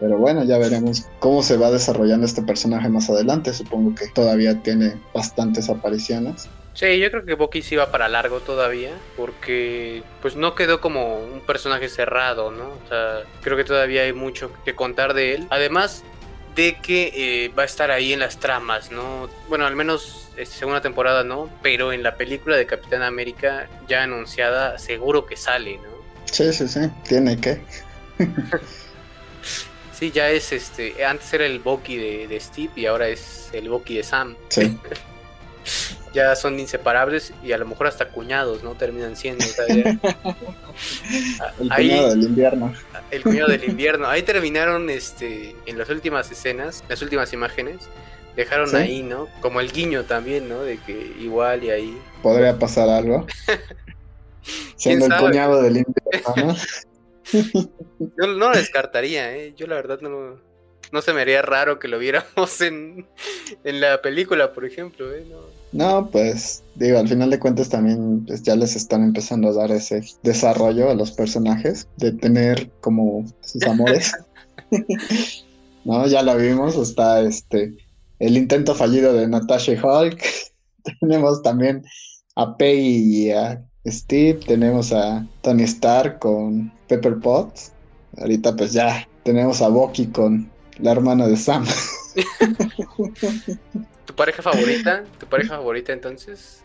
Pero 0.01 0.19
bueno, 0.19 0.45
ya 0.45 0.59
veremos 0.59 1.07
cómo 1.21 1.43
se 1.43 1.57
va 1.57 1.71
desarrollando 1.71 2.27
este 2.27 2.43
personaje 2.43 2.89
más 2.89 3.09
adelante. 3.09 3.53
Supongo 3.53 3.95
que 3.95 4.09
todavía 4.09 4.61
tiene 4.63 5.01
bastantes 5.13 5.69
apariciones. 5.69 6.49
Sí, 6.75 6.99
yo 6.99 7.09
creo 7.11 7.25
que 7.25 7.35
Bucky 7.35 7.63
sí 7.63 7.77
va 7.77 7.93
para 7.93 8.09
largo 8.09 8.41
todavía, 8.41 8.91
porque 9.17 10.03
pues 10.21 10.35
no 10.35 10.57
quedó 10.57 10.81
como 10.81 11.19
un 11.19 11.41
personaje 11.41 11.89
cerrado, 11.89 12.51
¿no? 12.51 12.65
O 12.65 12.89
sea, 12.89 13.21
creo 13.43 13.57
que 13.57 13.63
todavía 13.63 14.03
hay 14.03 14.13
mucho 14.13 14.51
que 14.65 14.75
contar 14.75 15.15
de 15.15 15.37
él. 15.37 15.47
Además 15.51 16.03
de 16.57 16.77
que 16.83 17.13
eh, 17.15 17.53
va 17.57 17.63
a 17.63 17.67
estar 17.67 17.91
ahí 17.93 18.13
en 18.13 18.21
las 18.21 18.39
tramas, 18.39 18.91
¿no? 18.91 19.29
Bueno, 19.49 19.67
al 19.67 19.77
menos 19.77 20.29
esta 20.37 20.57
segunda 20.57 20.81
temporada 20.81 21.23
no, 21.23 21.49
pero 21.63 21.93
en 21.93 22.03
la 22.03 22.17
película 22.17 22.57
de 22.57 22.67
Capitán 22.67 23.03
América 23.03 23.69
ya 23.89 24.03
anunciada 24.03 24.79
seguro 24.79 25.27
que 25.27 25.37
sale, 25.37 25.79
¿no? 25.79 25.95
Sí, 26.25 26.53
sí, 26.53 26.67
sí, 26.67 26.81
tiene 27.07 27.39
que. 27.39 27.63
sí, 30.05 30.11
ya 30.13 30.31
es 30.31 30.53
este, 30.53 31.05
antes 31.05 31.33
era 31.33 31.47
el 31.47 31.61
Bucky 31.61 31.97
de, 31.97 32.29
de 32.29 32.41
Steve 32.41 32.71
y 32.77 32.87
ahora 32.87 33.09
es 33.09 33.49
el 33.53 33.69
Bucky 33.69 33.97
de 33.97 34.03
Sam. 34.03 34.37
Sí. 34.49 34.77
ya 36.15 36.37
son 36.37 36.61
inseparables 36.61 37.33
y 37.43 37.53
a 37.53 37.59
lo 37.59 37.67
mejor 37.67 37.87
hasta 37.87 38.09
cuñados, 38.09 38.63
¿no? 38.63 38.75
Terminan 38.75 39.17
siendo. 39.17 39.45
el 39.69 39.99
cuñado 41.75 42.11
del 42.11 42.23
invierno. 42.23 42.75
El 43.11 43.23
cuñado 43.23 43.49
del 43.49 43.65
invierno. 43.65 44.09
Ahí 44.09 44.23
terminaron 44.23 44.91
este, 44.91 45.57
en 45.67 45.79
las 45.79 45.89
últimas 45.89 46.31
escenas, 46.31 46.85
las 46.89 47.01
últimas 47.03 47.33
imágenes. 47.33 47.89
Dejaron 48.37 48.75
ahí, 48.75 49.03
¿no? 49.03 49.29
Como 49.41 49.61
el 49.61 49.71
guiño 49.71 50.05
también, 50.05 50.49
¿no? 50.49 50.63
De 50.63 50.79
que 50.79 51.15
igual 51.21 51.63
y 51.63 51.71
ahí. 51.71 51.99
Podría 52.21 52.59
pasar 52.59 52.89
algo. 52.89 53.27
Siendo 54.77 55.07
el 55.07 55.17
cuñado 55.17 55.63
del 55.63 55.79
invierno, 55.79 56.53
¿no? 56.53 56.57
no 58.17 58.27
lo 58.27 58.51
descartaría, 58.51 59.37
¿eh? 59.37 59.55
Yo 59.57 59.67
la 59.67 59.77
verdad 59.77 60.01
no, 60.01 60.41
no 60.93 61.03
se 61.03 61.13
me 61.13 61.23
haría 61.23 61.43
raro 61.43 61.79
que 61.79 61.89
lo 61.89 61.99
viéramos 61.99 62.61
en, 62.61 63.07
en 63.65 63.81
la 63.81 64.01
película, 64.01 64.53
por 64.53 64.65
ejemplo. 64.65 65.13
¿eh? 65.13 65.27
No. 65.73 66.09
pues 66.11 66.63
digo, 66.75 66.99
al 66.99 67.09
final 67.09 67.31
de 67.31 67.39
cuentas 67.39 67.69
también 67.69 68.25
pues, 68.27 68.43
ya 68.43 68.57
les 68.57 68.77
están 68.77 69.03
empezando 69.03 69.49
a 69.49 69.55
dar 69.55 69.71
ese 69.71 70.03
desarrollo 70.23 70.91
a 70.91 70.95
los 70.95 71.13
personajes, 71.13 71.89
de 71.97 72.13
tener 72.13 72.71
como 72.81 73.25
sus 73.41 73.63
amores. 73.65 74.13
no, 75.85 76.07
ya 76.07 76.23
lo 76.23 76.37
vimos, 76.37 76.77
está 76.77 77.21
este 77.23 77.75
el 78.21 78.37
intento 78.37 78.75
fallido 78.75 79.13
de 79.13 79.27
Natasha 79.27 79.73
Hulk. 79.73 80.23
tenemos 81.01 81.43
también 81.43 81.85
a 82.37 82.57
Peggy 82.57 83.27
y 83.27 83.31
a 83.31 83.63
Steve, 83.87 84.41
tenemos 84.47 84.93
a 84.93 85.27
Tony 85.43 85.65
Stark 85.65 86.19
con 86.21 86.73
Pepper 86.97 87.19
Potts. 87.19 87.73
Ahorita 88.19 88.55
pues 88.55 88.73
ya 88.73 89.09
tenemos 89.25 89.61
a 89.61 89.69
Bucky 89.69 90.07
con 90.07 90.51
la 90.79 90.93
hermana 90.93 91.27
de 91.27 91.37
Sam. 91.37 91.65
¿Tu 94.05 94.15
pareja 94.15 94.43
favorita? 94.43 95.05
¿Tu 95.19 95.27
pareja 95.27 95.57
favorita 95.57 95.93
entonces? 95.93 96.63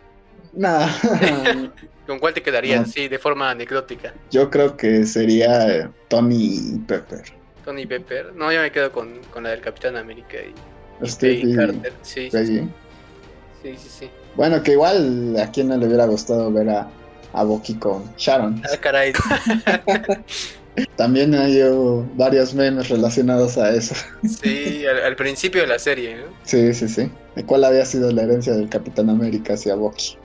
No. 0.53 0.79
¿Con 2.07 2.19
cuál 2.19 2.33
te 2.33 2.41
quedarías? 2.41 2.91
Sí, 2.91 3.07
de 3.07 3.19
forma 3.19 3.49
anecdótica. 3.51 4.13
Yo 4.31 4.49
creo 4.49 4.75
que 4.77 5.05
sería 5.05 5.91
Tony 6.07 6.79
Pepper. 6.87 7.23
Tony 7.65 7.85
Pepper. 7.85 8.33
No, 8.35 8.51
yo 8.51 8.61
me 8.61 8.71
quedo 8.71 8.91
con, 8.91 9.19
con 9.31 9.43
la 9.43 9.49
del 9.51 9.61
Capitán 9.61 9.95
América 9.95 10.37
y, 10.37 11.07
Steve 11.07 11.55
Carter. 11.55 11.93
Sí, 12.01 12.29
sí, 12.31 12.67
sí, 13.61 13.75
sí, 13.77 14.09
Bueno, 14.35 14.61
que 14.63 14.73
igual 14.73 15.37
a 15.39 15.51
quien 15.51 15.69
no 15.69 15.77
le 15.77 15.87
hubiera 15.87 16.05
gustado 16.05 16.51
ver 16.51 16.69
a, 16.69 16.89
a 17.33 17.43
Bucky 17.43 17.75
con 17.75 18.03
Sharon. 18.17 18.61
Ah, 18.71 18.77
caray. 18.77 19.13
También 20.95 21.33
hay 21.35 21.61
varios 22.15 22.53
memes 22.53 22.89
relacionados 22.89 23.57
a 23.57 23.73
eso. 23.73 23.95
Sí, 24.23 24.85
al, 24.85 25.15
principio 25.15 25.61
de 25.61 25.67
la 25.67 25.79
serie, 25.79 26.17
¿no? 26.17 26.23
Sí, 26.43 26.73
sí, 26.73 26.87
sí. 26.87 27.11
¿Cuál 27.45 27.63
había 27.63 27.85
sido 27.85 28.11
la 28.11 28.23
herencia 28.23 28.53
del 28.53 28.69
Capitán 28.69 29.09
América 29.09 29.53
hacia 29.53 29.75
Bucky? 29.75 30.17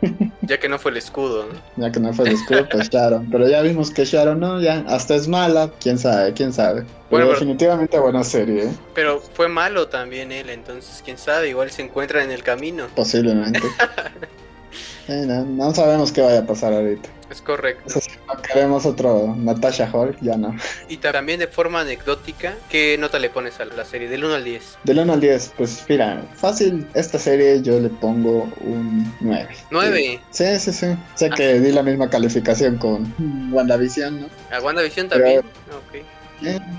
Ya 0.42 0.58
que 0.58 0.68
no 0.68 0.78
fue 0.78 0.90
el 0.90 0.98
escudo, 0.98 1.46
¿no? 1.46 1.82
Ya 1.82 1.90
que 1.90 1.98
no 1.98 2.12
fue 2.12 2.28
el 2.28 2.34
escudo, 2.34 2.68
pues 2.70 2.90
Sharon. 2.90 3.30
Pero 3.30 3.48
ya 3.48 3.62
vimos 3.62 3.90
que 3.90 4.04
Sharon 4.04 4.40
no, 4.40 4.60
ya 4.60 4.84
hasta 4.86 5.14
es 5.14 5.28
mala, 5.28 5.70
quién 5.80 5.98
sabe, 5.98 6.34
quién 6.34 6.52
sabe. 6.52 6.84
Pero 7.08 7.28
definitivamente 7.30 7.98
buena 7.98 8.22
serie, 8.22 8.64
¿eh? 8.64 8.72
Pero 8.94 9.20
fue 9.20 9.48
malo 9.48 9.88
también 9.88 10.32
él, 10.32 10.50
entonces 10.50 11.00
quién 11.02 11.16
sabe, 11.16 11.48
igual 11.48 11.70
se 11.70 11.82
encuentra 11.82 12.22
en 12.22 12.30
el 12.30 12.42
camino. 12.42 12.86
Posiblemente. 12.94 13.62
no, 15.08 15.74
sabemos 15.74 16.12
qué 16.12 16.20
vaya 16.20 16.40
a 16.40 16.46
pasar 16.46 16.72
ahorita. 16.72 17.08
Es 17.30 17.40
correcto. 17.40 18.00
si 18.00 18.10
no 18.28 18.40
queremos 18.42 18.86
otro 18.86 19.34
Natasha 19.36 19.90
Hulk, 19.92 20.18
ya 20.20 20.36
no. 20.36 20.54
Y 20.88 20.98
también 20.98 21.40
de 21.40 21.48
forma 21.48 21.80
anecdótica, 21.80 22.54
¿qué 22.68 22.96
nota 22.98 23.18
le 23.18 23.30
pones 23.30 23.58
a 23.60 23.64
la 23.64 23.84
serie? 23.84 24.08
Del 24.08 24.24
1 24.24 24.34
al 24.34 24.44
10. 24.44 24.78
Del 24.84 24.98
1 25.00 25.12
al 25.12 25.20
10, 25.20 25.52
pues 25.56 25.84
mira, 25.88 26.22
fácil, 26.34 26.86
esta 26.94 27.18
serie 27.18 27.62
yo 27.62 27.80
le 27.80 27.88
pongo 27.88 28.48
un 28.60 29.12
9. 29.20 29.48
¿9? 29.70 30.20
Sí, 30.30 30.44
sí, 30.58 30.72
sí. 30.72 30.86
Sé 31.14 31.26
ah, 31.26 31.34
que 31.34 31.60
di 31.60 31.72
la 31.72 31.82
misma 31.82 32.08
calificación 32.10 32.76
con 32.76 33.14
WandaVision, 33.52 34.20
¿no? 34.20 34.26
A 34.50 34.60
WandaVision 34.60 35.08
también. 35.08 35.40
ok 35.40 36.23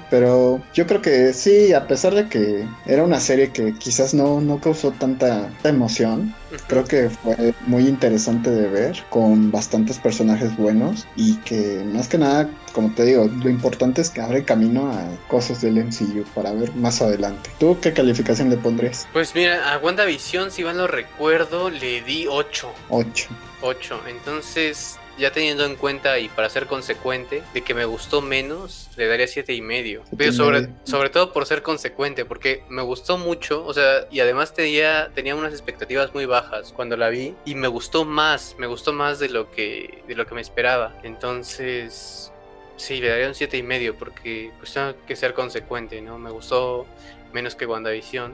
pero 0.10 0.62
yo 0.74 0.86
creo 0.86 1.02
que 1.02 1.34
sí, 1.34 1.74
a 1.74 1.88
pesar 1.88 2.14
de 2.14 2.28
que 2.30 2.68
era 2.86 3.04
una 3.04 3.20
serie 3.20 3.52
que 3.52 3.74
quizás 3.74 4.14
no, 4.14 4.42
no 4.42 4.60
causó 4.60 4.92
tanta, 4.92 5.50
emoción, 5.64 6.34
creo 6.68 6.86
que 6.86 7.10
fue 7.10 7.54
muy 7.66 7.88
interesante 7.88 8.52
de 8.52 8.68
ver, 8.68 9.04
con 9.10 9.52
bastantes 9.52 9.98
personajes 9.98 10.56
buenos 10.58 11.08
y 11.16 11.38
que 11.38 11.84
más 11.86 12.08
que 12.08 12.18
nada, 12.18 12.50
como 12.74 12.94
te 12.94 13.04
digo, 13.04 13.26
lo 13.26 13.50
importante 13.50 14.02
es 14.02 14.10
que 14.10 14.22
abre 14.22 14.46
camino 14.46 14.92
a 14.92 15.08
cosas 15.28 15.62
del 15.62 15.84
MCU 15.84 16.24
para 16.36 16.52
ver 16.54 16.74
más 16.76 17.02
adelante. 17.02 17.50
¿Tú 17.60 17.78
qué 17.82 17.94
calificación 17.94 18.50
le 18.50 18.58
pondrías? 18.58 19.08
Pues 19.12 19.34
mira, 19.34 19.74
a 19.74 19.80
WandaVision, 19.80 20.52
si 20.52 20.64
mal 20.64 20.78
no 20.78 20.88
recuerdo, 20.88 21.70
le 21.70 22.02
di 22.02 22.28
8. 22.28 22.72
8. 22.90 23.30
8. 23.62 24.02
Entonces, 24.08 25.00
ya 25.18 25.32
teniendo 25.32 25.66
en 25.66 25.76
cuenta 25.76 26.20
y 26.20 26.30
para 26.30 26.50
ser 26.50 26.68
consecuente 26.68 27.44
de 27.54 27.62
que 27.62 27.74
me 27.74 27.86
gustó 27.86 28.22
menos, 28.22 28.90
le 28.98 29.08
daría 29.08 29.28
siete 29.28 29.54
y 29.54 29.62
medio. 29.62 30.04
Pero 30.18 30.34
sobre, 30.34 30.70
sobre 30.84 31.10
todo 31.10 31.32
por 31.32 31.46
ser 31.46 31.62
consecuente, 31.62 32.26
porque 32.26 32.64
me 32.70 32.82
gustó 32.82 33.18
mucho, 33.18 33.66
o 33.66 33.74
sea, 33.74 34.08
y 34.12 34.20
además 34.20 34.54
tenía, 34.54 35.12
tenía 35.14 35.36
unas 35.36 35.54
expectativas 35.54 36.14
muy 36.14 36.26
bajas 36.26 36.74
cuando 36.74 36.98
la 36.98 37.10
vi 37.10 37.36
y 37.46 37.56
me 37.56 37.68
gustó 37.68 38.06
más, 38.06 38.56
me 38.58 38.68
gustó 38.68 38.94
más 38.94 39.20
de 39.20 39.30
lo 39.30 39.52
que, 39.52 40.04
de 40.08 40.16
lo 40.16 40.26
que 40.26 40.36
me 40.36 40.42
esperaba. 40.42 40.96
Entonces, 41.04 42.32
sí, 42.76 43.00
le 43.00 43.10
daría 43.10 43.28
un 43.28 43.36
siete 43.36 43.58
y 43.58 43.64
medio 43.64 43.96
porque 43.98 44.52
pues 44.60 44.74
tengo 44.74 44.94
que 45.06 45.16
ser 45.16 45.34
consecuente, 45.34 46.02
¿no? 46.02 46.18
Me 46.18 46.32
gustó 46.32 46.86
menos 47.34 47.56
que 47.56 47.66
WandaVision. 47.66 48.34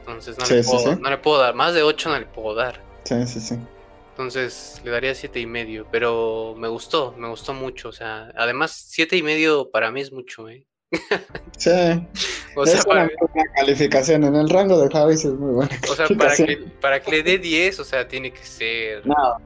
Entonces 0.00 0.38
no, 0.38 0.46
le, 0.46 0.64
puedo, 0.64 0.96
no 0.96 1.10
le 1.10 1.18
puedo 1.18 1.38
dar, 1.38 1.54
más 1.54 1.74
de 1.74 1.82
ocho 1.82 2.08
no 2.08 2.18
le 2.18 2.26
puedo 2.26 2.54
dar. 2.54 2.80
Sí, 3.04 3.26
sí, 3.26 3.40
sí. 3.40 3.58
Entonces 4.20 4.82
le 4.84 4.90
daría 4.90 5.14
siete 5.14 5.40
y 5.40 5.46
medio, 5.46 5.86
pero 5.90 6.54
me 6.58 6.68
gustó, 6.68 7.14
me 7.16 7.26
gustó 7.26 7.54
mucho. 7.54 7.88
O 7.88 7.92
sea, 7.92 8.30
además 8.36 8.70
siete 8.70 9.16
y 9.16 9.22
medio 9.22 9.70
para 9.70 9.90
mí 9.90 10.02
es 10.02 10.12
mucho, 10.12 10.46
¿eh? 10.50 10.66
Sí. 11.56 11.70
o 12.54 12.66
sea, 12.66 12.82
para... 12.82 13.04
una 13.04 13.44
calificación 13.54 14.24
en 14.24 14.36
el 14.36 14.50
rango 14.50 14.78
de 14.78 14.90
Javi 14.90 15.14
es 15.14 15.24
muy 15.24 15.54
buena. 15.54 15.80
O 15.90 15.94
sea, 15.94 16.06
para 16.18 16.36
que, 16.36 16.58
para 16.82 17.00
que 17.00 17.10
le 17.10 17.22
dé 17.22 17.38
10, 17.38 17.80
o 17.80 17.84
sea, 17.84 18.06
tiene 18.06 18.30
que 18.30 18.44
ser. 18.44 19.06
No, 19.06 19.38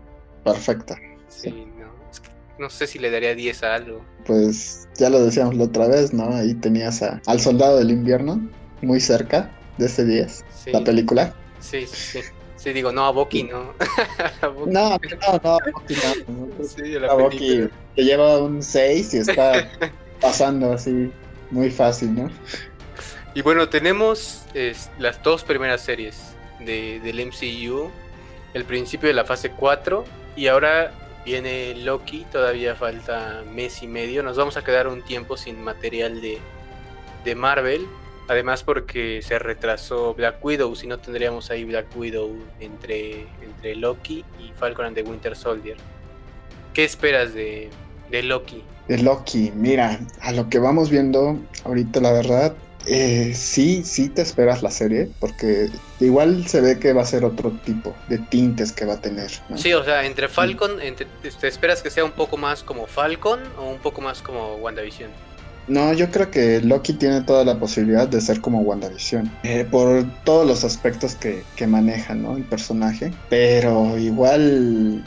perfecta. 0.43 0.99
Sí, 1.29 1.51
no. 1.79 1.95
no 2.59 2.69
sé 2.69 2.89
si 2.89 2.99
le 2.99 3.13
daría 3.13 3.37
10 3.37 3.63
a 3.63 3.77
algo. 3.77 4.05
Pues 4.27 4.89
ya 4.97 5.09
lo 5.09 5.25
decíamos 5.25 5.55
la 5.55 5.65
otra 5.65 5.87
vez, 5.87 6.13
¿no? 6.13 6.35
Ahí 6.35 6.53
tenías 6.53 7.01
a, 7.01 7.23
al 7.27 7.41
soldado 7.41 7.79
del 7.79 7.93
invierno, 7.93 8.41
muy 8.83 8.99
cerca 8.99 9.57
de 9.79 9.87
ese 9.87 10.05
10, 10.05 10.45
la 10.73 10.83
película. 10.83 11.33
Sí, 11.61 11.87
sí, 11.87 12.21
sí. 12.21 12.29
Sí, 12.65 12.73
digo, 12.73 12.93
no, 12.93 13.05
a 13.05 13.11
Boki 13.11 13.43
no. 13.43 13.75
no, 14.43 14.67
no, 14.67 14.99
no, 15.43 15.51
a 15.51 15.59
Boki 15.71 15.97
no. 16.27 16.67
Sí, 16.67 16.97
a 16.97 17.13
Boki 17.13 17.69
que 17.95 18.03
lleva 18.03 18.39
un 18.39 18.63
6 18.63 19.13
y 19.13 19.19
está 19.19 19.71
pasando 20.19 20.73
así 20.73 21.13
muy 21.51 21.71
fácil, 21.71 22.15
¿no? 22.15 22.31
Y 23.35 23.43
bueno, 23.43 23.69
tenemos 23.69 24.47
las 24.99 25.23
dos 25.23 25.45
primeras 25.45 25.83
series 25.83 26.35
de, 26.59 27.01
del 27.01 27.27
MCU, 27.27 27.91
el 28.55 28.65
principio 28.65 29.09
de 29.09 29.15
la 29.15 29.27
fase 29.27 29.51
4 29.51 30.03
y 30.35 30.47
ahora 30.47 30.95
viene 31.27 31.75
Loki, 31.75 32.25
todavía 32.33 32.75
falta 32.77 33.43
mes 33.53 33.83
y 33.83 33.87
medio, 33.87 34.23
nos 34.23 34.39
vamos 34.39 34.57
a 34.57 34.65
quedar 34.65 34.89
un 34.89 35.03
tiempo 35.03 35.37
sin 35.37 35.63
material 35.63 36.23
de, 36.23 36.39
de 37.27 37.35
Marvel, 37.35 37.87
Además 38.29 38.63
porque 38.63 39.21
se 39.23 39.39
retrasó 39.39 40.15
Black 40.15 40.43
Widow, 40.43 40.75
si 40.75 40.87
no 40.87 40.99
tendríamos 40.99 41.51
ahí 41.51 41.65
Black 41.65 41.87
Widow 41.95 42.31
entre, 42.61 43.27
entre 43.43 43.77
Loki 43.77 44.25
y 44.41 44.53
Falcon 44.59 44.87
and 44.87 44.97
the 44.97 45.03
Winter 45.03 45.37
Soldier. 45.37 45.77
¿Qué 46.73 46.85
esperas 46.85 47.35
de, 47.35 47.69
de 48.11 48.23
Loki? 48.23 48.63
De 48.89 48.99
Loki, 48.99 49.53
mira, 49.55 50.01
a 50.21 50.33
lo 50.33 50.49
que 50.49 50.59
vamos 50.59 50.91
viendo 50.91 51.39
ahorita 51.65 52.01
la 52.01 52.13
verdad, 52.13 52.55
eh, 52.87 53.33
sí, 53.35 53.83
sí 53.85 54.09
te 54.09 54.23
esperas 54.23 54.63
la 54.63 54.71
serie, 54.71 55.09
porque 55.19 55.71
igual 56.01 56.47
se 56.47 56.61
ve 56.61 56.79
que 56.79 56.93
va 56.93 57.03
a 57.03 57.07
ser 57.07 57.25
otro 57.25 57.51
tipo 57.65 57.95
de 58.09 58.19
tintes 58.19 58.73
que 58.73 58.85
va 58.85 58.95
a 58.95 59.01
tener. 59.01 59.31
Sí, 59.57 59.73
o 59.73 59.83
sea, 59.85 60.05
entre 60.05 60.29
Falcon, 60.29 60.79
¿te 60.79 61.49
esperas 61.49 61.83
que 61.83 61.91
sea 61.91 62.05
un 62.05 62.13
poco 62.13 62.37
más 62.37 62.63
como 62.63 62.87
Falcon 62.87 63.41
o 63.59 63.71
un 63.71 63.79
poco 63.79 64.01
más 64.01 64.21
como 64.21 64.57
WandaVision? 64.57 65.11
No, 65.67 65.93
yo 65.93 66.11
creo 66.11 66.31
que 66.31 66.61
Loki 66.61 66.93
tiene 66.93 67.23
toda 67.23 67.45
la 67.45 67.59
posibilidad 67.59 68.07
de 68.07 68.21
ser 68.21 68.41
como 68.41 68.61
WandaVision, 68.61 69.31
eh, 69.45 69.67
por 69.71 70.05
todos 70.25 70.47
los 70.47 70.65
aspectos 70.65 71.15
que, 71.15 71.43
que 71.57 71.67
maneja 71.67 72.15
¿no? 72.15 72.37
el 72.37 72.45
personaje, 72.45 73.13
pero 73.31 73.97
igual 73.99 75.03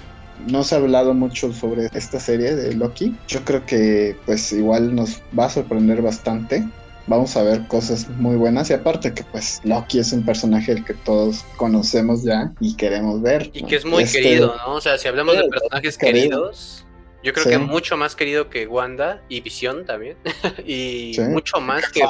no 0.48 0.64
se 0.64 0.76
ha 0.76 0.78
hablado 0.80 1.14
mucho 1.14 1.54
sobre 1.54 1.90
esta 1.94 2.20
serie 2.20 2.56
de 2.56 2.74
Loki. 2.74 3.16
Yo 3.28 3.44
creo 3.44 3.66
que 3.66 4.16
pues 4.26 4.52
igual 4.52 4.96
nos 4.96 5.22
va 5.38 5.46
a 5.46 5.50
sorprender 5.50 6.02
bastante 6.02 6.66
vamos 7.08 7.36
a 7.38 7.44
ver 7.44 7.66
cosas 7.68 8.08
muy 8.10 8.36
buenas 8.36 8.70
y 8.70 8.74
aparte 8.74 9.14
que 9.14 9.24
pues 9.24 9.62
Loki 9.64 10.00
es 10.00 10.12
un 10.12 10.24
personaje 10.26 10.74
el 10.74 10.86
que 10.86 10.94
todos 10.94 11.44
conocemos 11.56 12.24
ya 12.24 12.52
y 12.60 12.76
queremos 12.76 13.22
ver. 13.22 13.50
Y 13.54 13.64
que 13.64 13.78
es 13.78 13.86
muy 13.86 14.04
este, 14.04 14.22
querido, 14.22 14.56
¿no? 14.66 14.76
O 14.76 14.82
sea, 14.82 14.98
si 14.98 15.08
hablamos 15.08 15.38
de 15.38 15.48
personajes 15.48 15.98
queridos 15.98 16.86
yo 17.24 17.34
creo 17.34 17.46
que 17.46 17.58
mucho 17.58 17.98
más 17.98 18.16
querido 18.16 18.50
que 18.50 18.68
Wanda 18.68 19.22
y 19.28 19.42
Visión 19.42 19.86
también. 19.86 20.18
y 20.66 21.16
mucho 21.30 21.60
más 21.60 21.90
que 21.90 22.02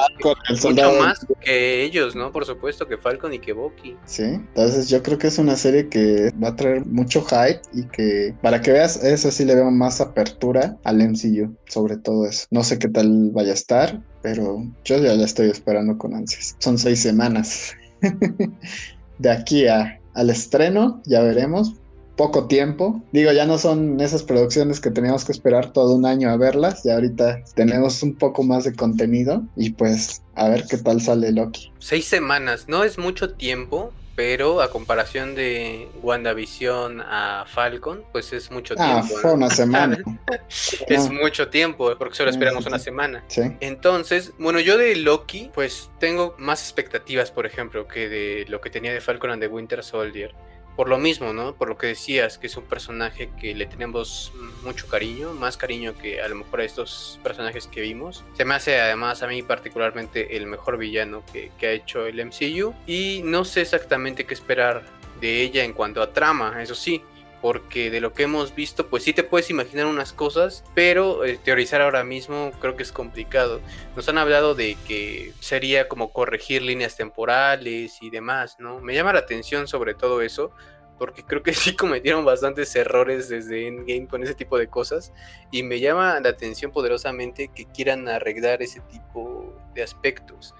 mucho 0.62 0.92
más 0.92 1.26
que 1.40 1.82
ellos, 1.82 2.14
¿no? 2.14 2.30
Por 2.32 2.44
supuesto, 2.44 2.86
que 2.86 2.98
Falcon 2.98 3.32
y 3.34 3.38
que 3.38 3.52
Bucky. 3.52 3.96
Sí, 4.04 4.22
entonces 4.22 4.88
yo 4.88 5.02
creo 5.02 5.18
que 5.18 5.28
es 5.28 5.38
una 5.38 5.56
serie 5.56 5.88
que 5.88 6.32
va 6.42 6.48
a 6.48 6.56
traer 6.56 6.84
mucho 6.86 7.24
hype 7.24 7.60
y 7.72 7.84
que 7.88 8.34
para 8.42 8.60
que 8.60 8.72
veas, 8.72 9.02
eso 9.02 9.30
sí 9.30 9.44
le 9.44 9.54
veo 9.54 9.70
más 9.70 10.00
apertura 10.00 10.76
al 10.84 10.98
MCU, 10.98 11.56
sobre 11.66 11.96
todo 11.96 12.26
eso. 12.26 12.46
No 12.50 12.62
sé 12.62 12.78
qué 12.78 12.88
tal 12.88 13.30
vaya 13.32 13.52
a 13.52 13.54
estar, 13.54 14.00
pero 14.22 14.64
yo 14.84 14.98
ya 14.98 15.14
la 15.14 15.24
estoy 15.24 15.50
esperando 15.50 15.96
con 15.96 16.14
ansias. 16.14 16.56
Son 16.58 16.78
seis 16.78 17.00
semanas. 17.00 17.74
de 19.18 19.30
aquí 19.30 19.66
a, 19.66 20.00
al 20.14 20.30
estreno, 20.30 21.02
ya 21.06 21.22
veremos 21.22 21.74
poco 22.18 22.48
tiempo. 22.48 23.00
Digo, 23.12 23.32
ya 23.32 23.46
no 23.46 23.56
son 23.56 24.00
esas 24.00 24.24
producciones 24.24 24.80
que 24.80 24.90
teníamos 24.90 25.24
que 25.24 25.32
esperar 25.32 25.72
todo 25.72 25.94
un 25.94 26.04
año 26.04 26.28
a 26.28 26.36
verlas, 26.36 26.82
ya 26.84 26.94
ahorita 26.94 27.44
tenemos 27.54 28.02
un 28.02 28.16
poco 28.16 28.42
más 28.42 28.64
de 28.64 28.74
contenido 28.74 29.44
y 29.56 29.70
pues 29.70 30.20
a 30.34 30.48
ver 30.48 30.64
qué 30.68 30.76
tal 30.76 31.00
sale 31.00 31.32
Loki. 31.32 31.72
Seis 31.78 32.06
semanas, 32.06 32.66
no 32.68 32.82
es 32.82 32.98
mucho 32.98 33.30
tiempo, 33.34 33.92
pero 34.16 34.60
a 34.62 34.70
comparación 34.70 35.36
de 35.36 35.88
WandaVision 36.02 37.00
a 37.02 37.44
Falcon, 37.46 38.02
pues 38.10 38.32
es 38.32 38.50
mucho 38.50 38.74
ah, 38.78 38.84
tiempo. 38.84 39.14
Ah, 39.16 39.20
fue 39.22 39.32
una 39.34 39.48
semana. 39.48 39.96
es 40.88 41.10
mucho 41.12 41.48
tiempo, 41.50 41.94
porque 41.96 42.16
solo 42.16 42.30
esperamos 42.30 42.66
una 42.66 42.80
semana. 42.80 43.24
Sí. 43.28 43.42
Entonces, 43.60 44.32
bueno, 44.40 44.58
yo 44.58 44.76
de 44.76 44.96
Loki, 44.96 45.52
pues 45.54 45.88
tengo 46.00 46.34
más 46.36 46.62
expectativas, 46.62 47.30
por 47.30 47.46
ejemplo, 47.46 47.86
que 47.86 48.08
de 48.08 48.44
lo 48.48 48.60
que 48.60 48.70
tenía 48.70 48.92
de 48.92 49.00
Falcon 49.00 49.30
and 49.30 49.40
the 49.40 49.46
Winter 49.46 49.84
Soldier 49.84 50.34
por 50.78 50.88
lo 50.88 50.96
mismo, 50.96 51.32
¿no? 51.32 51.56
Por 51.56 51.68
lo 51.68 51.76
que 51.76 51.88
decías, 51.88 52.38
que 52.38 52.46
es 52.46 52.56
un 52.56 52.62
personaje 52.62 53.30
que 53.40 53.52
le 53.52 53.66
tenemos 53.66 54.32
mucho 54.62 54.86
cariño, 54.86 55.32
más 55.32 55.56
cariño 55.56 55.98
que 56.00 56.22
a 56.22 56.28
lo 56.28 56.36
mejor 56.36 56.60
a 56.60 56.64
estos 56.64 57.18
personajes 57.24 57.66
que 57.66 57.80
vimos. 57.80 58.22
Se 58.34 58.44
me 58.44 58.54
hace 58.54 58.80
además 58.80 59.24
a 59.24 59.26
mí 59.26 59.42
particularmente 59.42 60.36
el 60.36 60.46
mejor 60.46 60.78
villano 60.78 61.24
que, 61.32 61.50
que 61.58 61.66
ha 61.66 61.72
hecho 61.72 62.06
el 62.06 62.24
MCU 62.24 62.74
y 62.86 63.22
no 63.24 63.44
sé 63.44 63.62
exactamente 63.62 64.24
qué 64.24 64.34
esperar 64.34 64.84
de 65.20 65.42
ella 65.42 65.64
en 65.64 65.72
cuanto 65.72 66.00
a 66.00 66.12
trama, 66.12 66.62
eso 66.62 66.76
sí 66.76 67.02
porque 67.40 67.90
de 67.90 68.00
lo 68.00 68.12
que 68.12 68.24
hemos 68.24 68.54
visto, 68.54 68.88
pues 68.88 69.04
sí 69.04 69.12
te 69.12 69.22
puedes 69.22 69.50
imaginar 69.50 69.86
unas 69.86 70.12
cosas, 70.12 70.64
pero 70.74 71.24
eh, 71.24 71.38
teorizar 71.42 71.80
ahora 71.80 72.02
mismo 72.04 72.50
creo 72.60 72.76
que 72.76 72.82
es 72.82 72.92
complicado. 72.92 73.60
Nos 73.94 74.08
han 74.08 74.18
hablado 74.18 74.54
de 74.54 74.76
que 74.86 75.32
sería 75.40 75.88
como 75.88 76.12
corregir 76.12 76.62
líneas 76.62 76.96
temporales 76.96 77.98
y 78.02 78.10
demás, 78.10 78.56
¿no? 78.58 78.80
Me 78.80 78.94
llama 78.94 79.12
la 79.12 79.20
atención 79.20 79.68
sobre 79.68 79.94
todo 79.94 80.20
eso, 80.20 80.50
porque 80.98 81.22
creo 81.22 81.42
que 81.42 81.52
sí 81.54 81.76
cometieron 81.76 82.24
bastantes 82.24 82.74
errores 82.74 83.28
desde 83.28 83.68
Endgame 83.68 84.08
con 84.08 84.22
ese 84.22 84.34
tipo 84.34 84.58
de 84.58 84.68
cosas, 84.68 85.12
y 85.52 85.62
me 85.62 85.78
llama 85.78 86.18
la 86.20 86.30
atención 86.30 86.72
poderosamente 86.72 87.48
que 87.54 87.66
quieran 87.66 88.08
arreglar 88.08 88.62
ese 88.62 88.80
tipo 88.80 89.54
de 89.74 89.82
aspectos. 89.82 90.54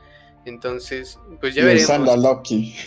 Entonces, 0.45 1.19
pues 1.41 1.55
ya 1.55 1.65
veremos. 1.65 2.09
A 2.09 2.17
Loki. 2.17 2.75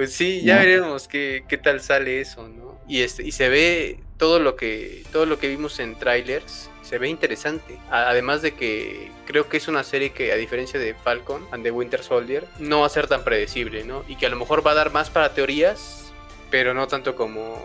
Pues 0.00 0.14
sí, 0.14 0.40
ya 0.40 0.56
veremos 0.56 1.08
qué, 1.08 1.44
qué, 1.46 1.58
tal 1.58 1.82
sale 1.82 2.22
eso, 2.22 2.48
¿no? 2.48 2.80
Y 2.88 3.02
este, 3.02 3.22
y 3.22 3.32
se 3.32 3.50
ve 3.50 3.98
todo 4.16 4.38
lo 4.38 4.56
que, 4.56 5.04
todo 5.12 5.26
lo 5.26 5.38
que 5.38 5.46
vimos 5.46 5.78
en 5.78 5.94
trailers, 5.94 6.70
se 6.80 6.96
ve 6.96 7.10
interesante. 7.10 7.76
Además 7.90 8.40
de 8.40 8.54
que 8.54 9.12
creo 9.26 9.50
que 9.50 9.58
es 9.58 9.68
una 9.68 9.84
serie 9.84 10.12
que, 10.12 10.32
a 10.32 10.36
diferencia 10.36 10.80
de 10.80 10.94
Falcon 10.94 11.46
and 11.52 11.64
the 11.64 11.70
Winter 11.70 12.02
Soldier, 12.02 12.46
no 12.58 12.80
va 12.80 12.86
a 12.86 12.88
ser 12.88 13.08
tan 13.08 13.24
predecible, 13.24 13.84
¿no? 13.84 14.02
Y 14.08 14.16
que 14.16 14.24
a 14.24 14.30
lo 14.30 14.36
mejor 14.36 14.66
va 14.66 14.70
a 14.70 14.74
dar 14.74 14.90
más 14.90 15.10
para 15.10 15.34
teorías, 15.34 16.10
pero 16.50 16.72
no 16.72 16.86
tanto 16.86 17.14
como, 17.14 17.62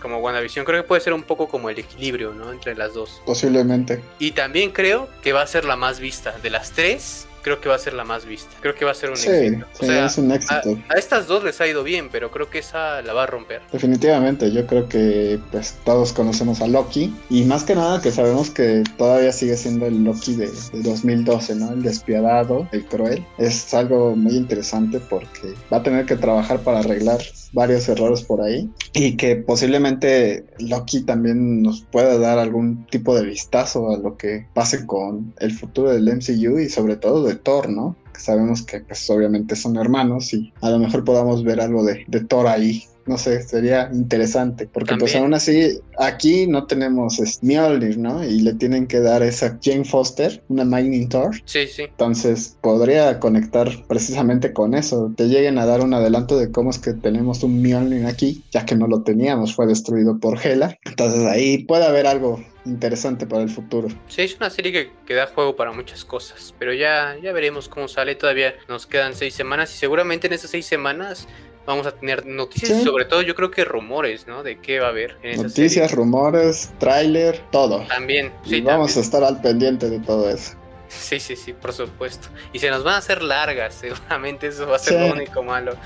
como 0.00 0.16
WandaVision. 0.16 0.64
Creo 0.64 0.82
que 0.82 0.88
puede 0.88 1.02
ser 1.02 1.12
un 1.12 1.24
poco 1.24 1.46
como 1.46 1.68
el 1.68 1.78
equilibrio, 1.78 2.32
¿no? 2.32 2.52
Entre 2.52 2.74
las 2.74 2.94
dos. 2.94 3.20
Posiblemente. 3.26 4.00
Y 4.18 4.30
también 4.30 4.70
creo 4.70 5.10
que 5.22 5.34
va 5.34 5.42
a 5.42 5.46
ser 5.46 5.66
la 5.66 5.76
más 5.76 6.00
vista. 6.00 6.38
De 6.38 6.48
las 6.48 6.72
tres, 6.72 7.25
creo 7.46 7.60
que 7.60 7.68
va 7.68 7.76
a 7.76 7.78
ser 7.78 7.92
la 7.92 8.02
más 8.02 8.26
vista. 8.26 8.50
Creo 8.60 8.74
que 8.74 8.84
va 8.84 8.90
a 8.90 8.94
ser 8.94 9.10
un 9.10 9.14
éxito. 9.14 9.66
Sí, 9.78 9.86
es 9.88 10.18
un 10.18 10.32
éxito. 10.32 10.76
A, 10.88 10.94
estas 10.94 11.28
dos 11.28 11.44
les 11.44 11.60
ha 11.60 11.66
ido 11.68 11.84
bien, 11.84 12.08
pero 12.10 12.32
creo 12.32 12.50
que 12.50 12.58
esa 12.58 13.02
la 13.02 13.12
va 13.12 13.22
a 13.22 13.26
romper. 13.26 13.62
Definitivamente, 13.70 14.50
yo 14.50 14.66
creo 14.66 14.88
que 14.88 15.38
pues 15.52 15.76
todos 15.84 16.12
conocemos 16.12 16.60
a 16.60 16.66
Loki 16.66 17.14
y 17.30 17.44
más 17.44 17.62
que 17.62 17.76
nada 17.76 18.02
que 18.02 18.10
sabemos 18.10 18.50
que 18.50 18.82
todavía 18.98 19.30
sigue 19.30 19.56
siendo 19.56 19.86
el 19.86 20.02
Loki 20.02 20.34
de, 20.34 20.48
de 20.72 20.82
2012, 20.82 21.54
¿no? 21.54 21.70
El 21.70 21.84
despiadado, 21.84 22.68
el 22.72 22.84
cruel. 22.84 23.24
Es 23.38 23.72
algo 23.72 24.16
muy 24.16 24.34
interesante 24.34 24.98
porque 24.98 25.54
va 25.72 25.76
a 25.76 25.82
tener 25.84 26.04
que 26.04 26.16
trabajar 26.16 26.58
para 26.58 26.80
arreglar 26.80 27.20
varios 27.52 27.88
errores 27.88 28.22
por 28.22 28.42
ahí 28.42 28.68
y 28.92 29.16
que 29.16 29.36
posiblemente 29.36 30.44
Loki 30.58 31.02
también 31.02 31.62
nos 31.62 31.82
pueda 31.82 32.18
dar 32.18 32.38
algún 32.38 32.86
tipo 32.86 33.14
de 33.14 33.24
vistazo 33.24 33.90
a 33.90 33.98
lo 33.98 34.16
que 34.16 34.46
pase 34.52 34.84
con 34.84 35.32
el 35.38 35.52
futuro 35.52 35.92
del 35.92 36.04
MCU 36.04 36.58
y 36.58 36.68
sobre 36.68 36.96
todo 36.96 37.24
de 37.24 37.35
Thor, 37.36 37.68
¿no? 37.68 37.96
Que 38.12 38.20
sabemos 38.20 38.62
que 38.62 38.80
pues 38.80 39.08
obviamente 39.10 39.56
son 39.56 39.76
hermanos 39.76 40.32
y 40.34 40.52
a 40.60 40.70
lo 40.70 40.78
mejor 40.78 41.04
podamos 41.04 41.44
ver 41.44 41.60
algo 41.60 41.84
de, 41.84 42.04
de 42.06 42.20
Thor 42.20 42.46
ahí 42.46 42.84
no 43.06 43.18
sé, 43.18 43.42
sería 43.42 43.88
interesante, 43.92 44.66
porque 44.66 44.96
pues 44.96 45.14
aún 45.14 45.34
así 45.34 45.80
aquí 45.98 46.46
no 46.46 46.66
tenemos 46.66 47.20
Mjolnir, 47.42 47.98
¿no? 47.98 48.24
Y 48.24 48.40
le 48.40 48.54
tienen 48.54 48.86
que 48.86 49.00
dar 49.00 49.22
esa 49.22 49.58
Jane 49.62 49.84
Foster, 49.84 50.42
una 50.48 50.64
Mining 50.64 51.08
Thor. 51.08 51.36
Sí, 51.44 51.66
sí. 51.66 51.82
Entonces 51.82 52.56
podría 52.60 53.20
conectar 53.20 53.68
precisamente 53.86 54.52
con 54.52 54.74
eso, 54.74 55.12
te 55.16 55.28
lleguen 55.28 55.58
a 55.58 55.66
dar 55.66 55.80
un 55.82 55.94
adelanto 55.94 56.36
de 56.38 56.50
cómo 56.50 56.70
es 56.70 56.78
que 56.78 56.92
tenemos 56.94 57.42
un 57.42 57.62
Mjolnir 57.62 58.06
aquí, 58.06 58.42
ya 58.50 58.64
que 58.66 58.74
no 58.74 58.86
lo 58.86 59.02
teníamos, 59.02 59.54
fue 59.54 59.66
destruido 59.66 60.18
por 60.18 60.44
Hela. 60.44 60.76
Entonces 60.84 61.24
ahí 61.26 61.64
puede 61.64 61.86
haber 61.86 62.06
algo 62.06 62.42
interesante 62.66 63.26
para 63.26 63.42
el 63.42 63.48
futuro. 63.48 63.88
Sí, 64.08 64.22
es 64.22 64.36
una 64.36 64.50
serie 64.50 64.72
que, 64.72 64.90
que, 65.06 65.14
da 65.14 65.26
juego 65.26 65.56
para 65.56 65.72
muchas 65.72 66.04
cosas, 66.04 66.54
pero 66.58 66.74
ya, 66.74 67.16
ya 67.22 67.32
veremos 67.32 67.68
cómo 67.68 67.88
sale. 67.88 68.14
Todavía 68.14 68.54
nos 68.68 68.86
quedan 68.86 69.14
seis 69.14 69.34
semanas 69.34 69.72
y 69.74 69.78
seguramente 69.78 70.26
en 70.26 70.32
esas 70.32 70.50
seis 70.50 70.66
semanas 70.66 71.28
vamos 71.66 71.86
a 71.86 71.92
tener 71.92 72.24
noticias 72.24 72.80
y 72.80 72.84
sobre 72.84 73.04
todo 73.04 73.22
yo 73.22 73.34
creo 73.34 73.50
que 73.50 73.64
rumores, 73.64 74.26
¿no? 74.26 74.42
De 74.42 74.58
qué 74.58 74.80
va 74.80 74.86
a 74.86 74.90
haber 74.90 75.18
en 75.22 75.42
Noticias, 75.42 75.92
rumores, 75.92 76.72
tráiler, 76.78 77.38
todo. 77.50 77.84
También, 77.88 78.32
sí. 78.44 78.60
vamos 78.60 78.96
a 78.96 79.00
estar 79.00 79.22
al 79.24 79.40
pendiente 79.40 79.90
de 79.90 79.98
todo 79.98 80.30
eso. 80.30 80.54
Sí, 80.88 81.18
sí, 81.18 81.36
sí, 81.36 81.52
por 81.52 81.72
supuesto. 81.72 82.28
Y 82.52 82.60
se 82.60 82.70
nos 82.70 82.84
van 82.84 82.94
a 82.94 82.98
hacer 82.98 83.22
largas, 83.22 83.74
seguramente 83.80 84.46
eso 84.46 84.66
va 84.66 84.76
a 84.76 84.78
ser 84.78 85.00
lo 85.00 85.12
único 85.12 85.42
malo. 85.42 85.76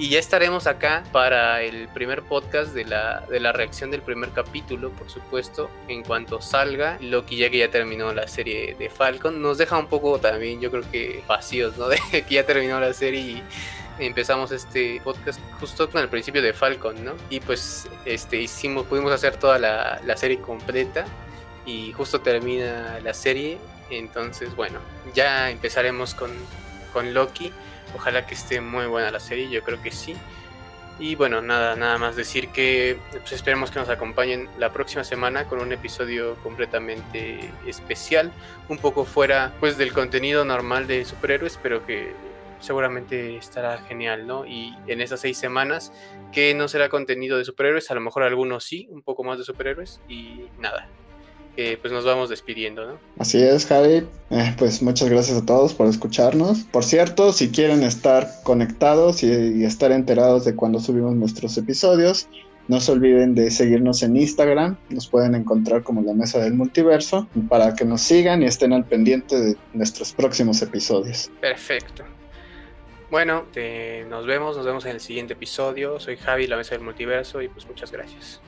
Y 0.00 0.10
ya 0.10 0.20
estaremos 0.20 0.68
acá 0.68 1.02
para 1.10 1.60
el 1.60 1.88
primer 1.88 2.22
podcast 2.22 2.72
de 2.72 2.84
la, 2.84 3.24
de 3.28 3.40
la 3.40 3.50
reacción 3.50 3.90
del 3.90 4.00
primer 4.00 4.30
capítulo, 4.30 4.90
por 4.90 5.10
supuesto, 5.10 5.68
en 5.88 6.04
cuanto 6.04 6.40
salga. 6.40 6.98
Loki 7.00 7.36
ya 7.36 7.50
que 7.50 7.58
ya 7.58 7.70
terminó 7.72 8.14
la 8.14 8.28
serie 8.28 8.76
de 8.78 8.90
Falcon, 8.90 9.42
nos 9.42 9.58
deja 9.58 9.76
un 9.76 9.88
poco 9.88 10.20
también, 10.20 10.60
yo 10.60 10.70
creo 10.70 10.88
que 10.88 11.24
vacíos, 11.26 11.76
¿no? 11.76 11.88
De 12.12 12.22
que 12.22 12.32
ya 12.32 12.46
terminó 12.46 12.78
la 12.78 12.92
serie 12.92 13.20
y 13.20 13.42
empezamos 13.98 14.52
este 14.52 15.00
podcast 15.02 15.40
justo 15.60 15.90
con 15.90 16.02
el 16.02 16.08
principio 16.08 16.42
de 16.42 16.52
Falcon, 16.52 17.04
¿no? 17.04 17.14
Y 17.30 17.40
pues 17.40 17.88
este 18.04 18.40
hicimos, 18.40 18.86
pudimos 18.86 19.12
hacer 19.12 19.36
toda 19.36 19.58
la, 19.58 20.00
la 20.04 20.16
serie 20.16 20.40
completa 20.40 21.04
y 21.66 21.92
justo 21.92 22.20
termina 22.20 22.98
la 23.00 23.14
serie. 23.14 23.58
Entonces, 23.90 24.54
bueno, 24.54 24.80
ya 25.14 25.50
empezaremos 25.50 26.14
con, 26.14 26.30
con 26.92 27.14
Loki. 27.14 27.52
Ojalá 27.94 28.26
que 28.26 28.34
esté 28.34 28.60
muy 28.60 28.86
buena 28.86 29.10
la 29.10 29.20
serie, 29.20 29.48
yo 29.48 29.62
creo 29.62 29.80
que 29.82 29.90
sí. 29.90 30.14
Y 31.00 31.14
bueno, 31.14 31.40
nada, 31.40 31.76
nada 31.76 31.96
más 31.96 32.16
decir 32.16 32.48
que 32.48 32.98
pues, 33.10 33.32
esperemos 33.32 33.70
que 33.70 33.78
nos 33.78 33.88
acompañen 33.88 34.48
la 34.58 34.72
próxima 34.72 35.04
semana 35.04 35.44
con 35.44 35.60
un 35.60 35.72
episodio 35.72 36.34
completamente 36.42 37.52
especial, 37.66 38.32
un 38.68 38.78
poco 38.78 39.04
fuera 39.04 39.52
pues 39.60 39.78
del 39.78 39.92
contenido 39.92 40.44
normal 40.44 40.88
de 40.88 41.04
superhéroes, 41.04 41.58
pero 41.62 41.86
que 41.86 42.12
seguramente 42.60 43.36
estará 43.36 43.78
genial, 43.78 44.26
¿no? 44.26 44.46
Y 44.46 44.74
en 44.86 45.00
esas 45.00 45.20
seis 45.20 45.38
semanas, 45.38 45.92
que 46.32 46.54
no 46.54 46.68
será 46.68 46.88
contenido 46.88 47.38
de 47.38 47.44
superhéroes, 47.44 47.90
a 47.90 47.94
lo 47.94 48.00
mejor 48.00 48.22
algunos 48.22 48.64
sí, 48.64 48.88
un 48.90 49.02
poco 49.02 49.24
más 49.24 49.38
de 49.38 49.44
superhéroes, 49.44 50.00
y 50.08 50.46
nada, 50.58 50.88
pues 51.80 51.92
nos 51.92 52.04
vamos 52.04 52.30
despidiendo, 52.30 52.86
¿no? 52.86 52.98
Así 53.18 53.42
es, 53.42 53.66
Javi. 53.66 54.06
Eh, 54.30 54.54
pues 54.56 54.80
muchas 54.80 55.08
gracias 55.08 55.38
a 55.38 55.44
todos 55.44 55.74
por 55.74 55.88
escucharnos. 55.88 56.60
Por 56.64 56.84
cierto, 56.84 57.32
si 57.32 57.50
quieren 57.50 57.82
estar 57.82 58.28
conectados 58.44 59.22
y, 59.22 59.64
estar 59.64 59.90
enterados 59.90 60.44
de 60.44 60.54
cuando 60.54 60.78
subimos 60.78 61.16
nuestros 61.16 61.58
episodios, 61.58 62.28
no 62.68 62.80
se 62.80 62.92
olviden 62.92 63.34
de 63.34 63.50
seguirnos 63.50 64.02
en 64.02 64.16
Instagram, 64.16 64.76
nos 64.90 65.08
pueden 65.08 65.34
encontrar 65.34 65.82
como 65.82 66.02
la 66.02 66.12
Mesa 66.12 66.38
del 66.38 66.54
Multiverso, 66.54 67.26
para 67.48 67.74
que 67.74 67.84
nos 67.84 68.02
sigan 68.02 68.42
y 68.42 68.46
estén 68.46 68.72
al 68.72 68.84
pendiente 68.84 69.40
de 69.40 69.56
nuestros 69.72 70.12
próximos 70.12 70.62
episodios. 70.62 71.30
Perfecto. 71.40 72.04
Bueno, 73.10 73.46
nos 74.08 74.26
vemos, 74.26 74.56
nos 74.56 74.66
vemos 74.66 74.84
en 74.84 74.92
el 74.92 75.00
siguiente 75.00 75.32
episodio. 75.32 75.98
Soy 75.98 76.16
Javi, 76.16 76.46
la 76.46 76.58
Mesa 76.58 76.74
del 76.74 76.84
Multiverso, 76.84 77.40
y 77.40 77.48
pues 77.48 77.66
muchas 77.66 77.90
gracias. 77.90 78.42